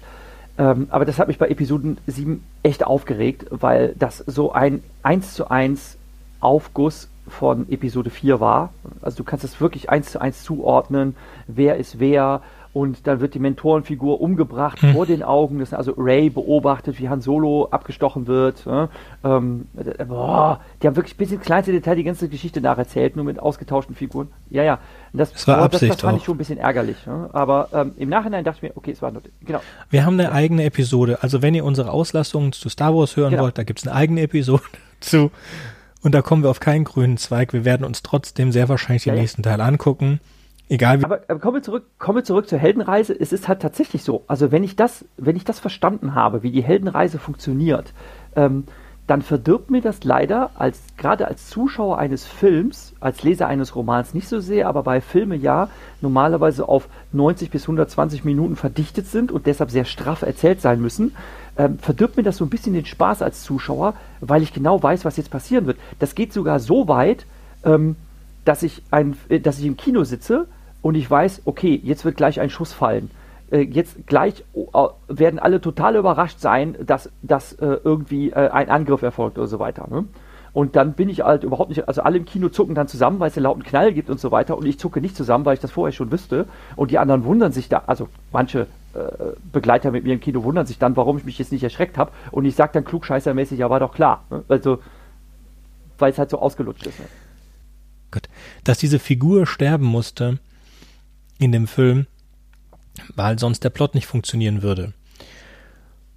ähm, 0.58 0.88
aber 0.90 1.06
das 1.06 1.20
hat 1.20 1.28
mich 1.28 1.38
bei 1.38 1.48
Episode 1.48 1.96
7 2.08 2.44
echt 2.64 2.86
aufgeregt, 2.86 3.46
weil 3.52 3.96
das 3.98 4.18
so 4.18 4.52
ein 4.52 4.84
1 5.04 5.34
zu 5.36 5.50
1 5.50 5.98
Aufguss 6.44 7.10
von 7.28 7.70
Episode 7.70 8.10
4 8.10 8.40
war. 8.40 8.74
Also 9.02 9.18
du 9.18 9.24
kannst 9.24 9.46
es 9.46 9.62
wirklich 9.62 9.90
eins 9.90 10.12
zu 10.12 10.20
eins 10.20 10.44
zuordnen, 10.44 11.16
wer 11.48 11.78
ist 11.78 12.00
wer 12.00 12.42
und 12.74 13.06
dann 13.06 13.20
wird 13.20 13.36
die 13.36 13.40
Mentorenfigur 13.40 14.20
umgebracht 14.20 14.82
hm. 14.82 14.94
vor 14.94 15.06
den 15.06 15.22
Augen. 15.22 15.60
Das, 15.60 15.74
also 15.74 15.94
Ray 15.96 16.32
beobachtet, 16.32 17.00
wie 17.00 17.08
Han 17.08 17.22
Solo 17.22 17.68
abgestochen 17.70 18.26
wird. 18.26 18.66
Ja, 18.66 18.90
ähm, 19.24 19.68
boah, 20.08 20.60
die 20.82 20.88
haben 20.88 20.96
wirklich 20.96 21.16
bis 21.16 21.32
ins 21.32 21.44
kleinste 21.44 21.72
Detail 21.72 21.96
die 21.96 22.04
ganze 22.04 22.28
Geschichte 22.30 22.62
nacherzählt, 22.62 23.16
nur 23.16 23.26
mit 23.26 23.40
ausgetauschten 23.40 23.96
Figuren. 23.96 24.30
Ja, 24.50 24.64
ja. 24.64 24.80
Das, 25.14 25.32
das 25.32 25.48
war 25.48 25.60
Absicht 25.60 25.84
das, 25.84 25.98
das 25.98 26.02
fand 26.02 26.16
auch. 26.16 26.18
ich 26.18 26.26
schon 26.26 26.36
ein 26.36 26.40
bisschen 26.40 26.58
ärgerlich. 26.58 26.98
Ja, 27.06 27.30
aber 27.32 27.70
ähm, 27.74 27.92
im 27.98 28.10
Nachhinein 28.10 28.44
dachte 28.44 28.58
ich 28.58 28.64
mir, 28.64 28.76
okay, 28.76 28.92
es 28.92 29.04
war 29.04 29.12
nur, 29.12 29.22
genau. 29.46 29.62
Wir 29.92 30.04
haben 30.04 30.20
eine 30.20 30.32
eigene 30.32 30.64
Episode. 30.64 31.22
Also 31.22 31.44
wenn 31.44 31.54
ihr 31.54 31.66
unsere 31.66 31.92
Auslassungen 31.92 32.54
zu 32.54 32.70
Star 32.70 32.96
Wars 32.96 33.16
hören 33.16 33.32
genau. 33.32 33.44
wollt, 33.44 33.60
da 33.60 33.64
gibt 33.64 33.80
es 33.80 33.88
eine 33.88 33.96
eigene 33.96 34.22
Episode 34.22 34.64
zu. 35.00 35.30
Und 36.04 36.14
da 36.14 36.22
kommen 36.22 36.44
wir 36.44 36.50
auf 36.50 36.60
keinen 36.60 36.84
grünen 36.84 37.18
Zweig. 37.18 37.54
Wir 37.54 37.66
werden 37.66 37.86
uns 37.86 38.04
trotzdem 38.04 38.52
sehr 38.52 38.70
wahrscheinlich 38.70 39.06
den 39.06 39.16
ja, 39.16 39.22
nächsten 39.22 39.42
Teil 39.42 39.62
angucken. 39.62 40.20
Egal 40.70 41.00
wie. 41.00 41.06
Aber, 41.06 41.22
aber 41.28 41.40
kommen, 41.40 41.56
wir 41.56 41.64
zurück, 41.64 41.86
kommen 41.98 42.18
wir 42.18 42.24
zurück 42.24 42.48
zur 42.48 42.60
Heldenreise. 42.60 43.18
Es 43.18 43.32
ist 43.32 43.48
halt 43.48 43.62
tatsächlich 43.62 44.04
so. 44.04 44.24
Also 44.28 44.52
wenn 44.52 44.64
ich 44.64 44.76
das, 44.76 45.06
wenn 45.18 45.36
ich 45.36 45.46
das 45.46 45.60
verstanden 45.60 46.14
habe, 46.14 46.44
wie 46.44 46.52
die 46.52 46.64
Heldenreise 46.64 47.20
funktioniert, 47.20 47.94
ähm, 48.36 48.66
dann 49.08 49.22
verdirbt 49.22 49.70
mir 49.70 49.82
das 49.82 50.04
leider 50.06 50.52
als 50.56 50.82
gerade 50.98 51.28
als 51.28 51.50
Zuschauer 51.50 51.98
eines 51.98 52.26
Films, 52.26 52.94
als 53.02 53.22
Leser 53.24 53.48
eines 53.48 53.76
Romans 53.76 54.14
nicht 54.14 54.30
so 54.30 54.40
sehr, 54.40 54.68
aber 54.68 54.84
bei 54.84 55.02
Filme 55.02 55.36
ja 55.36 55.68
normalerweise 56.00 56.68
auf 56.70 56.88
90 57.12 57.50
bis 57.52 57.64
120 57.64 58.24
Minuten 58.24 58.56
verdichtet 58.56 59.08
sind 59.08 59.32
und 59.32 59.46
deshalb 59.46 59.72
sehr 59.72 59.84
straff 59.84 60.22
erzählt 60.22 60.62
sein 60.62 60.82
müssen, 60.82 61.14
ähm, 61.58 61.78
verdirbt 61.80 62.18
mir 62.18 62.24
das 62.24 62.38
so 62.38 62.46
ein 62.46 62.50
bisschen 62.50 62.74
den 62.74 62.86
Spaß 62.86 63.22
als 63.22 63.44
Zuschauer, 63.44 63.94
weil 64.22 64.42
ich 64.42 64.54
genau 64.54 64.82
weiß, 64.82 65.06
was 65.06 65.18
jetzt 65.18 65.32
passieren 65.32 65.66
wird. 65.66 65.78
Das 66.00 66.16
geht 66.16 66.34
sogar 66.34 66.60
so 66.60 66.88
weit, 66.88 67.26
ähm, 67.64 67.96
dass 68.46 68.64
ich 68.64 68.82
ein, 68.92 69.18
äh, 69.30 69.40
dass 69.40 69.60
ich 69.60 69.66
im 69.66 69.78
Kino 69.78 70.04
sitze 70.04 70.48
und 70.82 70.96
ich 70.96 71.10
weiß, 71.10 71.44
okay, 71.46 71.80
jetzt 71.84 72.06
wird 72.06 72.18
gleich 72.18 72.40
ein 72.40 72.50
Schuss 72.50 72.74
fallen. 72.74 73.12
Äh, 73.52 73.62
jetzt 73.62 74.08
gleich 74.08 74.44
uh, 74.56 74.90
werden 75.08 75.40
alle 75.40 75.62
total 75.62 75.96
überrascht 75.96 76.40
sein, 76.40 76.76
dass, 76.86 77.10
dass 77.22 77.54
äh, 77.54 77.78
irgendwie 77.84 78.32
äh, 78.32 78.50
ein 78.50 78.70
Angriff 78.70 79.02
erfolgt 79.02 79.38
oder 79.38 79.48
so 79.48 79.60
weiter. 79.60 79.88
Ne? 79.90 80.06
Und 80.54 80.76
dann 80.76 80.94
bin 80.94 81.10
ich 81.10 81.22
halt 81.22 81.44
überhaupt 81.44 81.70
nicht, 81.70 81.88
also 81.88 82.04
alle 82.04 82.18
im 82.18 82.26
Kino 82.26 82.50
zucken 82.50 82.76
dann 82.76 82.88
zusammen, 82.88 83.20
weil 83.20 83.30
es 83.30 83.38
einen 83.38 83.46
lauten 83.46 83.64
Knall 83.64 83.92
gibt 83.92 84.10
und 84.10 84.20
so 84.20 84.32
weiter. 84.32 84.58
Und 84.58 84.66
ich 84.66 84.80
zucke 84.80 85.02
nicht 85.02 85.16
zusammen, 85.16 85.46
weil 85.46 85.56
ich 85.56 85.60
das 85.60 85.72
vorher 85.72 85.92
schon 85.92 86.12
wüsste. 86.12 86.48
Und 86.76 86.92
die 86.92 87.00
anderen 87.00 87.26
wundern 87.26 87.52
sich 87.52 87.70
da, 87.70 87.84
also 87.88 88.08
manche 88.32 88.68
Begleiter 89.52 89.92
mit 89.92 90.04
mir 90.04 90.14
im 90.14 90.20
Kino 90.20 90.44
wundern 90.44 90.66
sich 90.66 90.78
dann, 90.78 90.96
warum 90.96 91.18
ich 91.18 91.26
mich 91.26 91.40
jetzt 91.40 91.52
nicht 91.52 91.64
erschreckt 91.64 91.98
habe. 91.98 92.12
Und 92.32 92.46
ich 92.46 92.56
sage 92.56 92.72
dann 92.74 92.86
klugscheißermäßig, 92.86 93.60
ja, 93.60 93.70
war 93.70 93.80
doch 93.80 93.94
klar. 93.94 94.26
Ne? 94.30 94.44
Also, 94.48 94.80
weil 95.98 96.12
es 96.12 96.18
halt 96.18 96.30
so 96.30 96.40
ausgelutscht 96.40 96.86
ist. 96.86 97.00
Ne? 97.00 97.06
Gut. 98.12 98.30
Dass 98.64 98.78
diese 98.78 99.00
Figur 99.00 99.48
sterben 99.48 99.86
musste, 99.86 100.40
in 101.40 101.52
dem 101.52 101.68
Film, 101.68 102.08
weil 103.16 103.40
sonst 103.40 103.64
der 103.64 103.70
Plot 103.70 103.96
nicht 103.96 104.08
funktionieren 104.08 104.62
würde. 104.62 104.94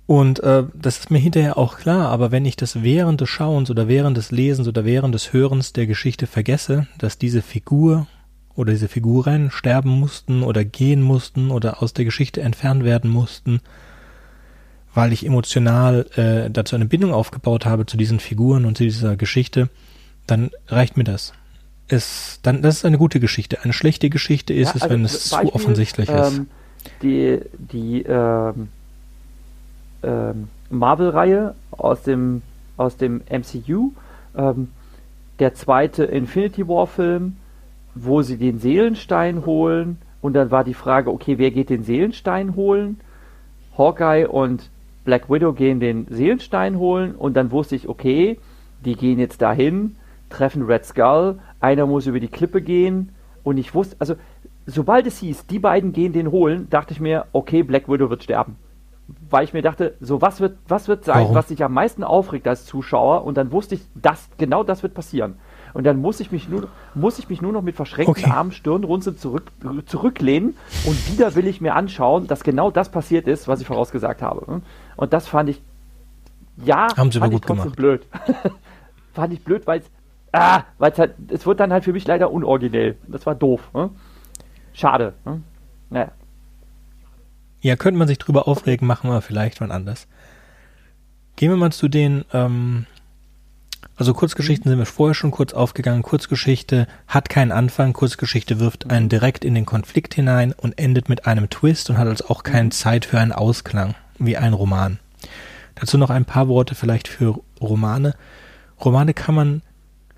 Und 0.06 0.40
äh, 0.40 0.64
das 0.72 0.98
ist 0.98 1.10
mir 1.10 1.18
hinterher 1.18 1.58
auch 1.58 1.78
klar, 1.78 2.10
aber 2.10 2.30
wenn 2.30 2.44
ich 2.44 2.54
das 2.54 2.82
während 2.82 3.20
des 3.20 3.28
Schauens 3.28 3.70
oder 3.70 3.88
während 3.88 4.16
des 4.16 4.30
Lesens 4.30 4.68
oder 4.68 4.84
während 4.84 5.14
des 5.14 5.32
Hörens 5.32 5.72
der 5.72 5.86
Geschichte 5.86 6.28
vergesse, 6.28 6.86
dass 6.98 7.18
diese 7.18 7.42
Figur 7.42 8.06
oder 8.56 8.72
diese 8.72 8.88
Figuren 8.88 9.50
sterben 9.50 9.90
mussten 9.90 10.42
oder 10.42 10.64
gehen 10.64 11.02
mussten 11.02 11.50
oder 11.50 11.82
aus 11.82 11.92
der 11.92 12.04
Geschichte 12.04 12.40
entfernt 12.40 12.84
werden 12.84 13.10
mussten, 13.10 13.60
weil 14.94 15.12
ich 15.12 15.26
emotional 15.26 16.06
äh, 16.16 16.50
dazu 16.50 16.74
eine 16.74 16.86
Bindung 16.86 17.12
aufgebaut 17.12 17.66
habe 17.66 17.86
zu 17.86 17.96
diesen 17.96 18.18
Figuren 18.18 18.64
und 18.64 18.76
zu 18.76 18.84
dieser 18.84 19.16
Geschichte, 19.16 19.68
dann 20.26 20.50
reicht 20.68 20.96
mir 20.96 21.04
das 21.04 21.32
ist, 21.88 22.40
dann, 22.42 22.62
das 22.62 22.76
ist 22.76 22.84
eine 22.84 22.98
gute 22.98 23.20
Geschichte. 23.20 23.62
Eine 23.62 23.72
schlechte 23.72 24.10
Geschichte 24.10 24.52
ist 24.52 24.68
ja, 24.68 24.74
also 24.74 24.86
es, 24.86 24.90
wenn 24.90 25.04
es 25.04 25.30
Beispiel, 25.30 25.50
zu 25.50 25.54
offensichtlich 25.54 26.08
ähm, 26.08 26.16
ist. 26.18 26.42
Die, 27.02 27.40
die 27.58 28.02
ähm, 28.02 28.68
ähm, 30.02 30.48
Marvel-Reihe 30.70 31.54
aus 31.70 32.02
dem, 32.02 32.42
aus 32.76 32.96
dem 32.96 33.22
MCU, 33.30 33.92
ähm, 34.36 34.68
der 35.38 35.54
zweite 35.54 36.04
Infinity 36.04 36.66
War-Film, 36.66 37.36
wo 37.96 38.22
sie 38.22 38.36
den 38.36 38.58
Seelenstein 38.58 39.46
holen 39.46 39.98
und 40.20 40.34
dann 40.34 40.50
war 40.50 40.64
die 40.64 40.74
Frage, 40.74 41.10
okay, 41.10 41.38
wer 41.38 41.50
geht 41.50 41.70
den 41.70 41.82
Seelenstein 41.82 42.54
holen? 42.54 43.00
Hawkeye 43.76 44.26
und 44.28 44.70
Black 45.04 45.30
Widow 45.30 45.52
gehen 45.52 45.80
den 45.80 46.06
Seelenstein 46.08 46.78
holen 46.78 47.14
und 47.14 47.34
dann 47.34 47.50
wusste 47.50 47.74
ich, 47.74 47.88
okay, 47.88 48.38
die 48.84 48.96
gehen 48.96 49.18
jetzt 49.18 49.40
dahin, 49.40 49.96
treffen 50.28 50.64
Red 50.64 50.84
Skull, 50.84 51.38
einer 51.60 51.86
muss 51.86 52.06
über 52.06 52.20
die 52.20 52.28
Klippe 52.28 52.60
gehen 52.60 53.10
und 53.44 53.56
ich 53.56 53.74
wusste, 53.74 53.96
also 53.98 54.14
sobald 54.66 55.06
es 55.06 55.18
hieß, 55.18 55.46
die 55.46 55.58
beiden 55.58 55.92
gehen 55.92 56.12
den 56.12 56.30
holen, 56.30 56.68
dachte 56.68 56.92
ich 56.92 57.00
mir, 57.00 57.26
okay, 57.32 57.62
Black 57.62 57.88
Widow 57.88 58.10
wird 58.10 58.22
sterben. 58.24 58.56
Weil 59.30 59.44
ich 59.44 59.54
mir 59.54 59.62
dachte, 59.62 59.94
so 60.00 60.20
was 60.20 60.40
wird, 60.40 60.58
was 60.68 60.88
wird 60.88 61.04
sein, 61.04 61.22
Warum? 61.22 61.34
was 61.34 61.48
sich 61.48 61.62
am 61.62 61.72
meisten 61.72 62.02
aufregt 62.04 62.46
als 62.48 62.66
Zuschauer 62.66 63.24
und 63.24 63.36
dann 63.36 63.52
wusste 63.52 63.76
ich, 63.76 63.82
das, 63.94 64.28
genau 64.36 64.64
das 64.64 64.82
wird 64.82 64.94
passieren. 64.94 65.36
Und 65.76 65.84
dann 65.84 66.00
muss 66.00 66.20
ich 66.20 66.32
mich 66.32 66.48
nur, 66.48 66.68
muss 66.94 67.18
ich 67.18 67.28
mich 67.28 67.42
nur 67.42 67.52
noch 67.52 67.60
mit 67.60 67.76
verschränkten 67.76 68.24
okay. 68.24 68.30
Armen, 68.30 68.50
Stirnrunzeln 68.50 69.18
zurück, 69.18 69.52
zurücklehnen 69.84 70.56
und 70.86 71.12
wieder 71.12 71.34
will 71.34 71.46
ich 71.46 71.60
mir 71.60 71.74
anschauen, 71.74 72.26
dass 72.26 72.42
genau 72.44 72.70
das 72.70 72.88
passiert 72.88 73.26
ist, 73.26 73.46
was 73.46 73.60
ich 73.60 73.66
vorausgesagt 73.66 74.22
habe. 74.22 74.62
Und 74.96 75.12
das 75.12 75.28
fand 75.28 75.50
ich, 75.50 75.60
ja, 76.64 76.86
Haben 76.96 77.12
sie 77.12 77.18
fand 77.18 77.34
ich 77.34 77.42
trotzdem 77.42 77.56
gemacht. 77.56 77.76
blöd. 77.76 78.06
fand 79.12 79.34
ich 79.34 79.44
blöd, 79.44 79.66
weil 79.66 79.80
es 79.80 79.90
ah, 80.32 80.64
weil 80.78 80.92
es 80.92 80.98
halt, 80.98 81.14
es 81.28 81.44
wird 81.44 81.60
dann 81.60 81.70
halt 81.74 81.84
für 81.84 81.92
mich 81.92 82.06
leider 82.06 82.30
unoriginell. 82.30 82.96
Das 83.06 83.26
war 83.26 83.34
doof. 83.34 83.68
Ne? 83.74 83.90
Schade. 84.72 85.12
Ne? 85.26 85.42
Naja. 85.90 86.12
Ja, 87.60 87.76
könnte 87.76 87.98
man 87.98 88.08
sich 88.08 88.16
drüber 88.16 88.48
aufregen, 88.48 88.86
machen 88.86 89.10
wir 89.10 89.20
vielleicht 89.20 89.60
wann 89.60 89.72
anders. 89.72 90.08
Gehen 91.36 91.50
wir 91.50 91.58
mal 91.58 91.70
zu 91.70 91.88
den, 91.88 92.24
ähm, 92.32 92.86
also 93.96 94.12
Kurzgeschichten 94.12 94.68
sind 94.68 94.78
wir 94.78 94.86
vorher 94.86 95.14
schon 95.14 95.30
kurz 95.30 95.54
aufgegangen. 95.54 96.02
Kurzgeschichte 96.02 96.86
hat 97.08 97.30
keinen 97.30 97.50
Anfang. 97.50 97.94
Kurzgeschichte 97.94 98.60
wirft 98.60 98.90
einen 98.90 99.08
direkt 99.08 99.42
in 99.42 99.54
den 99.54 99.64
Konflikt 99.64 100.14
hinein 100.14 100.52
und 100.52 100.78
endet 100.78 101.08
mit 101.08 101.26
einem 101.26 101.48
Twist 101.48 101.88
und 101.88 101.96
hat 101.96 102.06
also 102.06 102.28
auch 102.28 102.42
keine 102.42 102.70
Zeit 102.70 103.06
für 103.06 103.18
einen 103.18 103.32
Ausklang, 103.32 103.94
wie 104.18 104.36
ein 104.36 104.52
Roman. 104.52 104.98
Dazu 105.76 105.96
noch 105.96 106.10
ein 106.10 106.26
paar 106.26 106.48
Worte 106.48 106.74
vielleicht 106.74 107.08
für 107.08 107.40
Romane. 107.60 108.14
Romane 108.84 109.14
kann 109.14 109.34
man 109.34 109.62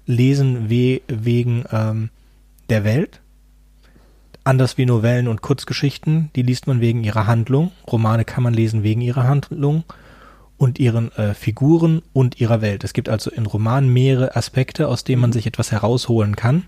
lesen 0.06 0.68
we 0.68 1.02
wegen 1.06 1.64
ähm, 1.70 2.10
der 2.70 2.82
Welt. 2.82 3.20
Anders 4.42 4.76
wie 4.78 4.86
Novellen 4.86 5.28
und 5.28 5.42
Kurzgeschichten, 5.42 6.30
die 6.34 6.42
liest 6.42 6.66
man 6.66 6.80
wegen 6.80 7.04
ihrer 7.04 7.26
Handlung. 7.26 7.70
Romane 7.86 8.24
kann 8.24 8.42
man 8.42 8.54
lesen 8.54 8.82
wegen 8.82 9.02
ihrer 9.02 9.24
Handlung 9.24 9.84
und 10.58 10.78
ihren 10.78 11.10
äh, 11.12 11.32
Figuren 11.34 12.02
und 12.12 12.40
ihrer 12.40 12.60
Welt. 12.60 12.84
Es 12.84 12.92
gibt 12.92 13.08
also 13.08 13.30
in 13.30 13.46
Romanen 13.46 13.92
mehrere 13.92 14.36
Aspekte, 14.36 14.88
aus 14.88 15.04
denen 15.04 15.22
man 15.22 15.32
sich 15.32 15.46
etwas 15.46 15.72
herausholen 15.72 16.36
kann. 16.36 16.64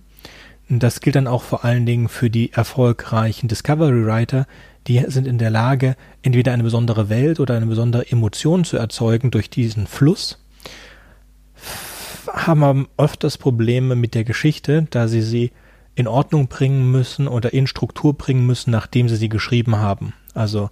Das 0.69 1.01
gilt 1.01 1.17
dann 1.17 1.27
auch 1.27 1.43
vor 1.43 1.65
allen 1.65 1.85
Dingen 1.85 2.09
für 2.09 2.31
die 2.31 2.53
erfolgreichen 2.53 3.49
Discovery 3.49 4.07
Writer, 4.07 4.47
die 4.87 5.05
sind 5.09 5.27
in 5.27 5.37
der 5.37 5.51
Lage, 5.51 5.97
entweder 6.23 6.53
eine 6.53 6.63
besondere 6.63 7.09
Welt 7.09 7.41
oder 7.41 7.57
eine 7.57 7.67
besondere 7.67 8.11
Emotion 8.11 8.65
zu 8.65 8.77
erzeugen 8.77 9.31
durch 9.31 9.51
diesen 9.51 9.87
Fluss 9.87 10.39
haben 12.33 12.89
öfters 12.97 13.39
Probleme 13.39 13.97
mit 13.97 14.15
der 14.15 14.25
Geschichte, 14.25 14.87
da 14.91 15.09
sie 15.09 15.23
sie 15.23 15.53
in 15.95 16.07
Ordnung 16.07 16.49
bringen 16.49 16.91
müssen 16.91 17.29
oder 17.29 17.53
in 17.53 17.67
Struktur 17.67 18.15
bringen 18.15 18.47
müssen, 18.47 18.71
nachdem 18.71 19.09
sie 19.09 19.17
sie 19.17 19.29
geschrieben 19.29 19.77
haben. 19.77 20.15
Also, 20.35 20.71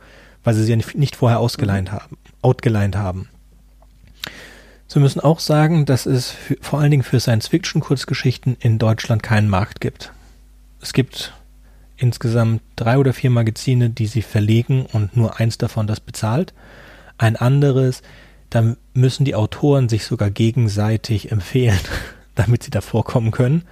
weil 0.48 0.54
sie 0.54 0.64
sie 0.64 0.76
nicht 0.94 1.14
vorher 1.14 1.40
ausgeleint 1.40 1.92
haben, 1.92 2.16
outgeleint 2.40 2.96
haben. 2.96 3.28
Sie 4.86 4.98
müssen 4.98 5.20
auch 5.20 5.40
sagen, 5.40 5.84
dass 5.84 6.06
es 6.06 6.30
für, 6.30 6.56
vor 6.62 6.80
allen 6.80 6.90
Dingen 6.90 7.02
für 7.02 7.20
Science-Fiction-Kurzgeschichten 7.20 8.56
in 8.58 8.78
Deutschland 8.78 9.22
keinen 9.22 9.50
Markt 9.50 9.82
gibt. 9.82 10.10
Es 10.80 10.94
gibt 10.94 11.34
insgesamt 11.98 12.62
drei 12.76 12.96
oder 12.96 13.12
vier 13.12 13.28
Magazine, 13.28 13.90
die 13.90 14.06
sie 14.06 14.22
verlegen 14.22 14.86
und 14.90 15.18
nur 15.18 15.38
eins 15.38 15.58
davon 15.58 15.86
das 15.86 16.00
bezahlt. 16.00 16.54
Ein 17.18 17.36
anderes, 17.36 18.00
da 18.48 18.74
müssen 18.94 19.26
die 19.26 19.34
Autoren 19.34 19.90
sich 19.90 20.06
sogar 20.06 20.30
gegenseitig 20.30 21.30
empfehlen, 21.30 21.78
damit 22.36 22.62
sie 22.62 22.70
da 22.70 22.80
vorkommen 22.80 23.32
können. 23.32 23.64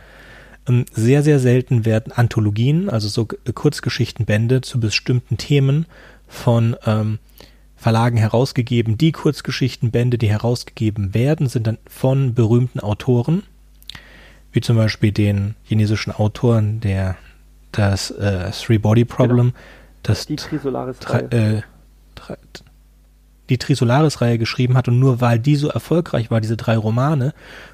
Ähm, 0.68 0.84
sehr, 0.92 1.22
sehr 1.22 1.38
selten 1.38 1.86
werden 1.86 2.12
Anthologien, 2.12 2.90
also 2.90 3.08
so 3.08 3.24
Kurzgeschichtenbände 3.24 4.60
zu 4.60 4.78
bestimmten 4.78 5.38
Themen 5.38 5.86
von 6.26 6.76
ähm, 6.86 7.18
Verlagen 7.76 8.16
herausgegeben. 8.16 8.98
Die 8.98 9.12
Kurzgeschichtenbände, 9.12 10.18
die 10.18 10.28
herausgegeben 10.28 11.14
werden, 11.14 11.48
sind 11.48 11.66
dann 11.66 11.78
von 11.88 12.34
berühmten 12.34 12.80
Autoren, 12.80 13.42
wie 14.52 14.60
zum 14.60 14.76
Beispiel 14.76 15.12
den 15.12 15.54
chinesischen 15.64 16.12
Autoren, 16.12 16.80
der 16.80 17.16
das 17.72 18.10
äh, 18.10 18.50
Three 18.50 18.78
Body 18.78 19.04
Problem, 19.04 19.36
genau. 19.36 19.52
das 20.02 20.26
die 20.26 20.36
Trisolaris 20.36 20.96
äh, 21.30 21.62
die 23.48 23.58
Trisolaris-Reihe 23.58 24.38
geschrieben 24.38 24.76
hat 24.76 24.88
und 24.88 24.98
nur 24.98 25.20
weil 25.20 25.38
die 25.38 25.56
so 25.56 25.68
erfolgreich 25.68 26.30
war, 26.30 26.40
diese 26.40 26.56
drei 26.56 26.76
Romane, 26.76 27.32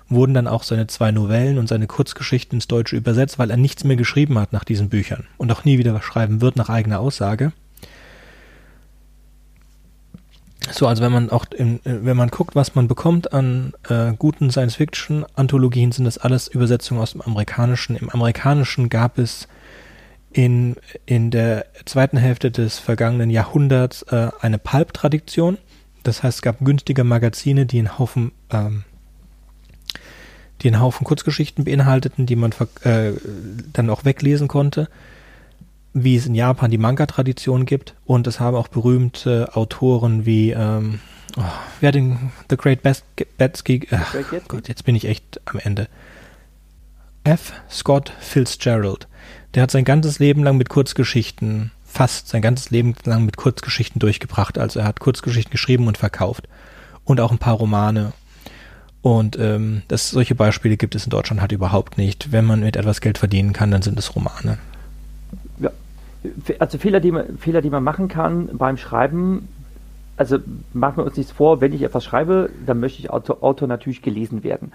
wurden 0.08 0.34
dann 0.34 0.46
auch 0.46 0.62
seine 0.62 0.86
zwei 0.86 1.12
Novellen 1.12 1.58
und 1.58 1.68
seine 1.68 1.86
Kurzgeschichten 1.86 2.58
ins 2.58 2.68
Deutsche 2.68 2.96
übersetzt, 2.96 3.38
weil 3.38 3.50
er 3.50 3.56
nichts 3.56 3.84
mehr 3.84 3.96
geschrieben 3.96 4.38
hat 4.38 4.52
nach 4.52 4.64
diesen 4.64 4.88
Büchern 4.88 5.24
und 5.38 5.50
auch 5.50 5.64
nie 5.64 5.78
wieder 5.78 6.00
schreiben 6.02 6.40
wird 6.40 6.56
nach 6.56 6.68
eigener 6.68 7.00
Aussage. 7.00 7.52
So, 10.70 10.86
also 10.86 11.02
wenn 11.02 11.12
man 11.12 11.30
auch, 11.30 11.46
in, 11.56 11.80
wenn 11.84 12.16
man 12.16 12.28
guckt, 12.28 12.54
was 12.54 12.74
man 12.74 12.88
bekommt 12.88 13.32
an 13.32 13.72
äh, 13.88 14.12
guten 14.16 14.50
Science-Fiction-Anthologien, 14.50 15.92
sind 15.92 16.04
das 16.04 16.18
alles 16.18 16.48
Übersetzungen 16.48 17.00
aus 17.00 17.12
dem 17.12 17.20
Amerikanischen. 17.22 17.96
Im 17.96 18.10
Amerikanischen 18.10 18.88
gab 18.88 19.18
es 19.18 19.48
in, 20.32 20.76
in 21.04 21.30
der 21.30 21.66
zweiten 21.84 22.16
Hälfte 22.16 22.50
des 22.50 22.78
vergangenen 22.78 23.30
Jahrhunderts 23.30 24.02
äh, 24.04 24.30
eine 24.40 24.58
Pulp-Tradition. 24.58 25.58
Das 26.02 26.22
heißt, 26.22 26.38
es 26.38 26.42
gab 26.42 26.60
günstige 26.60 27.04
Magazine, 27.04 27.66
die 27.66 27.78
einen 27.78 27.98
Haufen, 27.98 28.32
ähm, 28.50 28.84
die 30.62 30.68
einen 30.68 30.80
Haufen 30.80 31.04
Kurzgeschichten 31.04 31.64
beinhalteten, 31.64 32.26
die 32.26 32.36
man 32.36 32.52
äh, 32.84 33.12
dann 33.72 33.90
auch 33.90 34.04
weglesen 34.04 34.48
konnte, 34.48 34.88
wie 35.94 36.16
es 36.16 36.26
in 36.26 36.34
Japan 36.34 36.70
die 36.70 36.78
Manga-Tradition 36.78 37.66
gibt. 37.66 37.94
Und 38.04 38.26
es 38.26 38.40
haben 38.40 38.56
auch 38.56 38.68
berühmte 38.68 39.54
Autoren 39.54 40.26
wie, 40.26 40.50
ähm, 40.50 41.00
oh, 41.36 41.42
wer 41.80 41.92
den 41.92 42.32
The 42.48 42.56
Great 42.56 42.82
Best 42.82 43.04
Batsky, 43.38 43.86
ach 43.90 44.14
Gott, 44.48 44.68
jetzt 44.68 44.84
bin 44.84 44.96
ich 44.96 45.06
echt 45.06 45.40
am 45.44 45.58
Ende. 45.58 45.88
F. 47.24 47.52
Scott 47.70 48.12
Fitzgerald 48.20 49.06
der 49.54 49.62
hat 49.62 49.70
sein 49.70 49.84
ganzes 49.84 50.18
Leben 50.18 50.42
lang 50.42 50.56
mit 50.56 50.68
Kurzgeschichten, 50.68 51.72
fast 51.84 52.28
sein 52.28 52.42
ganzes 52.42 52.70
Leben 52.70 52.94
lang 53.04 53.24
mit 53.24 53.36
Kurzgeschichten 53.36 53.98
durchgebracht. 53.98 54.58
Also 54.58 54.80
er 54.80 54.86
hat 54.86 55.00
Kurzgeschichten 55.00 55.50
geschrieben 55.50 55.86
und 55.86 55.98
verkauft. 55.98 56.48
Und 57.04 57.20
auch 57.20 57.32
ein 57.32 57.38
paar 57.38 57.54
Romane. 57.54 58.12
Und 59.02 59.36
ähm, 59.38 59.82
das, 59.88 60.10
solche 60.10 60.34
Beispiele 60.34 60.76
gibt 60.76 60.94
es 60.94 61.04
in 61.04 61.10
Deutschland 61.10 61.40
halt 61.40 61.52
überhaupt 61.52 61.98
nicht. 61.98 62.30
Wenn 62.32 62.44
man 62.44 62.60
mit 62.60 62.76
etwas 62.76 63.00
Geld 63.00 63.18
verdienen 63.18 63.52
kann, 63.52 63.70
dann 63.70 63.82
sind 63.82 63.98
es 63.98 64.14
Romane. 64.14 64.58
Also 66.58 66.78
Fehler, 66.78 67.00
die 67.00 67.10
man, 67.10 67.38
Fehler, 67.38 67.62
die 67.62 67.70
man 67.70 67.82
machen 67.82 68.08
kann 68.08 68.50
beim 68.56 68.76
Schreiben, 68.76 69.48
also 70.16 70.38
machen 70.72 70.98
wir 70.98 71.04
uns 71.04 71.16
nichts 71.16 71.32
vor, 71.32 71.60
wenn 71.60 71.72
ich 71.72 71.82
etwas 71.82 72.04
schreibe, 72.04 72.50
dann 72.66 72.80
möchte 72.80 73.00
ich 73.00 73.10
Autor, 73.10 73.42
Autor 73.42 73.66
natürlich 73.66 74.02
gelesen 74.02 74.44
werden. 74.44 74.72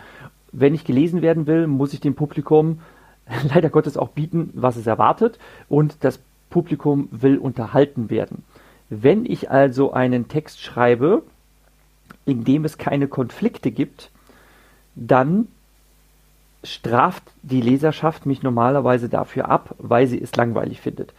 Wenn 0.52 0.74
ich 0.74 0.84
gelesen 0.84 1.22
werden 1.22 1.48
will, 1.48 1.68
muss 1.68 1.93
ich 1.93 2.02
dem 2.02 2.16
Publikum 2.16 2.82
leider 3.54 3.70
Gottes 3.70 3.98
auch 3.98 4.10
bieten, 4.10 4.50
was 4.54 4.76
es 4.76 4.88
erwartet 4.88 5.39
und 5.70 6.04
das 6.04 6.20
Publikum 6.50 7.08
will 7.12 7.38
unterhalten 7.38 8.10
werden. 8.10 8.43
Wenn 8.89 9.26
ich 9.26 9.52
also 9.52 9.91
einen 9.91 10.28
Text 10.28 10.62
schreibe, 10.62 11.24
in 12.26 12.43
dem 12.43 12.66
es 12.66 12.78
keine 12.78 13.08
Konflikte 13.08 13.72
gibt, 13.72 14.12
dann 14.95 15.48
straft 16.64 17.24
die 17.43 17.62
Leserschaft 17.62 18.26
mich 18.26 18.43
normalerweise 18.43 19.10
dafür 19.10 19.50
ab, 19.50 19.76
weil 19.78 20.08
sie 20.08 20.22
es 20.22 20.36
langweilig 20.36 20.82
findet. 20.82 21.14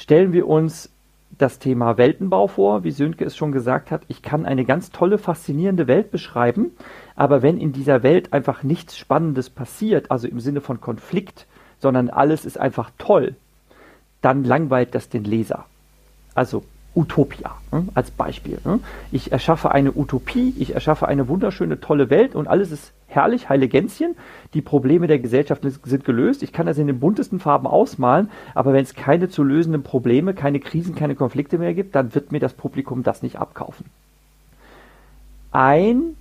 Stellen 0.00 0.32
wir 0.32 0.48
uns 0.48 0.88
das 1.36 1.58
Thema 1.58 1.98
Weltenbau 1.98 2.46
vor, 2.46 2.84
wie 2.84 2.90
Sönke 2.90 3.22
es 3.22 3.36
schon 3.36 3.52
gesagt 3.52 3.90
hat. 3.90 4.00
Ich 4.08 4.22
kann 4.22 4.46
eine 4.46 4.64
ganz 4.64 4.92
tolle, 4.92 5.18
faszinierende 5.18 5.88
Welt 5.88 6.10
beschreiben, 6.10 6.70
aber 7.16 7.42
wenn 7.42 7.58
in 7.58 7.74
dieser 7.74 8.02
Welt 8.02 8.32
einfach 8.32 8.62
nichts 8.62 8.96
Spannendes 8.96 9.50
passiert, 9.50 10.10
also 10.10 10.26
im 10.26 10.40
Sinne 10.40 10.62
von 10.62 10.80
Konflikt, 10.80 11.46
sondern 11.80 12.08
alles 12.08 12.46
ist 12.46 12.58
einfach 12.58 12.90
toll, 12.96 13.36
dann 14.22 14.42
langweilt 14.42 14.94
das 14.94 15.10
den 15.10 15.24
Leser. 15.24 15.66
Also 16.34 16.64
Utopia 16.94 17.56
ne, 17.70 17.84
als 17.94 18.10
Beispiel. 18.10 18.58
Ne? 18.64 18.80
Ich 19.12 19.32
erschaffe 19.32 19.70
eine 19.70 19.92
Utopie, 19.92 20.54
ich 20.58 20.74
erschaffe 20.74 21.06
eine 21.06 21.28
wunderschöne, 21.28 21.80
tolle 21.80 22.10
Welt 22.10 22.34
und 22.34 22.48
alles 22.48 22.72
ist 22.72 22.92
herrlich, 23.06 23.48
heile 23.48 23.68
Gänschen. 23.68 24.16
Die 24.54 24.62
Probleme 24.62 25.06
der 25.06 25.18
Gesellschaft 25.18 25.62
sind 25.62 26.04
gelöst. 26.04 26.42
Ich 26.42 26.52
kann 26.52 26.66
das 26.66 26.78
in 26.78 26.86
den 26.86 27.00
buntesten 27.00 27.40
Farben 27.40 27.66
ausmalen, 27.66 28.30
aber 28.54 28.72
wenn 28.72 28.82
es 28.82 28.94
keine 28.94 29.28
zu 29.28 29.42
lösenden 29.42 29.82
Probleme, 29.82 30.34
keine 30.34 30.60
Krisen, 30.60 30.94
keine 30.94 31.14
Konflikte 31.14 31.58
mehr 31.58 31.74
gibt, 31.74 31.94
dann 31.94 32.14
wird 32.14 32.32
mir 32.32 32.40
das 32.40 32.54
Publikum 32.54 33.02
das 33.02 33.22
nicht 33.22 33.36
abkaufen. 33.36 33.86
Ein 35.52 36.16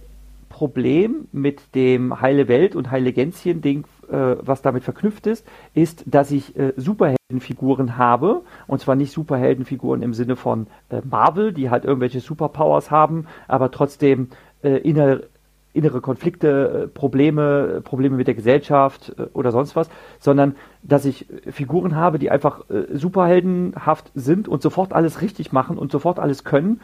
Problem 0.59 1.29
mit 1.31 1.73
dem 1.73 2.19
heile 2.19 2.49
Welt 2.49 2.75
und 2.75 2.91
heile 2.91 3.13
Gänschen-Ding 3.13 3.85
äh, 4.11 4.35
was 4.41 4.61
damit 4.61 4.83
verknüpft 4.83 5.25
ist, 5.25 5.47
ist, 5.73 6.03
dass 6.05 6.31
ich 6.31 6.57
äh, 6.57 6.73
Superheldenfiguren 6.75 7.97
habe. 7.97 8.41
Und 8.67 8.81
zwar 8.81 8.97
nicht 8.97 9.13
Superheldenfiguren 9.13 10.01
im 10.01 10.13
Sinne 10.13 10.35
von 10.35 10.67
äh, 10.89 10.99
Marvel, 11.09 11.53
die 11.53 11.69
halt 11.69 11.85
irgendwelche 11.85 12.19
Superpowers 12.19 12.91
haben, 12.91 13.27
aber 13.47 13.71
trotzdem 13.71 14.31
äh, 14.61 14.79
innere, 14.79 15.27
innere 15.71 16.01
Konflikte, 16.01 16.83
äh, 16.83 16.87
Probleme, 16.89 17.79
Probleme 17.81 18.17
mit 18.17 18.27
der 18.27 18.35
Gesellschaft 18.35 19.15
äh, 19.17 19.27
oder 19.31 19.53
sonst 19.53 19.77
was, 19.77 19.89
sondern 20.19 20.57
dass 20.83 21.05
ich 21.05 21.25
Figuren 21.49 21.95
habe, 21.95 22.19
die 22.19 22.31
einfach 22.31 22.65
superheldenhaft 22.91 24.11
sind 24.13 24.49
und 24.49 24.61
sofort 24.61 24.91
alles 24.91 25.21
richtig 25.21 25.53
machen 25.53 25.77
und 25.77 25.89
sofort 25.89 26.19
alles 26.19 26.43
können, 26.43 26.81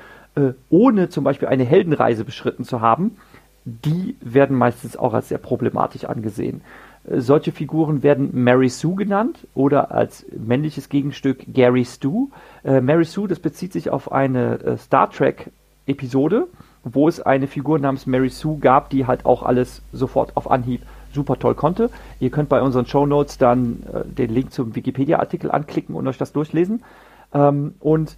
ohne 0.69 1.07
zum 1.07 1.23
Beispiel 1.23 1.47
eine 1.47 1.63
Heldenreise 1.63 2.25
beschritten 2.25 2.65
zu 2.65 2.81
haben 2.81 3.15
die 3.65 4.15
werden 4.21 4.55
meistens 4.55 4.95
auch 4.95 5.13
als 5.13 5.29
sehr 5.29 5.39
problematisch 5.39 6.05
angesehen. 6.05 6.61
Solche 7.07 7.51
Figuren 7.51 8.01
werden 8.01 8.29
Mary 8.33 8.69
Sue 8.69 8.95
genannt 8.95 9.47
oder 9.53 9.91
als 9.91 10.25
männliches 10.35 10.89
Gegenstück 10.89 11.45
Gary 11.53 11.85
Stu. 11.85 12.29
Äh, 12.63 12.81
Mary 12.81 13.05
Sue, 13.05 13.27
das 13.27 13.39
bezieht 13.39 13.73
sich 13.73 13.89
auf 13.89 14.11
eine 14.11 14.59
äh, 14.61 14.77
Star 14.77 15.11
Trek 15.11 15.51
Episode, 15.85 16.47
wo 16.83 17.07
es 17.07 17.19
eine 17.19 17.45
Figur 17.47 17.77
namens 17.77 18.07
Mary 18.07 18.29
Sue 18.29 18.57
gab, 18.57 18.89
die 18.89 19.05
halt 19.05 19.25
auch 19.25 19.43
alles 19.43 19.83
sofort 19.93 20.35
auf 20.35 20.49
Anhieb 20.49 20.81
super 21.13 21.37
toll 21.37 21.55
konnte. 21.55 21.89
Ihr 22.19 22.31
könnt 22.31 22.49
bei 22.49 22.61
unseren 22.61 22.87
Show 22.87 23.05
Notes 23.05 23.37
dann 23.37 23.83
äh, 23.91 24.03
den 24.05 24.31
Link 24.31 24.51
zum 24.51 24.75
Wikipedia-Artikel 24.75 25.51
anklicken 25.51 25.95
und 25.95 26.07
euch 26.07 26.17
das 26.17 26.33
durchlesen. 26.33 26.83
Ähm, 27.33 27.75
und 27.79 28.17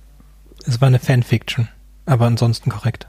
es 0.66 0.82
war 0.82 0.88
eine 0.88 1.00
Fanfiction, 1.00 1.68
aber 2.06 2.26
ansonsten 2.26 2.70
korrekt. 2.70 3.08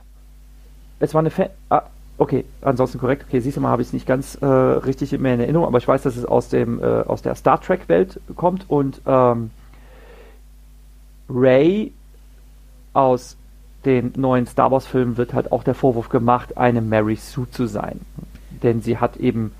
Es 0.99 1.13
war 1.13 1.19
eine 1.19 1.31
Fan. 1.31 1.49
Ah, 1.69 1.83
Okay, 2.19 2.43
ansonsten 2.61 2.99
korrekt. 2.99 3.23
Okay, 3.27 3.39
siehst 3.39 3.55
du 3.55 3.61
mal, 3.61 3.69
habe 3.69 3.81
ich 3.81 3.87
es 3.87 3.93
nicht 3.93 4.05
ganz 4.05 4.35
äh, 4.35 4.45
richtig 4.45 5.17
mehr 5.17 5.35
in 5.35 5.39
Erinnerung, 5.39 5.65
aber 5.65 5.77
ich 5.77 5.87
weiß, 5.87 6.03
dass 6.03 6.17
es 6.17 6.25
aus 6.25 6.49
dem 6.49 6.83
äh, 6.83 6.85
aus 6.85 7.21
der 7.21 7.33
Star 7.35 7.61
Trek 7.61 7.87
Welt 7.87 8.19
kommt 8.35 8.69
und 8.69 9.01
ähm, 9.07 9.51
Ray 11.29 11.93
aus 12.91 13.37
den 13.85 14.11
neuen 14.17 14.47
Star 14.47 14.69
Wars 14.69 14.85
Filmen 14.85 15.15
wird 15.15 15.33
halt 15.33 15.53
auch 15.53 15.63
der 15.63 15.75
Vorwurf 15.75 16.09
gemacht, 16.09 16.57
eine 16.57 16.81
Mary 16.81 17.15
Sue 17.15 17.49
zu 17.49 17.67
sein, 17.67 18.01
denn 18.63 18.81
sie 18.81 18.97
hat 18.97 19.15
eben 19.15 19.53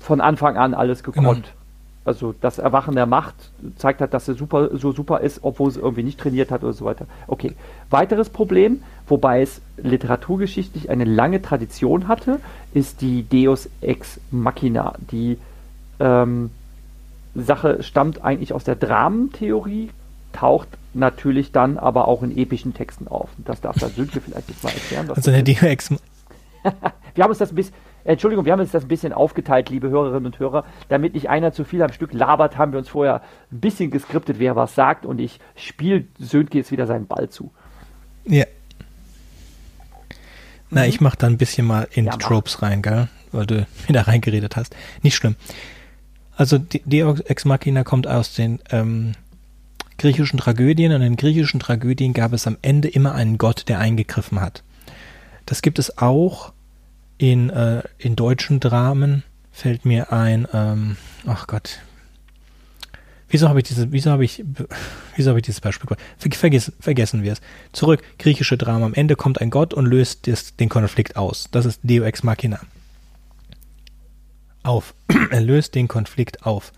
von 0.00 0.20
Anfang 0.20 0.58
an 0.58 0.74
alles 0.74 1.02
gekonnt. 1.02 1.24
Genau. 1.24 1.63
Also 2.04 2.34
das 2.38 2.58
Erwachen 2.58 2.94
der 2.94 3.06
Macht 3.06 3.34
zeigt 3.76 4.00
halt, 4.00 4.12
dass 4.12 4.26
sie 4.26 4.34
super, 4.34 4.76
so 4.76 4.92
super 4.92 5.20
ist, 5.20 5.40
obwohl 5.42 5.70
sie 5.70 5.80
irgendwie 5.80 6.02
nicht 6.02 6.20
trainiert 6.20 6.50
hat 6.50 6.62
oder 6.62 6.74
so 6.74 6.84
weiter. 6.84 7.06
Okay. 7.28 7.54
Weiteres 7.88 8.28
Problem, 8.28 8.82
wobei 9.06 9.40
es 9.40 9.62
literaturgeschichtlich 9.78 10.90
eine 10.90 11.04
lange 11.04 11.40
Tradition 11.40 12.06
hatte, 12.06 12.40
ist 12.74 13.00
die 13.00 13.26
Deus 13.26 13.70
Ex 13.80 14.20
Machina. 14.30 14.96
Die 15.10 15.38
ähm, 15.98 16.50
Sache 17.34 17.82
stammt 17.82 18.22
eigentlich 18.22 18.52
aus 18.52 18.64
der 18.64 18.76
Dramentheorie, 18.76 19.90
taucht 20.32 20.68
natürlich 20.92 21.52
dann 21.52 21.78
aber 21.78 22.06
auch 22.06 22.22
in 22.22 22.36
epischen 22.36 22.74
Texten 22.74 23.08
auf. 23.08 23.30
Das 23.38 23.62
darf 23.62 23.78
der 23.78 23.88
Sönke 23.88 24.20
vielleicht 24.20 24.48
jetzt 24.50 24.62
mal 24.62 24.70
erklären. 24.70 25.10
Also 25.10 25.30
eine 25.30 25.42
Deus 25.42 25.62
Ex 25.62 25.90
Wir 27.14 27.24
haben 27.24 27.30
uns 27.30 27.38
das 27.38 27.50
ein 27.50 27.54
bisschen 27.54 27.74
Entschuldigung, 28.04 28.44
wir 28.44 28.52
haben 28.52 28.60
uns 28.60 28.70
das 28.70 28.84
ein 28.84 28.88
bisschen 28.88 29.12
aufgeteilt, 29.14 29.70
liebe 29.70 29.88
Hörerinnen 29.88 30.26
und 30.26 30.38
Hörer. 30.38 30.64
Damit 30.88 31.14
nicht 31.14 31.30
einer 31.30 31.52
zu 31.52 31.64
viel 31.64 31.82
am 31.82 31.92
Stück 31.92 32.12
labert, 32.12 32.58
haben 32.58 32.72
wir 32.72 32.78
uns 32.78 32.88
vorher 32.88 33.22
ein 33.50 33.60
bisschen 33.60 33.90
geskriptet, 33.90 34.38
wer 34.38 34.56
was 34.56 34.74
sagt. 34.74 35.06
Und 35.06 35.20
ich 35.20 35.40
spiele 35.56 36.04
Sönke 36.18 36.58
jetzt 36.58 36.70
wieder 36.70 36.86
seinen 36.86 37.06
Ball 37.06 37.30
zu. 37.30 37.50
Ja. 38.26 38.44
Na, 40.70 40.82
mhm. 40.82 40.88
ich 40.88 41.00
mach 41.00 41.16
da 41.16 41.26
ein 41.26 41.38
bisschen 41.38 41.66
mal 41.66 41.88
in 41.92 42.06
ja, 42.06 42.12
Tropes 42.12 42.60
rein, 42.60 42.82
gell? 42.82 43.08
Weil 43.32 43.46
du 43.46 43.66
wieder 43.86 44.06
reingeredet 44.06 44.56
hast. 44.56 44.76
Nicht 45.02 45.16
schlimm. 45.16 45.36
Also 46.36 46.58
Deus 46.58 47.20
Ex 47.20 47.44
Machina 47.44 47.84
kommt 47.84 48.06
aus 48.06 48.34
den 48.34 48.58
ähm, 48.70 49.12
griechischen 49.98 50.38
Tragödien 50.38 50.92
und 50.92 51.00
in 51.00 51.16
griechischen 51.16 51.60
Tragödien 51.60 52.12
gab 52.12 52.32
es 52.32 52.46
am 52.46 52.58
Ende 52.60 52.88
immer 52.88 53.14
einen 53.14 53.38
Gott, 53.38 53.68
der 53.68 53.78
eingegriffen 53.78 54.40
hat. 54.40 54.62
Das 55.46 55.62
gibt 55.62 55.78
es 55.78 55.98
auch 55.98 56.52
in, 57.32 57.50
äh, 57.50 57.82
in 57.98 58.16
deutschen 58.16 58.60
Dramen, 58.60 59.22
fällt 59.52 59.84
mir 59.84 60.12
ein, 60.12 60.46
ähm, 60.52 60.96
ach 61.26 61.46
Gott, 61.46 61.80
Wieso 63.26 63.48
habe 63.48 63.58
ich 63.58 63.64
diese, 63.64 63.90
wieso 63.90 64.12
habe 64.12 64.24
ich, 64.24 64.44
wieso 65.16 65.30
habe 65.30 65.40
ich 65.40 65.44
dieses 65.44 65.60
Beispiel 65.60 65.88
Ver, 66.18 66.30
vergessen, 66.30 66.72
vergessen 66.78 67.24
wir 67.24 67.32
es. 67.32 67.40
Zurück, 67.72 68.00
griechische 68.16 68.56
Drama. 68.56 68.86
Am 68.86 68.94
Ende 68.94 69.16
kommt 69.16 69.40
ein 69.40 69.50
Gott 69.50 69.74
und 69.74 69.86
löst 69.86 70.28
des, 70.28 70.54
den 70.54 70.68
Konflikt 70.68 71.16
aus. 71.16 71.48
Das 71.50 71.66
ist 71.66 71.80
Deo 71.82 72.04
Ex 72.04 72.22
Machina. 72.22 72.60
Auf. 74.62 74.94
er 75.30 75.40
löst 75.40 75.74
den 75.74 75.88
Konflikt 75.88 76.46
auf. 76.46 76.72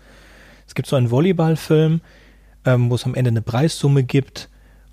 Es 0.67 0.73
gibt 0.73 0.87
so 0.87 0.95
einen 0.95 1.11
Volleyballfilm, 1.11 2.01
ähm, 2.65 2.89
wo 2.89 2.95
es 2.95 3.05
am 3.05 3.13
Ende 3.13 3.29
eine 3.29 3.43
Preissumme 3.43 4.03
gibt 4.03 4.49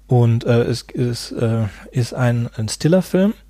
und 0.06 0.44
äh, 0.44 0.64
es, 0.64 0.84
es 0.92 1.32
äh, 1.32 1.64
ist 1.92 2.12
ein, 2.12 2.50
ein 2.56 2.68
Stiller-Film 2.68 3.32
und 3.32 3.43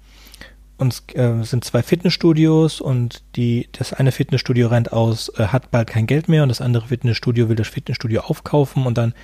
es 0.79 1.03
äh, 1.14 1.43
sind 1.43 1.64
zwei 1.64 1.83
Fitnessstudios 1.83 2.81
und 2.81 3.22
die, 3.37 3.68
das 3.72 3.93
eine 3.93 4.12
Fitnessstudio 4.12 4.68
rennt 4.68 4.93
aus, 4.93 5.31
äh, 5.39 5.47
hat 5.47 5.70
bald 5.70 5.89
kein 5.89 6.07
Geld 6.07 6.29
mehr 6.29 6.43
und 6.43 6.49
das 6.49 6.61
andere 6.61 6.89
Fitnessstudio 6.89 7.49
will 7.49 7.57
das 7.57 7.68
Fitnessstudio 7.68 8.22
aufkaufen 8.22 8.87
und 8.87 8.99
dann 8.99 9.14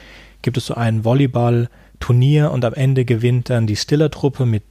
gibt 0.42 0.56
es 0.56 0.66
so 0.66 0.74
ein 0.74 1.04
Volleyball-Turnier 1.04 2.50
und 2.50 2.64
am 2.64 2.74
Ende 2.74 3.04
gewinnt 3.04 3.50
dann 3.50 3.66
die 3.66 3.76
Stiller-Truppe 3.76 4.46
mit 4.46 4.62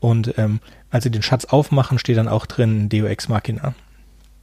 und 0.00 0.38
ähm, 0.38 0.60
als 0.90 1.04
sie 1.04 1.10
den 1.10 1.22
Schatz 1.22 1.44
aufmachen, 1.46 1.98
steht 1.98 2.16
dann 2.16 2.28
auch 2.28 2.46
drin 2.46 2.88
Deo 2.88 3.06
Ex 3.06 3.28
Machina. 3.28 3.74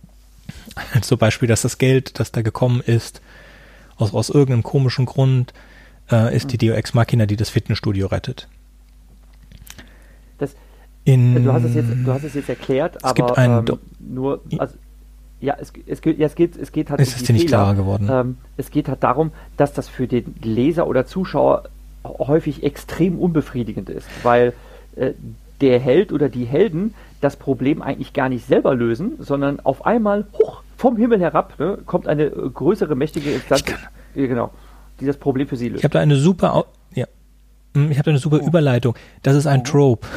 Zum 1.01 1.17
Beispiel, 1.17 1.47
dass 1.47 1.61
das 1.61 1.77
Geld, 1.77 2.19
das 2.19 2.31
da 2.31 2.41
gekommen 2.41 2.81
ist, 2.81 3.21
aus, 3.95 4.13
aus 4.13 4.29
irgendeinem 4.29 4.63
komischen 4.63 5.05
Grund, 5.05 5.53
äh, 6.11 6.35
ist 6.35 6.51
die 6.51 6.57
Deo 6.57 6.73
Ex 6.73 6.93
Machina, 6.93 7.25
die 7.25 7.37
das 7.37 7.49
Fitnessstudio 7.49 8.07
rettet. 8.07 8.47
In, 11.05 11.43
du, 11.43 11.53
hast 11.53 11.63
es 11.63 11.75
jetzt, 11.75 11.89
du 12.03 12.11
hast 12.11 12.23
es 12.23 12.33
jetzt 12.33 12.49
erklärt, 12.49 13.03
aber 13.03 13.37
ähm, 13.37 13.65
nur, 13.99 14.41
also, 14.57 14.75
ja, 15.39 15.55
es, 15.59 15.71
es, 15.85 16.01
ja, 16.03 16.25
es, 16.25 16.35
geht, 16.35 16.57
es 16.57 16.71
geht 16.71 16.89
halt 16.89 16.99
ist 16.99 17.15
es 17.15 17.23
dir 17.23 17.33
nicht 17.33 17.47
klarer 17.47 17.75
geworden? 17.75 18.09
Ähm, 18.11 18.37
es 18.57 18.71
geht 18.71 18.89
halt 18.89 19.03
darum, 19.03 19.31
dass 19.55 19.73
das 19.73 19.87
für 19.87 20.07
den 20.07 20.35
Leser 20.41 20.87
oder 20.87 21.05
Zuschauer 21.05 21.65
häufig 22.03 22.63
extrem 22.63 23.19
unbefriedigend 23.19 23.89
ist, 23.89 24.07
weil 24.23 24.53
äh, 24.95 25.11
der 25.61 25.79
Held 25.79 26.11
oder 26.11 26.27
die 26.27 26.45
Helden 26.45 26.93
das 27.21 27.35
Problem 27.35 27.81
eigentlich 27.81 28.13
gar 28.13 28.29
nicht 28.29 28.45
selber 28.45 28.75
lösen, 28.75 29.13
sondern 29.19 29.59
auf 29.59 29.85
einmal 29.85 30.25
hoch 30.33 30.63
vom 30.75 30.97
Himmel 30.97 31.19
herab 31.21 31.57
ne, 31.59 31.77
kommt 31.85 32.07
eine 32.07 32.29
größere, 32.29 32.95
mächtige 32.95 33.31
Instanz. 33.31 33.63
Ja, 34.15 34.27
genau 34.27 34.51
die 34.99 35.05
das 35.05 35.17
Problem 35.17 35.47
für 35.47 35.57
sie 35.57 35.69
löst. 35.69 35.79
Ich 35.79 35.83
habe 35.83 35.93
da 35.93 35.99
eine 35.99 36.15
super, 36.15 36.65
ja, 36.93 37.05
hm, 37.73 37.91
ich 37.91 37.97
habe 37.97 38.05
da 38.05 38.11
eine 38.11 38.19
super 38.19 38.39
oh. 38.41 38.47
Überleitung. 38.47 38.95
Das 39.23 39.35
ist 39.35 39.47
ein 39.47 39.61
oh. 39.61 39.63
Trope. 39.63 40.07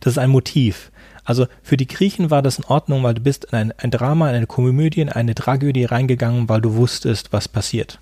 Das 0.00 0.12
ist 0.12 0.18
ein 0.18 0.30
Motiv. 0.30 0.90
Also 1.24 1.46
für 1.62 1.76
die 1.76 1.88
Griechen 1.88 2.30
war 2.30 2.40
das 2.40 2.58
in 2.58 2.64
Ordnung, 2.64 3.02
weil 3.02 3.14
du 3.14 3.20
bist 3.20 3.46
in 3.46 3.58
ein, 3.58 3.72
ein 3.78 3.90
Drama, 3.90 4.28
in 4.30 4.36
eine 4.36 4.46
Komödie, 4.46 5.00
in 5.00 5.08
eine 5.08 5.34
Tragödie 5.34 5.84
reingegangen, 5.84 6.48
weil 6.48 6.60
du 6.60 6.74
wusstest, 6.74 7.32
was 7.32 7.48
passiert. 7.48 8.00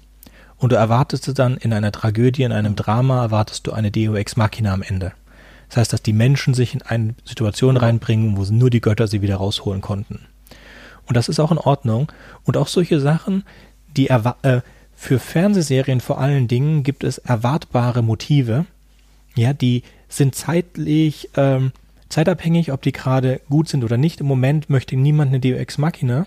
Und 0.56 0.72
du 0.72 0.76
erwartest 0.76 1.38
dann 1.38 1.56
in 1.56 1.72
einer 1.72 1.90
Tragödie, 1.90 2.42
in 2.42 2.52
einem 2.52 2.76
Drama, 2.76 3.22
erwartest 3.22 3.66
du 3.66 3.72
eine 3.72 3.90
Deo 3.90 4.14
Ex 4.14 4.36
Machina 4.36 4.72
am 4.72 4.82
Ende. 4.82 5.12
Das 5.68 5.78
heißt, 5.78 5.92
dass 5.92 6.02
die 6.02 6.12
Menschen 6.12 6.54
sich 6.54 6.74
in 6.74 6.82
eine 6.82 7.14
Situation 7.24 7.76
reinbringen, 7.76 8.36
wo 8.36 8.42
nur 8.44 8.70
die 8.70 8.80
Götter 8.80 9.08
sie 9.08 9.22
wieder 9.22 9.36
rausholen 9.36 9.80
konnten. 9.80 10.20
Und 11.06 11.16
das 11.16 11.28
ist 11.28 11.40
auch 11.40 11.50
in 11.50 11.58
Ordnung. 11.58 12.12
Und 12.44 12.56
auch 12.56 12.68
solche 12.68 13.00
Sachen, 13.00 13.44
die 13.96 14.08
äh, 14.08 14.60
für 14.94 15.18
Fernsehserien 15.18 16.00
vor 16.00 16.18
allen 16.18 16.46
Dingen 16.46 16.82
gibt 16.82 17.04
es 17.04 17.18
erwartbare 17.18 18.02
Motive, 18.02 18.66
ja, 19.34 19.52
die 19.52 19.82
sind 20.08 20.34
zeitlich 20.34 21.30
ähm, 21.36 21.72
zeitabhängig, 22.08 22.72
ob 22.72 22.82
die 22.82 22.92
gerade 22.92 23.40
gut 23.48 23.68
sind 23.68 23.84
oder 23.84 23.96
nicht. 23.96 24.20
Im 24.20 24.26
Moment 24.26 24.70
möchte 24.70 24.96
niemand 24.96 25.30
eine 25.30 25.40
Deo 25.40 25.56
Ex 25.56 25.78
Machina 25.78 26.26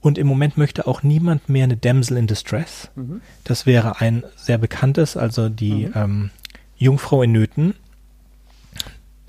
und 0.00 0.18
im 0.18 0.26
Moment 0.26 0.56
möchte 0.56 0.86
auch 0.86 1.02
niemand 1.02 1.48
mehr 1.48 1.64
eine 1.64 1.76
Damsel 1.76 2.16
in 2.16 2.26
Distress. 2.26 2.90
Mhm. 2.94 3.20
Das 3.44 3.66
wäre 3.66 4.00
ein 4.00 4.22
sehr 4.36 4.58
bekanntes, 4.58 5.16
also 5.16 5.48
die 5.48 5.86
mhm. 5.86 5.92
ähm, 5.94 6.30
Jungfrau 6.76 7.22
in 7.22 7.32
Nöten. 7.32 7.74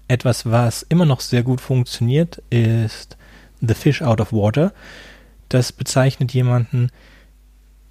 Etwas, 0.07 0.45
was 0.45 0.84
immer 0.84 1.05
noch 1.05 1.22
sehr 1.22 1.43
gut 1.43 1.62
funktioniert, 1.62 2.41
ist 2.49 3.18
The 3.62 3.74
Fish 3.74 4.01
Out 4.01 4.22
of 4.22 4.32
Water. 4.32 4.74
Das 5.49 5.72
bezeichnet 5.72 6.34
jemanden, 6.34 6.91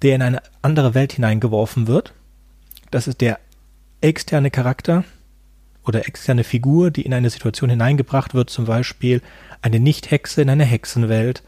der 0.01 0.15
in 0.15 0.21
eine 0.21 0.41
andere 0.61 0.93
Welt 0.93 1.13
hineingeworfen 1.13 1.87
wird. 1.87 2.13
Das 2.91 3.07
ist 3.07 3.21
der 3.21 3.39
externe 4.01 4.51
Charakter 4.51 5.03
oder 5.85 6.07
externe 6.07 6.43
Figur, 6.43 6.91
die 6.91 7.03
in 7.03 7.13
eine 7.13 7.29
Situation 7.29 7.69
hineingebracht 7.69 8.33
wird, 8.33 8.49
zum 8.49 8.65
Beispiel 8.65 9.21
eine 9.61 9.79
Nicht-Hexe 9.79 10.41
in 10.41 10.49
eine 10.49 10.65
Hexenwelt. 10.65 11.43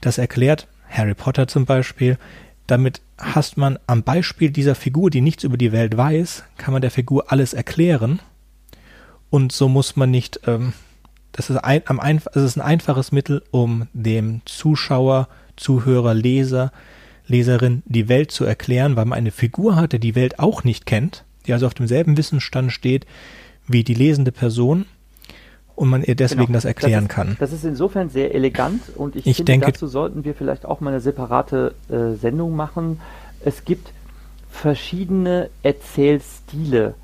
Das 0.00 0.18
erklärt 0.18 0.68
Harry 0.88 1.14
Potter 1.14 1.48
zum 1.48 1.64
Beispiel. 1.64 2.18
Damit 2.66 3.00
hast 3.18 3.56
man 3.56 3.78
am 3.86 4.02
Beispiel 4.02 4.50
dieser 4.50 4.74
Figur, 4.74 5.10
die 5.10 5.20
nichts 5.20 5.44
über 5.44 5.56
die 5.56 5.72
Welt 5.72 5.96
weiß, 5.96 6.44
kann 6.58 6.72
man 6.72 6.82
der 6.82 6.90
Figur 6.90 7.32
alles 7.32 7.54
erklären. 7.54 8.20
Und 9.30 9.52
so 9.52 9.68
muss 9.68 9.96
man 9.96 10.10
nicht, 10.10 10.40
ähm, 10.46 10.72
das 11.32 11.50
ist 11.50 11.58
ein, 11.58 11.82
am 11.86 12.00
ein, 12.00 12.20
es 12.34 12.42
ist 12.42 12.56
ein 12.56 12.62
einfaches 12.62 13.12
Mittel, 13.12 13.42
um 13.50 13.86
dem 13.92 14.42
Zuschauer, 14.44 15.28
Zuhörer, 15.56 16.14
Leser 16.14 16.72
Leserin 17.28 17.82
die 17.86 18.08
Welt 18.08 18.30
zu 18.30 18.44
erklären, 18.44 18.96
weil 18.96 19.04
man 19.04 19.18
eine 19.18 19.30
Figur 19.30 19.76
hat, 19.76 19.92
der 19.92 19.98
die 19.98 20.14
Welt 20.14 20.38
auch 20.38 20.64
nicht 20.64 20.86
kennt, 20.86 21.24
die 21.46 21.52
also 21.52 21.66
auf 21.66 21.74
demselben 21.74 22.16
Wissensstand 22.16 22.72
steht 22.72 23.06
wie 23.66 23.84
die 23.84 23.94
lesende 23.94 24.32
Person 24.32 24.86
und 25.74 25.88
man 25.88 26.02
ihr 26.02 26.14
deswegen 26.14 26.46
genau. 26.46 26.56
das 26.56 26.64
erklären 26.64 27.04
das 27.04 27.10
ist, 27.10 27.14
kann. 27.14 27.36
Das 27.38 27.52
ist 27.52 27.64
insofern 27.64 28.08
sehr 28.08 28.34
elegant 28.34 28.82
und 28.96 29.14
ich, 29.14 29.26
ich 29.26 29.36
finde, 29.36 29.52
denke, 29.52 29.66
dazu 29.66 29.86
sollten 29.86 30.24
wir 30.24 30.34
vielleicht 30.34 30.64
auch 30.64 30.80
mal 30.80 30.90
eine 30.90 31.00
separate 31.00 31.74
äh, 31.88 32.16
Sendung 32.16 32.56
machen. 32.56 33.00
Es 33.44 33.64
gibt 33.64 33.92
verschiedene 34.50 35.50
Erzählstile. 35.62 36.94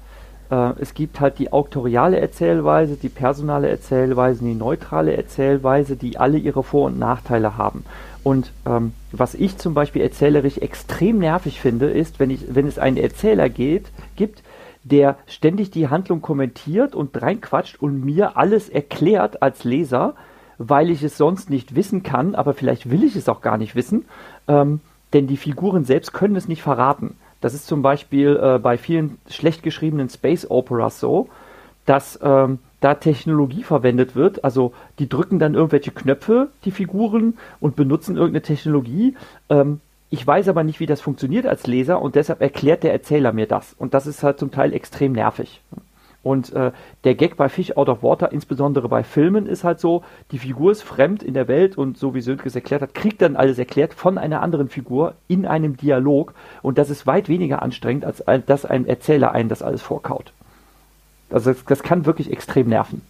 Äh, 0.50 0.72
es 0.80 0.94
gibt 0.94 1.20
halt 1.20 1.38
die 1.38 1.52
auktoriale 1.52 2.18
Erzählweise, 2.18 2.96
die 2.96 3.10
personale 3.10 3.68
Erzählweise, 3.68 4.42
die 4.42 4.54
neutrale 4.54 5.16
Erzählweise, 5.16 5.96
die 5.96 6.16
alle 6.16 6.38
ihre 6.38 6.62
Vor- 6.62 6.86
und 6.86 6.98
Nachteile 6.98 7.58
haben. 7.58 7.84
Und 8.22 8.52
ähm, 8.66 8.92
was 9.10 9.34
ich 9.34 9.58
zum 9.58 9.74
Beispiel 9.74 10.02
erzählerisch 10.02 10.58
extrem 10.58 11.18
nervig 11.18 11.60
finde, 11.60 11.86
ist, 11.90 12.20
wenn, 12.20 12.30
ich, 12.30 12.54
wenn 12.54 12.66
es 12.66 12.78
einen 12.78 12.96
Erzähler 12.96 13.48
geht, 13.48 13.90
gibt, 14.16 14.42
der 14.84 15.16
ständig 15.26 15.70
die 15.70 15.88
Handlung 15.88 16.22
kommentiert 16.22 16.94
und 16.94 17.20
reinquatscht 17.20 17.80
und 17.80 18.04
mir 18.04 18.36
alles 18.36 18.68
erklärt 18.68 19.42
als 19.42 19.64
Leser, 19.64 20.14
weil 20.58 20.90
ich 20.90 21.02
es 21.02 21.16
sonst 21.16 21.50
nicht 21.50 21.74
wissen 21.74 22.02
kann, 22.02 22.34
aber 22.34 22.54
vielleicht 22.54 22.90
will 22.90 23.04
ich 23.04 23.16
es 23.16 23.28
auch 23.28 23.40
gar 23.40 23.58
nicht 23.58 23.74
wissen, 23.74 24.04
ähm, 24.48 24.80
denn 25.12 25.26
die 25.26 25.36
Figuren 25.36 25.84
selbst 25.84 26.12
können 26.12 26.36
es 26.36 26.48
nicht 26.48 26.62
verraten. 26.62 27.16
Das 27.40 27.54
ist 27.54 27.66
zum 27.66 27.82
Beispiel 27.82 28.38
äh, 28.40 28.58
bei 28.58 28.78
vielen 28.78 29.18
schlecht 29.28 29.62
geschriebenen 29.62 30.08
Space 30.08 30.48
Operas 30.48 31.00
so, 31.00 31.28
dass 31.86 32.18
ähm, 32.22 32.60
da 32.82 32.94
Technologie 32.94 33.62
verwendet 33.62 34.14
wird. 34.14 34.44
Also 34.44 34.72
die 34.98 35.08
drücken 35.08 35.38
dann 35.38 35.54
irgendwelche 35.54 35.90
Knöpfe, 35.90 36.48
die 36.64 36.70
Figuren, 36.70 37.38
und 37.60 37.76
benutzen 37.76 38.16
irgendeine 38.16 38.42
Technologie. 38.42 39.16
Ähm, 39.48 39.80
ich 40.10 40.26
weiß 40.26 40.48
aber 40.48 40.62
nicht, 40.62 40.80
wie 40.80 40.86
das 40.86 41.00
funktioniert 41.00 41.46
als 41.46 41.66
Leser 41.66 42.02
und 42.02 42.16
deshalb 42.16 42.42
erklärt 42.42 42.82
der 42.82 42.92
Erzähler 42.92 43.32
mir 43.32 43.46
das. 43.46 43.72
Und 43.72 43.94
das 43.94 44.06
ist 44.06 44.22
halt 44.22 44.38
zum 44.38 44.50
Teil 44.50 44.74
extrem 44.74 45.12
nervig. 45.12 45.62
Und 46.22 46.52
äh, 46.52 46.70
der 47.04 47.14
Gag 47.14 47.36
bei 47.36 47.48
Fish 47.48 47.76
Out 47.76 47.88
of 47.88 48.02
Water, 48.02 48.30
insbesondere 48.30 48.88
bei 48.88 49.02
Filmen, 49.02 49.46
ist 49.46 49.64
halt 49.64 49.80
so, 49.80 50.04
die 50.30 50.38
Figur 50.38 50.70
ist 50.70 50.82
fremd 50.82 51.22
in 51.22 51.34
der 51.34 51.48
Welt 51.48 51.76
und 51.76 51.98
so 51.98 52.14
wie 52.14 52.20
Sönke 52.20 52.46
es 52.46 52.54
erklärt 52.54 52.82
hat, 52.82 52.94
kriegt 52.94 53.22
dann 53.22 53.36
alles 53.36 53.58
erklärt 53.58 53.94
von 53.94 54.18
einer 54.18 54.42
anderen 54.42 54.68
Figur 54.68 55.14
in 55.26 55.46
einem 55.46 55.76
Dialog. 55.76 56.34
Und 56.62 56.78
das 56.78 56.90
ist 56.90 57.06
weit 57.06 57.28
weniger 57.28 57.62
anstrengend, 57.62 58.04
als 58.04 58.22
dass 58.46 58.64
ein 58.64 58.86
Erzähler 58.86 59.32
einen 59.32 59.48
das 59.48 59.62
alles 59.62 59.82
vorkaut. 59.82 60.32
Also 61.32 61.52
das, 61.52 61.64
das 61.64 61.82
kann 61.82 62.06
wirklich 62.06 62.30
extrem 62.30 62.68
nerven. 62.68 63.02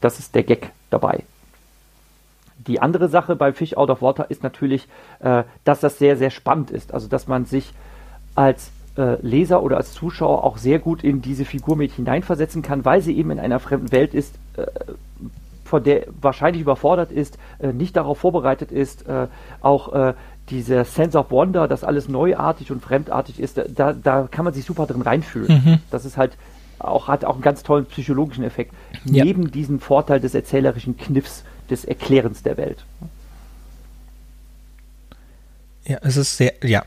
Das 0.00 0.18
ist 0.18 0.34
der 0.34 0.42
Gag 0.42 0.72
dabei. 0.90 1.24
Die 2.66 2.80
andere 2.80 3.08
Sache 3.08 3.36
bei 3.36 3.52
Fish 3.52 3.76
Out 3.76 3.90
of 3.90 4.02
Water 4.02 4.30
ist 4.30 4.42
natürlich, 4.42 4.88
äh, 5.20 5.44
dass 5.64 5.80
das 5.80 5.98
sehr, 5.98 6.16
sehr 6.16 6.30
spannend 6.30 6.70
ist. 6.70 6.92
Also 6.92 7.08
dass 7.08 7.28
man 7.28 7.44
sich 7.44 7.72
als 8.34 8.70
äh, 8.96 9.20
Leser 9.20 9.62
oder 9.62 9.76
als 9.76 9.92
Zuschauer 9.92 10.44
auch 10.44 10.58
sehr 10.58 10.78
gut 10.78 11.04
in 11.04 11.22
diese 11.22 11.44
Figur 11.44 11.76
mit 11.76 11.92
hineinversetzen 11.92 12.62
kann, 12.62 12.84
weil 12.84 13.02
sie 13.02 13.16
eben 13.16 13.30
in 13.30 13.38
einer 13.38 13.60
fremden 13.60 13.92
Welt 13.92 14.14
ist, 14.14 14.34
äh, 14.56 14.66
von 15.64 15.82
der 15.82 16.06
wahrscheinlich 16.20 16.62
überfordert 16.62 17.12
ist, 17.12 17.38
äh, 17.58 17.72
nicht 17.72 17.96
darauf 17.96 18.18
vorbereitet 18.18 18.72
ist, 18.72 19.06
äh, 19.08 19.26
auch 19.60 19.92
äh, 19.92 20.14
dieser 20.48 20.84
Sense 20.84 21.18
of 21.18 21.30
Wonder, 21.30 21.66
dass 21.66 21.82
alles 21.84 22.08
neuartig 22.08 22.70
und 22.70 22.80
fremdartig 22.82 23.40
ist, 23.40 23.60
da, 23.74 23.92
da 23.92 24.28
kann 24.30 24.44
man 24.44 24.54
sich 24.54 24.64
super 24.64 24.86
drin 24.86 25.02
reinfühlen. 25.02 25.64
Mhm. 25.64 25.78
Das 25.90 26.04
ist 26.04 26.16
halt 26.16 26.36
auch, 26.78 27.08
hat 27.08 27.24
auch 27.24 27.34
einen 27.34 27.42
ganz 27.42 27.62
tollen 27.62 27.86
psychologischen 27.86 28.44
Effekt. 28.44 28.74
Ja. 29.04 29.24
Neben 29.24 29.50
diesem 29.50 29.80
Vorteil 29.80 30.20
des 30.20 30.34
erzählerischen 30.34 30.96
Kniffs, 30.96 31.44
des 31.70 31.84
Erklärens 31.84 32.42
der 32.42 32.56
Welt. 32.56 32.84
Ja, 35.84 35.98
es 36.02 36.16
ist 36.16 36.36
sehr, 36.36 36.54
ja. 36.62 36.84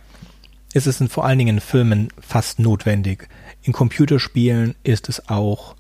Es 0.74 0.86
ist 0.86 1.02
in, 1.02 1.10
vor 1.10 1.26
allen 1.26 1.40
Dingen 1.40 1.58
in 1.58 1.62
Filmen 1.62 2.10
fast 2.20 2.60
notwendig. 2.60 3.28
In 3.64 3.74
Computerspielen 3.74 4.76
ist 4.84 5.10
es 5.10 5.30
auch 5.30 5.76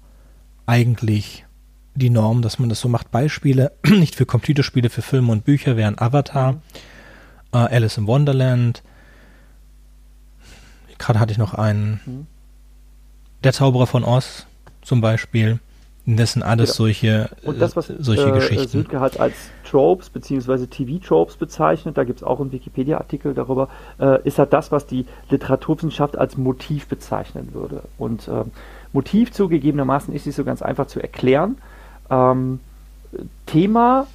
eigentlich 0.65 1.45
die 1.95 2.09
Norm, 2.09 2.41
dass 2.41 2.59
man 2.59 2.69
das 2.69 2.79
so 2.79 2.89
macht. 2.89 3.11
Beispiele, 3.11 3.71
nicht 3.85 4.15
für 4.15 4.25
Computerspiele, 4.25 4.89
für 4.89 5.01
Filme 5.01 5.31
und 5.31 5.45
Bücher 5.45 5.77
wären 5.77 5.99
Avatar, 5.99 6.53
mhm. 6.53 6.59
äh, 7.53 7.57
Alice 7.57 7.97
in 7.97 8.07
Wonderland. 8.07 8.83
Gerade 10.97 11.19
hatte 11.19 11.31
ich 11.31 11.37
noch 11.37 11.53
einen. 11.53 12.01
Mhm. 12.05 12.27
Der 13.43 13.53
Zauberer 13.53 13.87
von 13.87 14.03
Oz 14.03 14.45
zum 14.81 15.01
Beispiel. 15.01 15.59
Das 16.05 16.33
sind 16.33 16.41
alles 16.41 16.71
genau. 16.71 16.77
solche, 16.77 17.29
und 17.43 17.61
das, 17.61 17.75
was, 17.75 17.87
solche 17.87 18.29
äh, 18.29 18.31
Geschichten. 18.31 18.67
Sönke 18.67 18.99
hat 18.99 19.19
als 19.19 19.35
Tropes 19.69 20.09
bzw. 20.09 20.65
TV-Tropes 20.65 21.35
bezeichnet, 21.35 21.97
da 21.97 22.03
gibt 22.03 22.19
es 22.19 22.23
auch 22.23 22.39
einen 22.39 22.51
Wikipedia-Artikel 22.51 23.35
darüber, 23.35 23.69
äh, 23.99 24.19
ist 24.23 24.39
halt 24.39 24.51
das, 24.51 24.71
was 24.71 24.87
die 24.87 25.05
Literaturwissenschaft 25.29 26.17
als 26.17 26.35
Motiv 26.35 26.87
bezeichnen 26.87 27.49
würde. 27.53 27.83
Und 27.99 28.27
äh, 28.27 28.45
Motiv 28.91 29.31
zugegebenermaßen 29.31 30.13
ist 30.13 30.25
nicht 30.25 30.35
so 30.35 30.43
ganz 30.43 30.63
einfach 30.63 30.87
zu 30.87 30.99
erklären. 30.99 31.57
Ähm, 32.09 32.59
Thema, 33.45 34.07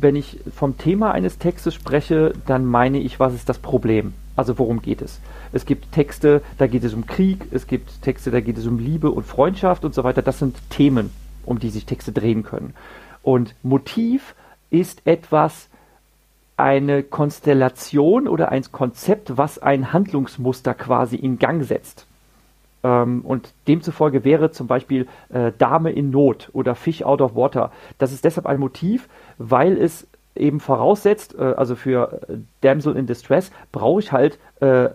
wenn 0.00 0.16
ich 0.16 0.38
vom 0.56 0.78
Thema 0.78 1.12
eines 1.12 1.36
Textes 1.36 1.74
spreche, 1.74 2.32
dann 2.46 2.64
meine 2.64 2.98
ich, 2.98 3.20
was 3.20 3.34
ist 3.34 3.48
das 3.48 3.58
Problem? 3.58 4.14
Also 4.36 4.58
worum 4.58 4.80
geht 4.80 5.02
es? 5.02 5.20
Es 5.52 5.66
gibt 5.66 5.92
Texte, 5.92 6.42
da 6.58 6.66
geht 6.66 6.84
es 6.84 6.94
um 6.94 7.06
Krieg, 7.06 7.46
es 7.50 7.66
gibt 7.66 8.02
Texte, 8.02 8.30
da 8.30 8.40
geht 8.40 8.58
es 8.58 8.66
um 8.66 8.78
Liebe 8.78 9.10
und 9.10 9.24
Freundschaft 9.24 9.84
und 9.84 9.94
so 9.94 10.04
weiter. 10.04 10.22
Das 10.22 10.38
sind 10.38 10.56
Themen, 10.70 11.10
um 11.44 11.58
die 11.58 11.70
sich 11.70 11.86
Texte 11.86 12.12
drehen 12.12 12.42
können. 12.42 12.74
Und 13.22 13.54
Motiv 13.62 14.34
ist 14.70 15.02
etwas, 15.06 15.68
eine 16.60 17.02
Konstellation 17.02 18.28
oder 18.28 18.50
ein 18.50 18.62
Konzept, 18.70 19.38
was 19.38 19.58
ein 19.58 19.94
Handlungsmuster 19.94 20.74
quasi 20.74 21.16
in 21.16 21.38
Gang 21.38 21.64
setzt. 21.64 22.06
Ähm, 22.82 23.22
und 23.22 23.52
demzufolge 23.66 24.24
wäre 24.24 24.50
zum 24.50 24.66
Beispiel 24.66 25.08
äh, 25.30 25.52
Dame 25.56 25.90
in 25.90 26.10
Not 26.10 26.50
oder 26.52 26.74
Fish 26.74 27.02
out 27.02 27.22
of 27.22 27.34
water. 27.34 27.72
Das 27.98 28.12
ist 28.12 28.24
deshalb 28.24 28.46
ein 28.46 28.60
Motiv, 28.60 29.08
weil 29.38 29.78
es 29.78 30.06
eben 30.40 30.60
voraussetzt, 30.60 31.36
äh, 31.38 31.54
also 31.56 31.76
für 31.76 32.22
äh, 32.28 32.38
Damsel 32.62 32.96
in 32.96 33.06
Distress 33.06 33.50
brauche 33.72 34.00
ich 34.00 34.12
halt 34.12 34.38
äh, 34.60 34.88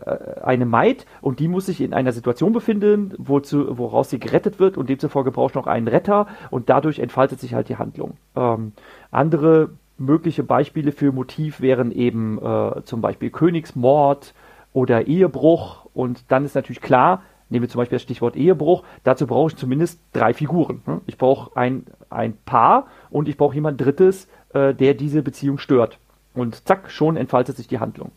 eine 0.43 0.65
Maid 0.65 1.05
und 1.21 1.39
die 1.39 1.47
muss 1.47 1.67
sich 1.67 1.81
in 1.81 1.93
einer 1.93 2.11
Situation 2.11 2.53
befinden, 2.53 3.13
wozu, 3.17 3.77
woraus 3.77 4.09
sie 4.09 4.19
gerettet 4.19 4.59
wird 4.59 4.77
und 4.77 4.89
demzufolge 4.89 5.31
brauche 5.31 5.51
ich 5.51 5.55
noch 5.55 5.67
einen 5.67 5.87
Retter 5.87 6.27
und 6.51 6.69
dadurch 6.69 6.99
entfaltet 6.99 7.39
sich 7.39 7.53
halt 7.53 7.69
die 7.69 7.77
Handlung. 7.77 8.17
Ähm, 8.35 8.73
andere 9.11 9.69
mögliche 9.97 10.43
Beispiele 10.43 10.91
für 10.91 11.11
Motiv 11.11 11.61
wären 11.61 11.91
eben 11.91 12.37
äh, 12.37 12.83
zum 12.83 13.01
Beispiel 13.01 13.29
Königsmord 13.29 14.33
oder 14.73 15.07
Ehebruch 15.07 15.85
und 15.93 16.25
dann 16.29 16.43
ist 16.43 16.55
natürlich 16.55 16.81
klar, 16.81 17.21
nehmen 17.49 17.63
wir 17.63 17.69
zum 17.69 17.79
Beispiel 17.79 17.97
das 17.97 18.03
Stichwort 18.03 18.35
Ehebruch, 18.35 18.83
dazu 19.03 19.27
brauche 19.27 19.51
ich 19.51 19.57
zumindest 19.57 19.99
drei 20.13 20.33
Figuren. 20.33 20.81
Ne? 20.85 21.01
Ich 21.05 21.17
brauche 21.17 21.55
ein, 21.55 21.85
ein 22.09 22.37
Paar 22.45 22.87
und 23.09 23.27
ich 23.27 23.37
brauche 23.37 23.55
jemand 23.55 23.79
Drittes, 23.79 24.27
äh, 24.53 24.73
der 24.73 24.93
diese 24.93 25.21
Beziehung 25.21 25.57
stört. 25.57 25.99
Und 26.33 26.67
zack, 26.67 26.91
schon 26.91 27.17
entfaltet 27.17 27.57
sich 27.57 27.67
die 27.67 27.79
Handlung. 27.79 28.11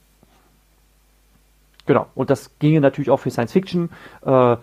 Genau, 1.87 2.07
und 2.15 2.31
das 2.31 2.59
ginge 2.59 2.81
natürlich 2.81 3.11
auch 3.11 3.21
für 3.21 3.31
Science 3.31 3.53
Fiction 3.53 3.91
äh, 4.23 4.57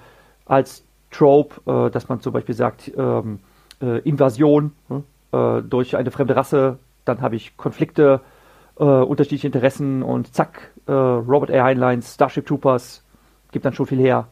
als 0.46 0.86
Trope, 1.12 1.62
äh, 1.66 1.90
dass 1.90 2.10
man 2.10 2.20
zum 2.22 2.34
Beispiel 2.34 2.54
sagt, 2.54 2.92
ähm, 2.96 3.40
äh, 3.82 4.00
Invasion 4.00 4.74
ne? 4.90 5.04
äh, 5.32 5.62
durch 5.64 5.96
eine 5.96 6.12
fremde 6.12 6.36
Rasse, 6.36 6.78
dann 7.06 7.22
habe 7.22 7.36
ich 7.36 7.56
Konflikte, 7.58 8.22
unterschiedliche 8.78 9.48
Interessen 9.48 10.04
und 10.04 10.36
zack, 10.36 10.74
Robert 10.86 11.50
Airlines, 11.50 12.16
Starship 12.16 12.46
Troopers, 12.46 13.06
gibt 13.54 13.64
dann 13.64 13.72
schon 13.72 13.86
viel 13.86 14.00
her. 14.00 14.28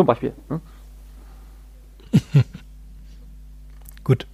Zum 0.00 0.06
Beispiel. 0.06 0.32
Ne? 0.48 0.60
Gut. 4.02 4.26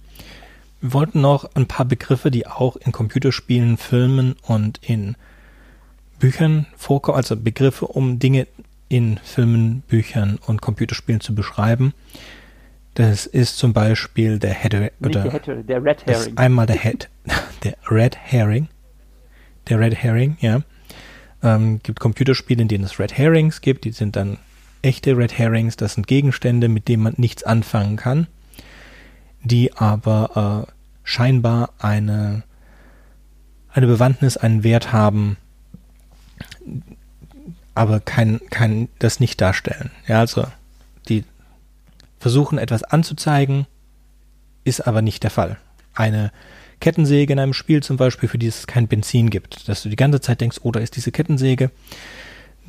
Wir 0.79 0.93
wollten 0.93 1.19
noch 1.19 1.55
ein 1.55 1.67
paar 1.67 1.85
Begriffe, 1.85 2.31
die 2.31 2.47
auch 2.47 2.77
in 2.77 2.93
Computerspielen, 2.93 3.75
Filmen 3.75 4.37
und 4.43 4.79
in 4.81 5.17
Büchern 6.19 6.67
vorkommen, 6.77 7.17
also 7.17 7.35
Begriffe, 7.35 7.85
um 7.87 8.17
Dinge 8.17 8.47
in 8.87 9.17
Filmen, 9.17 9.81
Büchern 9.81 10.39
und 10.47 10.61
Computerspielen 10.61 11.19
zu 11.19 11.35
beschreiben. 11.35 11.93
Das 12.93 13.25
ist 13.25 13.57
zum 13.57 13.73
Beispiel 13.73 14.39
der 14.39 14.53
Head 14.53 14.73
oder 14.73 14.89
der, 15.01 15.31
Head, 15.33 15.67
der 15.67 15.83
Red 15.83 16.05
Herring. 16.07 16.37
einmal 16.37 16.65
der 16.65 16.77
Head, 16.77 17.09
der 17.65 17.75
Red 17.91 18.15
Herring, 18.15 18.69
der 19.67 19.81
Red 19.81 19.95
Herring, 19.95 20.37
ja. 20.39 20.61
Ähm, 21.43 21.81
gibt 21.83 21.99
Computerspiele, 21.99 22.61
in 22.61 22.69
denen 22.69 22.85
es 22.85 22.99
Red 22.99 23.17
Herrings 23.17 23.59
gibt. 23.59 23.83
Die 23.83 23.91
sind 23.91 24.15
dann 24.15 24.37
echte 24.81 25.17
Red 25.17 25.37
Herrings. 25.37 25.75
Das 25.75 25.93
sind 25.93 26.07
Gegenstände, 26.07 26.67
mit 26.67 26.87
denen 26.87 27.03
man 27.03 27.13
nichts 27.17 27.43
anfangen 27.43 27.97
kann 27.97 28.27
die 29.47 29.73
aber 29.73 30.67
äh, 30.67 30.71
scheinbar 31.03 31.73
eine, 31.79 32.43
eine 33.71 33.87
Bewandtnis, 33.87 34.37
einen 34.37 34.63
Wert 34.63 34.91
haben, 34.91 35.37
aber 37.73 37.99
kein, 37.99 38.41
kein, 38.49 38.89
das 38.99 39.19
nicht 39.19 39.39
darstellen. 39.39 39.91
Ja, 40.07 40.19
also 40.19 40.45
die 41.09 41.23
versuchen 42.19 42.57
etwas 42.57 42.83
anzuzeigen, 42.83 43.67
ist 44.63 44.87
aber 44.87 45.01
nicht 45.01 45.23
der 45.23 45.31
Fall. 45.31 45.57
Eine 45.93 46.31
Kettensäge 46.79 47.33
in 47.33 47.39
einem 47.39 47.53
Spiel 47.53 47.81
zum 47.81 47.97
Beispiel, 47.97 48.29
für 48.29 48.37
die 48.37 48.47
es 48.47 48.67
kein 48.67 48.87
Benzin 48.87 49.29
gibt, 49.29 49.67
dass 49.69 49.83
du 49.83 49.89
die 49.89 49.95
ganze 49.95 50.21
Zeit 50.21 50.41
denkst, 50.41 50.59
oh, 50.63 50.71
da 50.71 50.79
ist 50.79 50.95
diese 50.95 51.11
Kettensäge, 51.11 51.71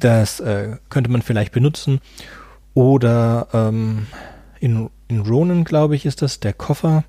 das 0.01 0.40
äh, 0.40 0.76
könnte 0.88 1.11
man 1.11 1.22
vielleicht 1.22 1.53
benutzen. 1.53 2.01
Oder 2.74 3.49
ähm, 3.53 4.07
in 4.61 4.90
in 5.09 5.20
Ronan, 5.20 5.64
glaube 5.64 5.96
ich, 5.96 6.07
ist 6.07 6.22
das 6.22 6.38
der 6.38 6.53
Koffer 6.53 7.03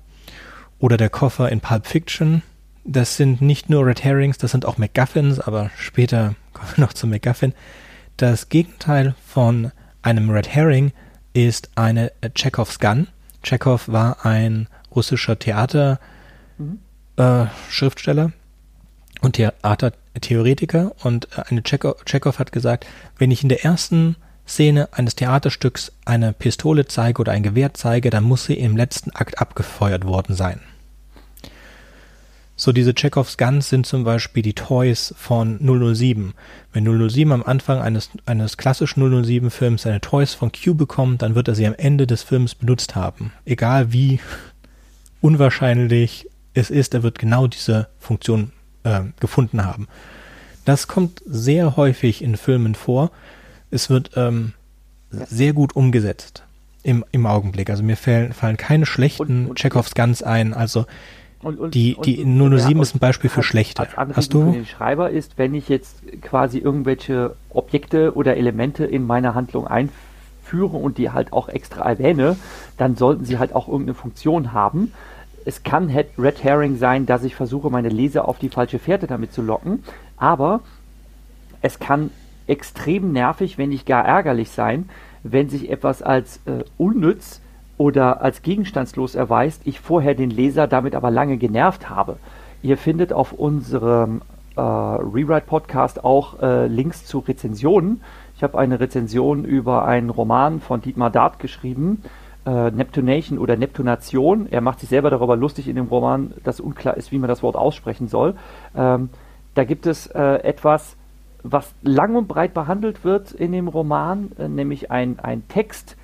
oder 0.78 0.96
der 0.96 1.10
Koffer 1.10 1.50
in 1.50 1.60
Pulp 1.60 1.86
Fiction. 1.86 2.42
Das 2.84 3.16
sind 3.16 3.42
nicht 3.42 3.68
nur 3.68 3.86
Red 3.86 4.02
Herrings, 4.02 4.38
das 4.38 4.52
sind 4.52 4.64
auch 4.64 4.78
MacGuffins, 4.78 5.38
aber 5.38 5.70
später 5.76 6.34
kommen 6.54 6.70
wir 6.74 6.84
noch 6.84 6.94
zu 6.94 7.06
MacGuffin. 7.06 7.52
Das 8.16 8.48
Gegenteil 8.48 9.14
von 9.26 9.72
einem 10.02 10.30
Red 10.30 10.48
Herring 10.48 10.92
ist 11.34 11.70
eine 11.76 12.10
Chekhovs 12.34 12.80
Gun. 12.80 13.06
Chekhov 13.42 13.88
war 13.88 14.24
ein 14.24 14.66
russischer 14.94 15.38
Theaterschriftsteller 15.38 18.28
mhm. 18.28 18.32
äh, 19.22 19.26
und 19.26 19.38
Theatertheoretiker 20.14 20.92
und 21.02 21.28
äh, 21.36 21.42
eine 21.48 21.62
Chekhov 21.62 22.38
hat 22.38 22.52
gesagt, 22.52 22.86
wenn 23.18 23.30
ich 23.30 23.42
in 23.42 23.48
der 23.48 23.64
ersten 23.64 24.16
Szene 24.46 24.88
eines 24.92 25.14
Theaterstücks 25.14 25.92
eine 26.04 26.32
Pistole 26.32 26.86
zeige 26.86 27.20
oder 27.20 27.32
ein 27.32 27.42
Gewehr 27.42 27.72
zeige, 27.74 28.10
dann 28.10 28.24
muss 28.24 28.46
sie 28.46 28.54
im 28.54 28.76
letzten 28.76 29.10
Akt 29.12 29.40
abgefeuert 29.40 30.04
worden 30.04 30.34
sein. 30.34 30.60
So 32.56 32.72
diese 32.72 32.92
Chekhovs 32.92 33.38
Guns 33.38 33.70
sind 33.70 33.86
zum 33.86 34.04
Beispiel 34.04 34.42
die 34.42 34.52
Toys 34.52 35.14
von 35.16 35.58
007. 35.60 36.34
Wenn 36.74 37.08
007 37.08 37.32
am 37.32 37.42
Anfang 37.42 37.80
eines, 37.80 38.10
eines 38.26 38.58
klassischen 38.58 39.24
007 39.24 39.50
Films 39.50 39.82
seine 39.82 40.02
Toys 40.02 40.34
von 40.34 40.52
Q 40.52 40.74
bekommt, 40.74 41.22
dann 41.22 41.34
wird 41.34 41.48
er 41.48 41.54
sie 41.54 41.66
am 41.66 41.74
Ende 41.78 42.06
des 42.06 42.22
Films 42.22 42.54
benutzt 42.54 42.96
haben. 42.96 43.32
Egal 43.46 43.94
wie 43.94 44.20
unwahrscheinlich 45.22 46.28
es 46.52 46.68
ist, 46.68 46.92
er 46.92 47.02
wird 47.02 47.18
genau 47.18 47.46
diese 47.46 47.88
Funktion 47.98 48.52
äh, 48.84 49.02
gefunden 49.20 49.64
haben. 49.64 49.88
Das 50.64 50.88
kommt 50.88 51.22
sehr 51.26 51.76
häufig 51.76 52.22
in 52.22 52.36
Filmen 52.36 52.74
vor 52.74 53.10
es 53.70 53.90
wird 53.90 54.10
ähm, 54.16 54.52
sehr 55.10 55.52
gut 55.52 55.74
umgesetzt 55.74 56.44
im, 56.82 57.04
im 57.12 57.26
Augenblick. 57.26 57.70
Also 57.70 57.82
mir 57.82 57.96
fallen, 57.96 58.32
fallen 58.32 58.56
keine 58.56 58.86
schlechten 58.86 59.44
und, 59.44 59.50
und, 59.50 59.58
Chekhovs 59.58 59.94
ganz 59.94 60.22
ein. 60.22 60.54
Also 60.54 60.86
und, 61.42 61.58
und, 61.58 61.74
die, 61.74 61.96
die 62.04 62.16
007 62.16 62.76
ja, 62.76 62.82
ist 62.82 62.94
ein 62.94 62.98
Beispiel 62.98 63.30
für 63.30 63.42
schlechte. 63.42 63.86
Hast 63.96 64.34
du? 64.34 64.46
Für 64.46 64.52
den 64.52 64.66
Schreiber 64.66 65.10
ist, 65.10 65.38
wenn 65.38 65.54
ich 65.54 65.68
jetzt 65.68 66.02
quasi 66.20 66.58
irgendwelche 66.58 67.36
Objekte 67.48 68.14
oder 68.14 68.36
Elemente 68.36 68.84
in 68.84 69.06
meiner 69.06 69.34
Handlung 69.34 69.66
einführe 69.66 70.76
und 70.76 70.98
die 70.98 71.10
halt 71.10 71.32
auch 71.32 71.48
extra 71.48 71.88
erwähne, 71.88 72.36
dann 72.76 72.96
sollten 72.96 73.24
sie 73.24 73.38
halt 73.38 73.54
auch 73.54 73.68
irgendeine 73.68 73.94
Funktion 73.94 74.52
haben. 74.52 74.92
Es 75.44 75.62
kann 75.62 75.90
Red 76.18 76.44
Herring 76.44 76.76
sein, 76.76 77.06
dass 77.06 77.24
ich 77.24 77.34
versuche, 77.34 77.70
meine 77.70 77.88
Leser 77.88 78.28
auf 78.28 78.38
die 78.38 78.48
falsche 78.48 78.78
Fährte 78.78 79.06
damit 79.06 79.32
zu 79.32 79.42
locken, 79.42 79.84
aber 80.16 80.60
es 81.62 81.78
kann 81.78 82.10
extrem 82.46 83.12
nervig, 83.12 83.58
wenn 83.58 83.70
nicht 83.70 83.86
gar 83.86 84.04
ärgerlich 84.04 84.50
sein, 84.50 84.88
wenn 85.22 85.48
sich 85.48 85.70
etwas 85.70 86.02
als 86.02 86.40
äh, 86.46 86.64
unnütz 86.78 87.40
oder 87.78 88.22
als 88.22 88.42
gegenstandslos 88.42 89.14
erweist, 89.14 89.62
ich 89.64 89.80
vorher 89.80 90.14
den 90.14 90.30
Leser 90.30 90.66
damit 90.66 90.94
aber 90.94 91.10
lange 91.10 91.36
genervt 91.36 91.88
habe. 91.88 92.16
Ihr 92.62 92.76
findet 92.76 93.12
auf 93.12 93.32
unserem 93.32 94.20
äh, 94.56 94.60
Rewrite-Podcast 94.60 96.04
auch 96.04 96.40
äh, 96.42 96.66
Links 96.66 97.06
zu 97.06 97.20
Rezensionen. 97.20 98.02
Ich 98.36 98.42
habe 98.42 98.58
eine 98.58 98.80
Rezension 98.80 99.44
über 99.44 99.84
einen 99.84 100.10
Roman 100.10 100.60
von 100.60 100.80
Dietmar 100.82 101.10
Dart 101.10 101.38
geschrieben, 101.38 102.02
äh, 102.46 102.70
Neptunation 102.70 103.38
oder 103.38 103.56
Neptunation. 103.56 104.46
Er 104.50 104.60
macht 104.60 104.80
sich 104.80 104.88
selber 104.88 105.10
darüber 105.10 105.36
lustig 105.36 105.68
in 105.68 105.76
dem 105.76 105.86
Roman, 105.86 106.32
dass 106.44 106.60
unklar 106.60 106.96
ist, 106.96 107.12
wie 107.12 107.18
man 107.18 107.28
das 107.28 107.42
Wort 107.42 107.56
aussprechen 107.56 108.08
soll. 108.08 108.34
Ähm, 108.76 109.10
da 109.54 109.64
gibt 109.64 109.86
es 109.86 110.06
äh, 110.06 110.42
etwas, 110.42 110.96
was 111.42 111.74
lang 111.82 112.16
und 112.16 112.28
breit 112.28 112.54
behandelt 112.54 113.04
wird 113.04 113.32
in 113.32 113.52
dem 113.52 113.68
Roman, 113.68 114.32
äh, 114.38 114.48
nämlich 114.48 114.90
ein, 114.90 115.18
ein 115.18 115.46
Text, 115.48 115.96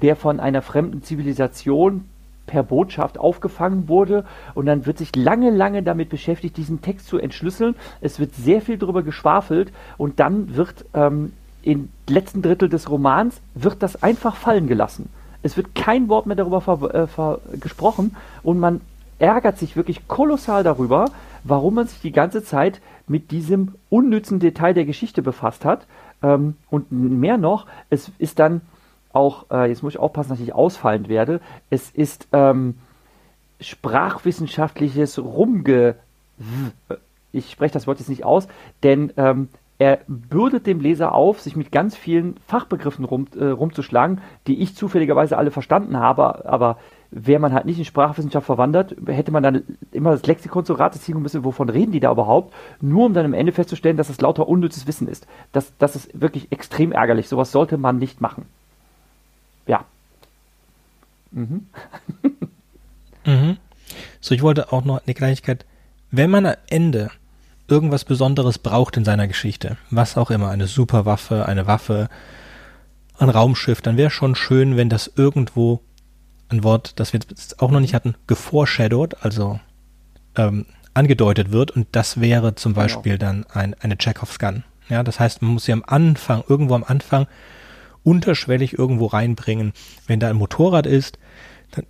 der 0.00 0.16
von 0.16 0.40
einer 0.40 0.62
fremden 0.62 1.02
Zivilisation 1.02 2.04
per 2.46 2.62
Botschaft 2.62 3.18
aufgefangen 3.18 3.88
wurde 3.88 4.24
und 4.54 4.66
dann 4.66 4.84
wird 4.84 4.98
sich 4.98 5.14
lange, 5.14 5.50
lange 5.50 5.82
damit 5.82 6.08
beschäftigt, 6.08 6.56
diesen 6.56 6.82
Text 6.82 7.06
zu 7.06 7.18
entschlüsseln. 7.18 7.76
Es 8.00 8.18
wird 8.18 8.34
sehr 8.34 8.60
viel 8.60 8.78
darüber 8.78 9.02
geschwafelt 9.02 9.72
und 9.96 10.20
dann 10.20 10.56
wird 10.56 10.84
ähm, 10.92 11.32
im 11.62 11.88
letzten 12.08 12.42
Drittel 12.42 12.68
des 12.68 12.90
Romans 12.90 13.40
wird 13.54 13.82
das 13.82 14.02
einfach 14.02 14.34
fallen 14.34 14.66
gelassen. 14.66 15.08
Es 15.42 15.56
wird 15.56 15.74
kein 15.74 16.08
Wort 16.08 16.26
mehr 16.26 16.36
darüber 16.36 16.60
ver, 16.60 16.94
äh, 16.94 17.06
ver, 17.06 17.40
gesprochen 17.60 18.16
und 18.42 18.58
man 18.58 18.80
ärgert 19.18 19.58
sich 19.58 19.76
wirklich 19.76 20.08
kolossal 20.08 20.64
darüber, 20.64 21.06
warum 21.44 21.74
man 21.74 21.86
sich 21.86 22.00
die 22.00 22.12
ganze 22.12 22.42
Zeit 22.42 22.80
mit 23.06 23.30
diesem 23.30 23.74
unnützen 23.90 24.40
Detail 24.40 24.74
der 24.74 24.84
Geschichte 24.84 25.22
befasst 25.22 25.64
hat. 25.64 25.86
Ähm, 26.22 26.56
und 26.70 26.90
mehr 26.92 27.38
noch, 27.38 27.66
es 27.90 28.10
ist 28.18 28.38
dann 28.38 28.62
auch, 29.12 29.46
äh, 29.50 29.68
jetzt 29.68 29.82
muss 29.82 29.94
ich 29.94 30.00
aufpassen, 30.00 30.30
dass 30.30 30.40
ich 30.40 30.54
ausfallend 30.54 31.08
werde, 31.08 31.40
es 31.70 31.90
ist 31.90 32.28
ähm, 32.32 32.76
sprachwissenschaftliches 33.60 35.18
Rumge... 35.18 35.96
Ich 37.34 37.50
spreche 37.50 37.72
das 37.72 37.86
Wort 37.86 37.98
jetzt 37.98 38.08
nicht 38.08 38.24
aus, 38.24 38.46
denn 38.82 39.12
ähm, 39.16 39.48
er 39.82 39.98
bürdet 40.06 40.68
dem 40.68 40.78
Leser 40.78 41.12
auf, 41.12 41.40
sich 41.40 41.56
mit 41.56 41.72
ganz 41.72 41.96
vielen 41.96 42.36
Fachbegriffen 42.46 43.04
rum, 43.04 43.26
äh, 43.36 43.46
rumzuschlagen, 43.46 44.20
die 44.46 44.62
ich 44.62 44.76
zufälligerweise 44.76 45.36
alle 45.36 45.50
verstanden 45.50 45.98
habe, 45.98 46.48
aber 46.48 46.78
wäre 47.10 47.40
man 47.40 47.52
halt 47.52 47.66
nicht 47.66 47.80
in 47.80 47.84
Sprachwissenschaft 47.84 48.46
verwandert, 48.46 48.94
hätte 49.06 49.32
man 49.32 49.42
dann 49.42 49.64
immer 49.90 50.12
das 50.12 50.24
Lexikon 50.24 50.64
zu 50.64 50.74
Rate 50.74 51.00
ziehen 51.00 51.20
müssen, 51.20 51.42
wovon 51.42 51.68
reden 51.68 51.90
die 51.90 51.98
da 51.98 52.12
überhaupt, 52.12 52.54
nur 52.80 53.06
um 53.06 53.12
dann 53.12 53.26
am 53.26 53.34
Ende 53.34 53.50
festzustellen, 53.50 53.96
dass 53.96 54.08
es 54.08 54.20
lauter 54.20 54.48
unnützes 54.48 54.86
Wissen 54.86 55.08
ist. 55.08 55.26
Das, 55.50 55.72
das 55.78 55.96
ist 55.96 56.08
wirklich 56.18 56.52
extrem 56.52 56.92
ärgerlich. 56.92 57.28
Sowas 57.28 57.50
sollte 57.50 57.76
man 57.76 57.98
nicht 57.98 58.20
machen. 58.20 58.46
Ja. 59.66 59.84
Mhm. 61.32 61.66
mhm. 63.26 63.56
So, 64.20 64.32
ich 64.36 64.42
wollte 64.42 64.72
auch 64.72 64.84
noch 64.84 65.02
eine 65.04 65.14
Kleinigkeit. 65.14 65.66
Wenn 66.12 66.30
man 66.30 66.46
am 66.46 66.54
Ende 66.70 67.10
irgendwas 67.68 68.04
Besonderes 68.04 68.58
braucht 68.58 68.96
in 68.96 69.04
seiner 69.04 69.28
Geschichte, 69.28 69.76
was 69.90 70.16
auch 70.16 70.30
immer, 70.30 70.50
eine 70.50 70.66
Superwaffe, 70.66 71.46
eine 71.46 71.66
Waffe, 71.66 72.08
ein 73.18 73.28
Raumschiff, 73.28 73.80
dann 73.80 73.96
wäre 73.96 74.10
schon 74.10 74.34
schön, 74.34 74.76
wenn 74.76 74.88
das 74.88 75.10
irgendwo 75.16 75.80
ein 76.48 76.64
Wort, 76.64 76.98
das 77.00 77.12
wir 77.12 77.20
jetzt 77.28 77.60
auch 77.60 77.70
noch 77.70 77.80
nicht 77.80 77.94
hatten, 77.94 78.14
geforeshadowed, 78.26 79.22
also 79.24 79.60
ähm, 80.36 80.66
angedeutet 80.94 81.52
wird 81.52 81.70
und 81.70 81.88
das 81.92 82.20
wäre 82.20 82.54
zum 82.54 82.74
genau. 82.74 82.84
Beispiel 82.84 83.18
dann 83.18 83.46
ein, 83.52 83.74
eine 83.80 83.96
Chekhovs 83.96 84.38
Gun. 84.38 84.64
Ja, 84.88 85.02
das 85.02 85.20
heißt, 85.20 85.42
man 85.42 85.52
muss 85.52 85.64
sie 85.64 85.72
am 85.72 85.84
Anfang, 85.86 86.44
irgendwo 86.48 86.74
am 86.74 86.84
Anfang 86.84 87.26
unterschwellig 88.02 88.78
irgendwo 88.78 89.06
reinbringen. 89.06 89.72
Wenn 90.06 90.20
da 90.20 90.28
ein 90.28 90.36
Motorrad 90.36 90.86
ist, 90.86 91.18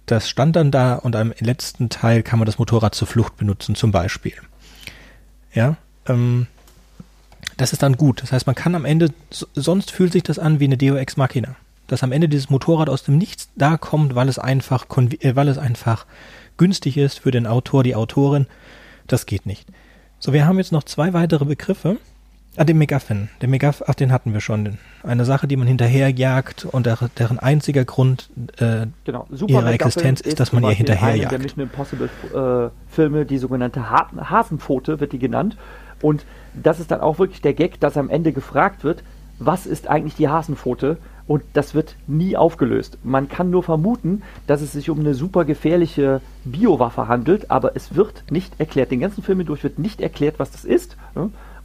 das 0.06 0.28
stand 0.28 0.54
dann 0.54 0.70
da 0.70 0.94
und 0.94 1.16
am 1.16 1.32
letzten 1.40 1.88
Teil 1.88 2.22
kann 2.22 2.38
man 2.38 2.46
das 2.46 2.58
Motorrad 2.58 2.94
zur 2.94 3.08
Flucht 3.08 3.36
benutzen, 3.36 3.74
zum 3.74 3.90
Beispiel. 3.90 4.34
Ja, 5.52 5.76
ähm, 6.06 6.46
das 7.56 7.72
ist 7.72 7.82
dann 7.82 7.96
gut. 7.96 8.22
Das 8.22 8.32
heißt, 8.32 8.46
man 8.46 8.54
kann 8.54 8.74
am 8.74 8.84
Ende, 8.84 9.10
sonst 9.30 9.90
fühlt 9.90 10.12
sich 10.12 10.22
das 10.22 10.38
an 10.38 10.60
wie 10.60 10.64
eine 10.64 10.78
DOX 10.78 11.16
Machina 11.16 11.56
dass 11.92 12.02
am 12.02 12.12
Ende 12.12 12.26
dieses 12.26 12.48
Motorrad 12.48 12.88
aus 12.88 13.02
dem 13.02 13.18
Nichts 13.18 13.50
da 13.54 13.76
kommt, 13.76 14.14
weil 14.14 14.28
es 14.30 14.38
einfach, 14.38 14.86
äh, 15.20 15.36
weil 15.36 15.48
es 15.48 15.58
einfach 15.58 16.06
günstig 16.56 16.96
ist 16.96 17.20
für 17.20 17.30
den 17.30 17.46
Autor, 17.46 17.82
die 17.82 17.94
Autorin. 17.94 18.46
Das 19.06 19.26
geht 19.26 19.44
nicht. 19.44 19.68
So, 20.18 20.32
wir 20.32 20.46
haben 20.46 20.56
jetzt 20.56 20.72
noch 20.72 20.84
zwei 20.84 21.12
weitere 21.12 21.44
Begriffe. 21.44 21.98
Ah, 22.56 22.64
den 22.64 22.76
McGuffin. 22.76 23.28
Den 23.40 23.50
McGuffin, 23.50 23.86
ach, 23.88 23.94
den 23.94 24.12
hatten 24.12 24.34
wir 24.34 24.40
schon. 24.40 24.78
Eine 25.02 25.24
Sache, 25.24 25.46
die 25.46 25.56
man 25.56 25.66
hinterherjagt 25.66 26.66
und 26.66 26.84
der, 26.86 26.98
deren 27.18 27.38
einziger 27.38 27.84
Grund 27.84 28.28
äh, 28.58 28.86
genau. 29.04 29.26
ihrer 29.46 29.72
Existenz 29.72 30.20
ist, 30.20 30.38
dass 30.38 30.52
man 30.52 30.62
ihr 30.64 30.70
hinterherjagt. 30.70 31.32
der 31.32 31.38
Mission 31.38 31.62
Impossible 31.62 32.10
äh, 32.34 32.70
Filme, 32.92 33.24
die 33.24 33.38
sogenannte 33.38 33.90
ha 33.90 34.10
Hasenpfote 34.16 35.00
wird 35.00 35.12
die 35.12 35.18
genannt. 35.18 35.56
Und 36.02 36.24
das 36.54 36.78
ist 36.78 36.90
dann 36.90 37.00
auch 37.00 37.18
wirklich 37.18 37.40
der 37.40 37.54
Gag, 37.54 37.80
dass 37.80 37.96
am 37.96 38.10
Ende 38.10 38.32
gefragt 38.32 38.84
wird, 38.84 39.02
was 39.38 39.66
ist 39.66 39.88
eigentlich 39.88 40.16
die 40.16 40.28
Hasenpfote? 40.28 40.98
und 41.26 41.42
das 41.52 41.74
wird 41.74 41.96
nie 42.06 42.36
aufgelöst. 42.36 42.98
Man 43.04 43.28
kann 43.28 43.50
nur 43.50 43.62
vermuten, 43.62 44.22
dass 44.46 44.60
es 44.60 44.72
sich 44.72 44.90
um 44.90 45.00
eine 45.00 45.14
super 45.14 45.44
gefährliche 45.44 46.20
Biowaffe 46.44 47.08
handelt, 47.08 47.50
aber 47.50 47.76
es 47.76 47.94
wird 47.94 48.24
nicht 48.30 48.58
erklärt. 48.58 48.90
Den 48.90 49.00
ganzen 49.00 49.22
Film 49.22 49.38
hindurch 49.38 49.62
wird 49.62 49.78
nicht 49.78 50.00
erklärt, 50.00 50.38
was 50.38 50.50
das 50.50 50.64
ist. 50.64 50.96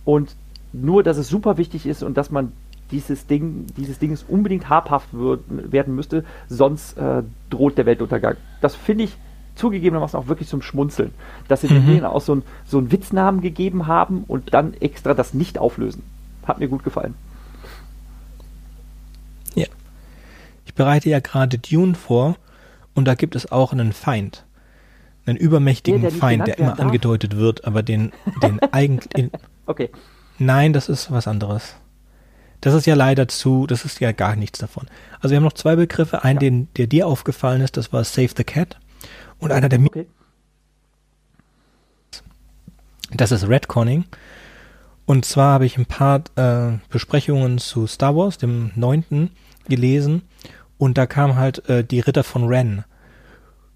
Und 0.05 0.35
nur, 0.73 1.03
dass 1.03 1.17
es 1.17 1.29
super 1.29 1.57
wichtig 1.57 1.85
ist 1.85 2.03
und 2.03 2.17
dass 2.17 2.31
man 2.31 2.51
dieses 2.91 3.27
Ding, 3.27 3.65
dieses 3.75 3.99
Dinges 3.99 4.23
unbedingt 4.27 4.69
habhaft 4.69 5.13
wird, 5.13 5.41
werden 5.49 5.95
müsste, 5.95 6.23
sonst 6.47 6.97
äh, 6.97 7.23
droht 7.49 7.77
der 7.77 7.85
Weltuntergang. 7.85 8.35
Das 8.61 8.75
finde 8.75 9.05
ich 9.05 9.17
zugegebenermaßen 9.55 10.17
auch 10.17 10.27
wirklich 10.27 10.47
zum 10.47 10.61
Schmunzeln, 10.61 11.11
dass 11.47 11.61
sie 11.61 11.67
mhm. 11.67 11.73
den 11.73 11.85
Medien 11.85 12.05
auch 12.05 12.21
so, 12.21 12.35
ein, 12.35 12.43
so 12.65 12.77
einen 12.77 12.91
Witznamen 12.91 13.41
gegeben 13.41 13.87
haben 13.87 14.23
und 14.27 14.53
dann 14.53 14.73
extra 14.75 15.13
das 15.13 15.33
nicht 15.33 15.57
auflösen. 15.57 16.03
Hat 16.45 16.59
mir 16.59 16.67
gut 16.67 16.83
gefallen. 16.83 17.15
bereite 20.77 21.09
ja 21.09 21.19
gerade 21.19 21.57
Dune 21.57 21.95
vor 21.95 22.37
und 22.95 23.05
da 23.05 23.15
gibt 23.15 23.35
es 23.35 23.51
auch 23.51 23.73
einen 23.73 23.91
Feind. 23.91 24.45
Einen 25.25 25.37
übermächtigen 25.37 26.01
der, 26.01 26.11
der 26.11 26.19
Feind, 26.19 26.47
der 26.47 26.57
immer 26.57 26.69
darf. 26.69 26.79
angedeutet 26.79 27.35
wird, 27.35 27.65
aber 27.65 27.83
den, 27.83 28.13
den 28.41 28.59
eigentlich. 28.71 29.29
okay. 29.65 29.89
Nein, 30.37 30.73
das 30.73 30.89
ist 30.89 31.11
was 31.11 31.27
anderes. 31.27 31.75
Das 32.61 32.73
ist 32.73 32.87
ja 32.87 32.95
leider 32.95 33.27
zu, 33.27 33.67
das 33.67 33.85
ist 33.85 33.99
ja 33.99 34.11
gar 34.11 34.35
nichts 34.35 34.59
davon. 34.59 34.87
Also 35.19 35.31
wir 35.31 35.37
haben 35.37 35.43
noch 35.43 35.53
zwei 35.53 35.75
Begriffe. 35.75 36.23
Einen, 36.23 36.37
ja. 36.37 36.39
den, 36.39 36.73
der 36.75 36.87
dir 36.87 37.07
aufgefallen 37.07 37.61
ist, 37.61 37.77
das 37.77 37.93
war 37.93 38.03
Save 38.03 38.29
the 38.35 38.43
Cat. 38.43 38.79
Und 39.39 39.51
einer, 39.51 39.69
der 39.69 39.79
okay. 39.79 40.07
Das 43.11 43.31
ist 43.31 43.47
Redconning. 43.47 44.05
Und 45.05 45.23
zwar 45.23 45.53
habe 45.53 45.65
ich 45.65 45.77
ein 45.77 45.85
paar 45.85 46.23
äh, 46.35 46.77
Besprechungen 46.89 47.59
zu 47.59 47.87
Star 47.87 48.15
Wars, 48.15 48.37
dem 48.37 48.71
neunten, 48.75 49.31
gelesen. 49.69 50.23
Und 50.77 50.97
da 50.97 51.05
kam 51.05 51.35
halt 51.35 51.67
äh, 51.69 51.83
die 51.83 52.01
Ritter 52.01 52.23
von 52.23 52.45
Ren. 52.47 52.83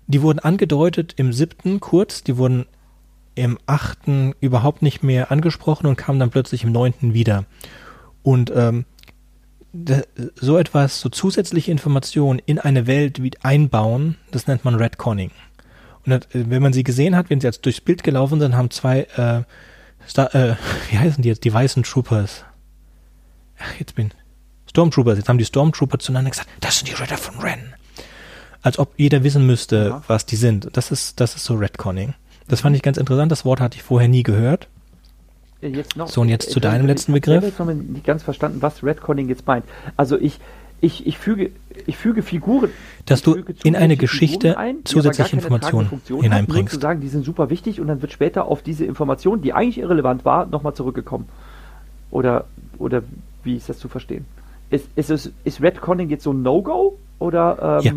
Die 0.08 0.22
wurden 0.22 0.40
angedeutet 0.40 1.14
im 1.16 1.32
siebten 1.32 1.80
kurz, 1.80 2.24
die 2.24 2.36
wurden 2.36 2.66
im 3.36 3.58
achten 3.66 4.34
überhaupt 4.40 4.82
nicht 4.82 5.04
mehr 5.04 5.32
angesprochen 5.32 5.88
und 5.88 5.96
kamen 5.96 6.20
dann 6.20 6.30
plötzlich 6.30 6.64
im 6.64 6.72
neunten 6.72 7.14
wieder. 7.14 7.46
Und 8.24 8.52
ähm, 8.56 8.86
so 10.36 10.58
etwas, 10.58 11.00
so 11.00 11.10
zusätzliche 11.10 11.72
Informationen 11.72 12.40
in 12.46 12.60
eine 12.60 12.88
Welt 12.88 13.24
wie 13.24 13.32
einbauen, 13.42 14.18
das 14.32 14.48
nennt 14.48 14.66
man 14.66 14.76
Redconning. 14.76 15.32
Und 16.06 16.10
das, 16.10 16.28
wenn 16.34 16.62
man 16.62 16.74
sie 16.74 16.84
gesehen 16.84 17.16
hat, 17.16 17.30
wenn 17.30 17.40
sie 17.40 17.48
jetzt 17.48 17.66
durchs 17.66 17.80
Bild 17.80 18.04
gelaufen 18.04 18.40
sind, 18.40 18.56
haben 18.56 18.70
zwei, 18.70 19.02
äh, 19.16 19.44
Star, 20.08 20.34
äh, 20.36 20.56
wie 20.90 20.98
heißen 20.98 21.22
die 21.22 21.30
jetzt, 21.30 21.44
die 21.44 21.54
weißen 21.54 21.84
Troopers. 21.84 22.44
Ach, 23.60 23.80
jetzt 23.80 23.96
bin, 23.96 24.12
Stormtroopers. 24.70 25.18
Jetzt 25.18 25.30
haben 25.30 25.38
die 25.38 25.46
Stormtrooper 25.46 26.00
zueinander 26.00 26.32
gesagt, 26.32 26.50
das 26.60 26.80
sind 26.80 26.90
die 26.90 26.94
Ritter 26.94 27.18
von 27.18 27.40
Ren. 27.40 27.76
Als 28.62 28.80
ob 28.80 28.94
jeder 28.98 29.24
wissen 29.24 29.46
müsste, 29.46 29.88
ja. 29.90 30.04
was 30.08 30.26
die 30.26 30.36
sind. 30.36 30.70
Das 30.74 30.92
ist, 30.92 31.20
das 31.20 31.36
ist 31.36 31.46
so 31.46 31.56
Redconning. 31.56 32.14
Das 32.52 32.60
fand 32.60 32.76
ich 32.76 32.82
ganz 32.82 32.98
interessant. 32.98 33.32
Das 33.32 33.46
Wort 33.46 33.62
hatte 33.62 33.78
ich 33.78 33.84
vorher 33.84 34.10
nie 34.10 34.24
gehört. 34.24 34.68
Jetzt 35.62 35.96
noch, 35.96 36.10
so, 36.10 36.20
und 36.20 36.28
jetzt 36.28 36.52
zu 36.52 36.60
ich, 36.60 36.64
deinem 36.64 36.86
letzten 36.86 37.14
Begriff. 37.14 37.46
Ich 37.46 37.58
habe 37.58 37.74
nicht 37.74 38.06
ganz 38.06 38.24
verstanden, 38.24 38.62
was 38.62 38.84
Redconning 38.84 39.30
jetzt 39.30 39.48
meint. 39.48 39.64
Also 39.96 40.20
ich, 40.20 40.38
ich, 40.82 41.08
ich, 41.08 41.18
füge, 41.18 41.52
ich 41.86 41.96
füge 41.96 42.24
Figuren. 42.24 42.70
Dass 43.06 43.22
du 43.22 43.38
in 43.64 43.78
eine 43.78 43.96
Geschichte 43.96 44.58
ein, 44.58 44.84
zusätzliche 44.84 45.38
Informationen 45.38 46.02
hineinbringst. 46.08 46.74
Hat, 46.74 46.82
zu 46.82 46.82
sagen, 46.82 47.00
die 47.00 47.08
sind 47.08 47.24
super 47.24 47.50
wichtig 47.50 47.80
und 47.80 47.88
dann 47.88 48.02
wird 48.02 48.12
später 48.12 48.48
auf 48.48 48.62
diese 48.62 48.84
Information, 48.84 49.42
die 49.42 49.54
eigentlich 49.54 49.78
irrelevant 49.78 50.26
war, 50.26 50.46
nochmal 50.46 50.74
zurückgekommen. 50.74 51.30
Oder, 52.10 52.44
oder 52.80 53.02
wie 53.46 53.56
ist 53.56 53.70
das 53.70 53.80
zu 53.80 53.88
verstehen? 53.88 54.26
Ist, 54.72 54.88
ist, 54.98 55.10
ist, 55.10 55.32
ist 55.46 55.62
Redconning 55.62 56.10
jetzt 56.10 56.24
so 56.24 56.34
ein 56.34 56.42
No-Go? 56.42 56.98
Oder. 57.18 57.80
Ähm 57.82 57.86
ja. 57.86 57.94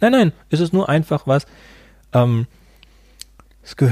Nein, 0.00 0.12
nein, 0.12 0.32
es 0.50 0.60
ist 0.60 0.72
nur 0.72 0.88
einfach 0.88 1.26
was. 1.26 1.46
Ähm, 2.12 2.46
es, 3.62 3.76
geh 3.76 3.88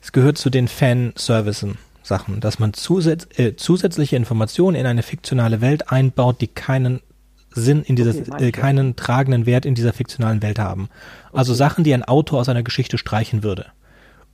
es, 0.00 0.12
gehört 0.12 0.38
zu 0.38 0.50
den 0.50 0.68
Fanservicen, 0.68 1.78
Sachen, 2.02 2.40
dass 2.40 2.58
man 2.58 2.72
zusätz 2.72 3.26
äh, 3.38 3.56
zusätzliche 3.56 4.14
Informationen 4.16 4.76
in 4.76 4.86
eine 4.86 5.02
fiktionale 5.02 5.60
Welt 5.60 5.90
einbaut, 5.90 6.40
die 6.40 6.46
keinen 6.46 7.00
Sinn 7.50 7.82
in 7.82 7.96
dieser, 7.96 8.10
Okay, 8.10 8.48
äh, 8.48 8.52
keinen 8.52 8.94
tragenden 8.96 9.46
Wert 9.46 9.64
in 9.66 9.74
dieser 9.74 9.92
fiktionalen 9.92 10.42
Welt 10.42 10.58
haben. 10.58 10.88
Also 11.32 11.52
Okay. 11.52 11.58
Sachen, 11.58 11.84
die 11.84 11.94
ein 11.94 12.04
Autor 12.04 12.40
aus 12.40 12.48
einer 12.48 12.62
Geschichte 12.62 12.98
streichen 12.98 13.42
würde. 13.42 13.66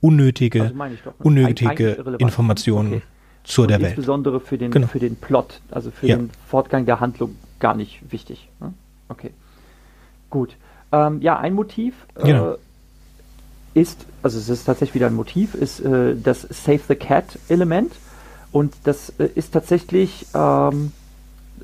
Unnötige, 0.01 0.73
Also 0.79 0.97
doch. 1.05 1.15
Unnötige. 1.21 2.17
Informationen 2.19 2.95
Okay. 2.95 3.03
zu 3.45 3.63
Und 3.63 3.69
der 3.69 3.81
Welt. 3.81 3.91
Insbesondere 3.91 4.41
für 4.41 4.59
den, 4.59 4.73
Genau. 4.73 4.89
für 4.89 4.99
den 4.99 5.15
Plot, 5.17 5.61
also 5.71 5.91
für 5.93 6.09
Ja. 6.09 6.17
den 6.17 6.31
Fortgang 6.49 6.85
der 6.85 6.99
Handlung 7.01 7.37
gar 7.61 7.75
nicht 7.75 8.01
wichtig. 8.11 8.49
ne? 8.61 8.75
Okay. 9.13 9.31
Gut. 10.31 10.57
Ähm, 10.91 11.21
ja, 11.21 11.39
ein 11.39 11.55
Motiv 11.55 11.95
äh, 12.17 12.27
Genau. 12.27 12.57
ist, 13.75 14.07
also 14.23 14.39
es 14.39 14.49
ist 14.49 14.65
tatsächlich 14.65 14.95
wieder 14.95 15.07
ein 15.07 15.15
Motiv, 15.15 15.55
ist 15.55 15.81
äh, 15.81 16.17
das 16.17 16.43
Save 16.51 16.81
the 16.89 16.95
Cat 16.95 17.39
Element. 17.49 17.93
Und 18.51 18.75
das 18.85 19.11
äh, 19.19 19.29
ist 19.35 19.53
tatsächlich 19.53 20.27
ähm, 20.35 20.93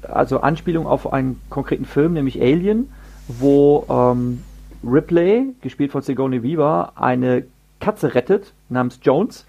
also 0.02 0.40
Anspielung 0.40 0.86
auf 0.86 1.12
einen 1.12 1.40
konkreten 1.50 1.84
Film, 1.84 2.12
nämlich 2.12 2.40
Alien, 2.40 2.92
wo 3.26 3.84
ähm, 3.88 4.42
Ripley, 4.84 5.54
gespielt 5.60 5.92
von 5.92 6.02
Sigourney 6.02 6.42
Weaver, 6.42 6.92
eine 6.96 7.44
Katze 7.80 8.14
rettet 8.14 8.52
namens 8.68 9.00
Jones. 9.02 9.44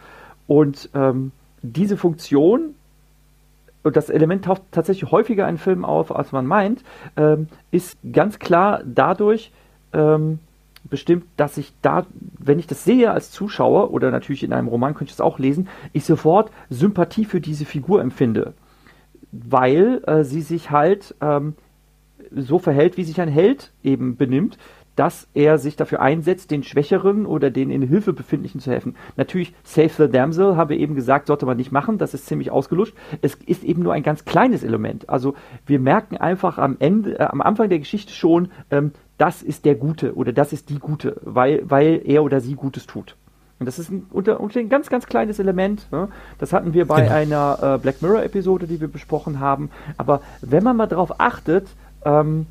Und 0.47 0.89
ähm, 0.93 1.31
diese 1.61 1.97
Funktion, 1.97 2.75
und 3.84 3.95
das 3.95 4.09
Element 4.09 4.45
taucht 4.45 4.63
tatsächlich 4.71 5.11
häufiger 5.11 5.47
in 5.47 5.57
Filmen 5.57 5.86
auf, 5.86 6.15
als 6.15 6.32
man 6.32 6.45
meint, 6.45 6.84
ähm, 7.15 7.47
ist 7.71 7.97
ganz 8.11 8.39
klar 8.39 8.82
dadurch 8.86 9.51
ähm, 9.93 10.39
bestimmt, 10.84 11.25
dass 11.38 11.57
ich 11.57 11.73
da, 11.82 12.05
wenn 12.38 12.59
ich 12.59 12.67
das 12.67 12.84
sehe 12.84 13.11
als 13.11 13.32
Zuschauer, 13.32 13.91
oder 13.91 14.11
natürlich 14.11 14.43
in 14.43 14.53
einem 14.53 14.67
Roman 14.67 14.93
könnte 14.93 15.11
ich 15.11 15.17
das 15.17 15.25
auch 15.25 15.39
lesen, 15.39 15.67
ich 15.93 16.05
sofort 16.05 16.51
Sympathie 16.69 17.25
für 17.25 17.41
diese 17.41 17.65
Figur 17.65 18.01
empfinde. 18.01 18.53
Weil 19.32 20.01
äh, 20.05 20.23
sie 20.23 20.41
sich 20.41 20.71
halt 20.71 21.15
ähm, 21.21 21.55
so 22.36 22.59
verhält, 22.59 22.97
wie 22.97 23.03
sich 23.03 23.21
ein 23.21 23.30
Held 23.30 23.71
eben 23.84 24.17
benimmt, 24.17 24.57
dass 24.99 25.29
er 25.33 25.57
sich 25.59 25.77
dafür 25.77 26.01
einsetzt, 26.01 26.51
den 26.51 26.61
Schwächeren 26.61 27.25
oder 27.25 27.49
den 27.51 27.71
in 27.71 27.81
Hilfe 27.81 28.11
befindlichen 28.11 28.59
zu 28.59 28.69
helfen. 28.69 28.97
Natürlich, 29.15 29.53
Save 29.63 29.91
the 29.97 30.09
Damsel, 30.09 30.57
habe 30.57 30.75
eben 30.75 30.93
gesagt, 30.93 31.27
sollte 31.27 31.45
man 31.45 31.55
nicht 31.55 31.71
machen, 31.71 31.97
das 31.97 32.13
ist 32.13 32.25
ziemlich 32.25 32.51
ausgelutscht. 32.51 32.93
Es 33.21 33.35
ist 33.35 33.63
eben 33.63 33.81
nur 33.81 33.93
ein 33.93 34.03
ganz 34.03 34.25
kleines 34.25 34.61
Element. 34.61 35.07
Also 35.07 35.35
wir 35.65 35.79
merken 35.79 36.17
einfach 36.17 36.57
am 36.57 36.75
Ende, 36.79 37.17
äh, 37.17 37.23
am 37.23 37.39
Anfang 37.39 37.69
der 37.69 37.79
Geschichte 37.79 38.11
schon, 38.11 38.51
ähm, 38.71 38.91
das 39.17 39.41
ist 39.41 39.63
der 39.63 39.75
Gute 39.75 40.15
oder 40.15 40.33
das 40.33 40.51
ist 40.51 40.69
die 40.69 40.79
Gute, 40.79 41.15
weil, 41.21 41.61
weil 41.63 42.01
er 42.03 42.21
oder 42.21 42.41
sie 42.41 42.55
Gutes 42.55 42.85
tut. 42.85 43.15
Und 43.57 43.67
das 43.67 43.79
ist 43.79 43.89
ein, 43.89 44.05
unter, 44.11 44.41
unter 44.41 44.59
ein 44.59 44.67
ganz, 44.67 44.89
ganz 44.89 45.05
kleines 45.05 45.39
Element. 45.39 45.89
Ne? 45.93 46.09
Das 46.39 46.51
hatten 46.51 46.73
wir 46.73 46.85
bei 46.85 47.03
Genau. 47.03 47.13
einer 47.13 47.75
äh, 47.75 47.77
Black 47.77 48.01
Mirror-Episode, 48.01 48.67
die 48.67 48.81
wir 48.81 48.89
besprochen 48.89 49.39
haben. 49.39 49.69
Aber 49.97 50.19
wenn 50.41 50.63
man 50.63 50.75
mal 50.75 50.87
darauf 50.87 51.21
achtet 51.21 51.69
ähm, 52.03 52.47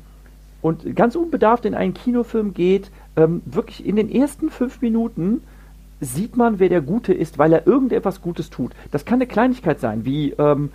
und 0.61 0.95
ganz 0.95 1.15
unbedarft 1.15 1.65
in 1.65 1.73
einen 1.73 1.93
Kinofilm 1.93 2.53
geht, 2.53 2.91
ähm, 3.15 3.41
wirklich 3.45 3.85
in 3.85 3.95
den 3.95 4.09
ersten 4.11 4.49
fünf 4.49 4.81
Minuten 4.81 5.41
sieht 6.01 6.37
man, 6.37 6.59
wer 6.59 6.69
der 6.69 6.81
Gute 6.81 7.13
ist, 7.13 7.37
weil 7.37 7.51
er 7.51 7.67
irgendetwas 7.67 8.21
Gutes 8.21 8.49
tut. 8.49 8.71
Das 8.91 9.05
kann 9.05 9.15
eine 9.15 9.27
Kleinigkeit 9.27 9.79
sein, 9.79 10.05
wie 10.05 10.31
ähm, 10.31 10.71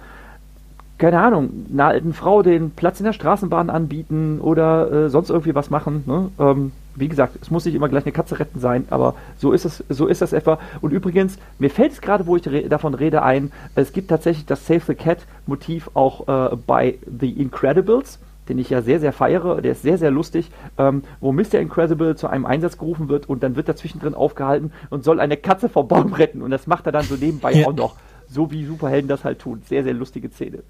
keine 0.98 1.20
Ahnung, 1.20 1.66
einer 1.72 1.86
alten 1.86 2.12
Frau 2.12 2.42
den 2.42 2.70
Platz 2.70 3.00
in 3.00 3.04
der 3.04 3.12
Straßenbahn 3.12 3.68
anbieten 3.68 4.40
oder 4.40 4.90
äh, 4.90 5.10
sonst 5.10 5.28
irgendwie 5.28 5.54
was 5.54 5.68
machen. 5.68 6.04
Ne? 6.06 6.30
Ähm, 6.38 6.72
wie 6.94 7.08
gesagt, 7.08 7.36
es 7.42 7.50
muss 7.50 7.64
nicht 7.64 7.74
immer 7.74 7.88
gleich 7.88 8.04
eine 8.04 8.12
Katze 8.12 8.38
retten 8.38 8.60
sein, 8.60 8.86
aber 8.90 9.14
so 9.36 9.50
ist 9.50 9.64
es, 9.64 9.82
so 9.88 10.06
ist 10.06 10.22
das 10.22 10.32
etwa. 10.32 10.60
Und 10.80 10.92
übrigens, 10.92 11.38
mir 11.58 11.70
fällt 11.70 11.92
es 11.92 12.00
gerade, 12.00 12.26
wo 12.26 12.36
ich 12.36 12.46
re 12.46 12.68
davon 12.68 12.94
rede, 12.94 13.24
ein, 13.24 13.50
es 13.74 13.92
gibt 13.92 14.08
tatsächlich 14.08 14.46
das 14.46 14.66
Save 14.66 14.82
the 14.86 14.94
Cat 14.94 15.18
Motiv 15.46 15.90
auch 15.94 16.28
äh, 16.28 16.56
bei 16.64 16.98
The 17.20 17.30
Incredibles, 17.30 18.20
den 18.48 18.58
ich 18.58 18.70
ja 18.70 18.82
sehr, 18.82 19.00
sehr 19.00 19.12
feiere. 19.12 19.60
Der 19.62 19.72
ist 19.72 19.82
sehr, 19.82 19.98
sehr 19.98 20.10
lustig, 20.10 20.50
ähm, 20.78 21.02
wo 21.20 21.32
Mr. 21.32 21.54
Incredible 21.60 22.16
zu 22.16 22.28
einem 22.28 22.46
Einsatz 22.46 22.78
gerufen 22.78 23.08
wird 23.08 23.28
und 23.28 23.42
dann 23.42 23.56
wird 23.56 23.68
er 23.68 23.76
zwischendrin 23.76 24.14
aufgehalten 24.14 24.72
und 24.90 25.04
soll 25.04 25.20
eine 25.20 25.36
Katze 25.36 25.68
vom 25.68 25.88
Baum 25.88 26.12
retten. 26.12 26.42
Und 26.42 26.50
das 26.50 26.66
macht 26.66 26.86
er 26.86 26.92
dann 26.92 27.04
so 27.04 27.14
nebenbei 27.16 27.52
Ja. 27.52 27.66
auch 27.66 27.72
noch. 27.74 27.96
So 28.28 28.50
wie 28.50 28.64
Superhelden 28.64 29.08
das 29.08 29.24
halt 29.24 29.38
tun. 29.38 29.62
Sehr, 29.66 29.84
sehr 29.84 29.94
lustige 29.94 30.30
Szene. 30.30 30.62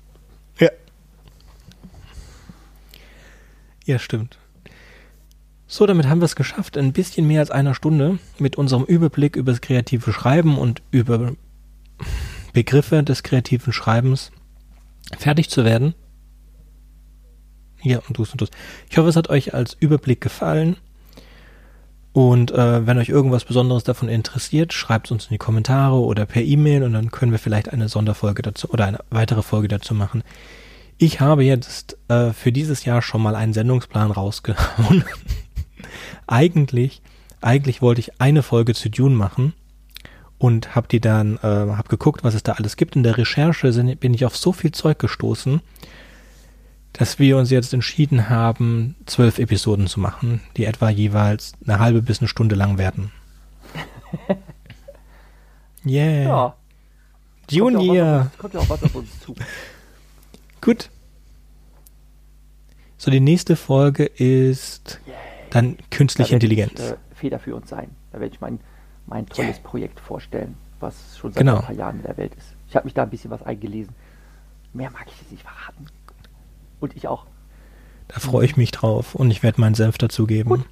Ja. 0.59 0.69
Ja, 3.85 3.99
stimmt. 3.99 4.39
So, 5.67 5.87
damit 5.87 6.07
haben 6.09 6.21
wir 6.21 6.27
es 6.27 6.37
geschafft, 6.37 6.77
ein 6.77 6.93
bisschen 6.93 7.27
mehr 7.27 7.41
als 7.41 7.51
einer 7.51 7.75
Stunde 7.75 8.19
mit 8.39 8.57
unserem 8.57 8.85
Überblick 8.85 9.35
über 9.37 9.53
das 9.53 9.61
kreative 9.61 10.13
Schreiben 10.13 10.57
und 10.59 10.83
über 10.91 11.33
Begriffe 12.53 13.03
des 13.03 13.23
kreativen 13.23 13.73
Schreibens 13.73 14.31
fertig 15.19 15.51
zu 15.51 15.65
werden. 15.65 15.95
Ja, 17.85 18.01
und 18.09 18.19
dus 18.19 18.33
und 18.33 18.41
dus. 18.41 18.51
Ich 18.89 18.99
hoffe, 18.99 19.09
es 19.09 19.17
hat 19.17 19.29
euch 19.29 19.55
als 19.55 19.77
Überblick 19.79 20.21
gefallen. 20.21 20.77
Und 22.13 22.53
äh, 22.53 22.87
wenn 22.87 22.97
euch 22.99 23.09
irgendwas 23.09 23.45
Besonderes 23.45 23.85
davon 23.85 24.09
interessiert, 24.09 24.73
schreibt 24.73 25.09
es 25.09 25.11
uns 25.11 25.25
in 25.25 25.31
die 25.31 25.39
Kommentare 25.39 25.97
oder 25.97 26.27
per 26.27 26.43
E-Mail 26.43 26.85
und 26.85 26.93
dann 26.93 27.11
können 27.11 27.33
wir 27.33 27.41
vielleicht 27.41 27.73
eine 27.73 27.89
Sonderfolge 27.89 28.41
dazu 28.43 28.71
oder 28.71 28.87
eine 28.87 29.01
weitere 29.11 29.43
Folge 29.43 29.69
dazu 29.69 29.95
machen. 29.95 30.23
Ich 30.97 31.21
habe 31.21 31.43
jetzt 31.43 31.99
äh, 32.09 32.33
für 32.33 32.53
dieses 32.53 32.85
Jahr 32.85 33.03
schon 33.03 33.21
mal 33.21 33.35
einen 33.35 33.53
Sendungsplan 33.53 34.13
rausgehauen. 34.13 35.05
eigentlich, 36.29 37.03
eigentlich 37.41 37.83
wollte 37.83 38.01
ich 38.01 38.21
eine 38.21 38.45
Folge 38.45 38.75
zu 38.75 38.91
Dune 38.91 39.17
machen 39.17 39.53
und 40.39 40.77
habe 40.77 40.87
die 40.87 41.01
dann, 41.01 41.37
äh, 41.39 41.47
habe 41.47 41.89
geguckt, 41.89 42.23
was 42.23 42.35
es 42.35 42.45
da 42.45 42.53
alles 42.53 42.77
gibt. 42.77 42.95
In 42.95 43.03
der 43.03 43.19
Recherche 43.19 43.73
sind, 43.73 43.99
bin 43.99 44.15
ich 44.15 44.25
auf 44.25 44.37
so 44.37 44.53
viel 44.53 44.71
Zeug 44.71 45.01
gestoßen, 45.01 45.63
dass 46.95 47.19
wir 47.19 47.37
uns 47.37 47.51
jetzt 47.51 47.75
entschieden 47.75 48.31
haben, 48.31 48.97
zwölf 49.07 49.39
Episoden 49.39 49.89
zu 49.89 50.01
machen, 50.01 50.41
die 50.57 50.65
etwa 50.65 50.89
jeweils 50.89 51.53
eine 51.67 51.81
halbe 51.81 52.01
bis 52.03 52.21
eine 52.21 52.29
Stunde 52.29 52.55
lang 52.55 52.79
werden. 52.79 53.11
Yeah. 55.87 56.23
Ja. 56.23 56.57
Dune 57.51 57.77
kommt 58.39 58.55
ja, 58.55 58.61
auch 58.61 58.71
was 58.71 58.83
auf 58.85 58.95
uns, 58.95 59.09
ja 59.11 59.19
auf 59.19 59.21
zu. 59.21 59.35
Gut. 60.63 60.89
So, 62.97 63.11
die 63.11 63.21
nächste 63.21 63.55
Folge 63.55 64.07
ist 64.07 64.99
dann 65.51 65.77
künstliche 65.91 66.31
Da 66.31 66.35
Intelligenz. 66.37 66.81
Ich, 66.81 66.91
äh, 66.91 66.97
federführend 67.15 67.69
sein. 67.69 67.91
Da 68.13 68.21
werde 68.21 68.35
ich 68.35 68.41
mein, 68.41 68.61
mein 69.07 69.27
tolles 69.27 69.59
Projekt 69.59 70.01
vorstellen, 70.01 70.57
was 70.81 71.19
schon 71.19 71.33
seit 71.33 71.41
Genau. 71.41 71.57
ein 71.59 71.65
paar 71.65 71.75
Jahren 71.75 71.97
in 71.97 72.03
der 72.05 72.17
Welt 72.17 72.35
ist. 72.35 72.55
Ich 72.67 72.77
habe 72.77 72.87
mich 72.87 72.95
da 72.95 73.03
ein 73.03 73.11
bisschen 73.11 73.31
was 73.31 73.43
eingelesen. 73.43 73.95
Mehr 74.73 74.91
mag 74.91 75.05
ich 75.07 75.21
jetzt 75.21 75.33
nicht 75.33 75.43
verraten. 75.43 75.85
Und 76.85 76.95
ich 76.95 77.09
auch. 77.09 77.25
Da 78.09 78.21
freue 78.21 78.45
ich 78.45 78.59
mich 78.59 78.71
drauf 78.71 79.15
und 79.15 79.31
ich 79.31 79.43
werde 79.43 79.59
meinen 79.59 79.75
Senf 79.75 79.97
dazugeben. 79.97 80.67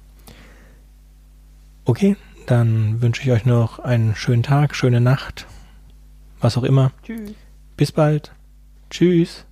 Okay, 1.85 2.17
dann 2.45 3.01
wünsche 3.01 3.23
ich 3.23 3.31
euch 3.31 3.45
noch 3.45 3.79
einen 3.79 4.13
schönen 4.13 4.43
Tag, 4.43 4.75
schöne 4.75 5.01
Nacht, 5.01 5.47
was 6.39 6.55
auch 6.55 6.61
immer. 6.61 6.91
Tschüss. 7.01 7.33
Bis 7.77 7.91
bald. 7.91 8.31
Tschüss. 8.91 9.47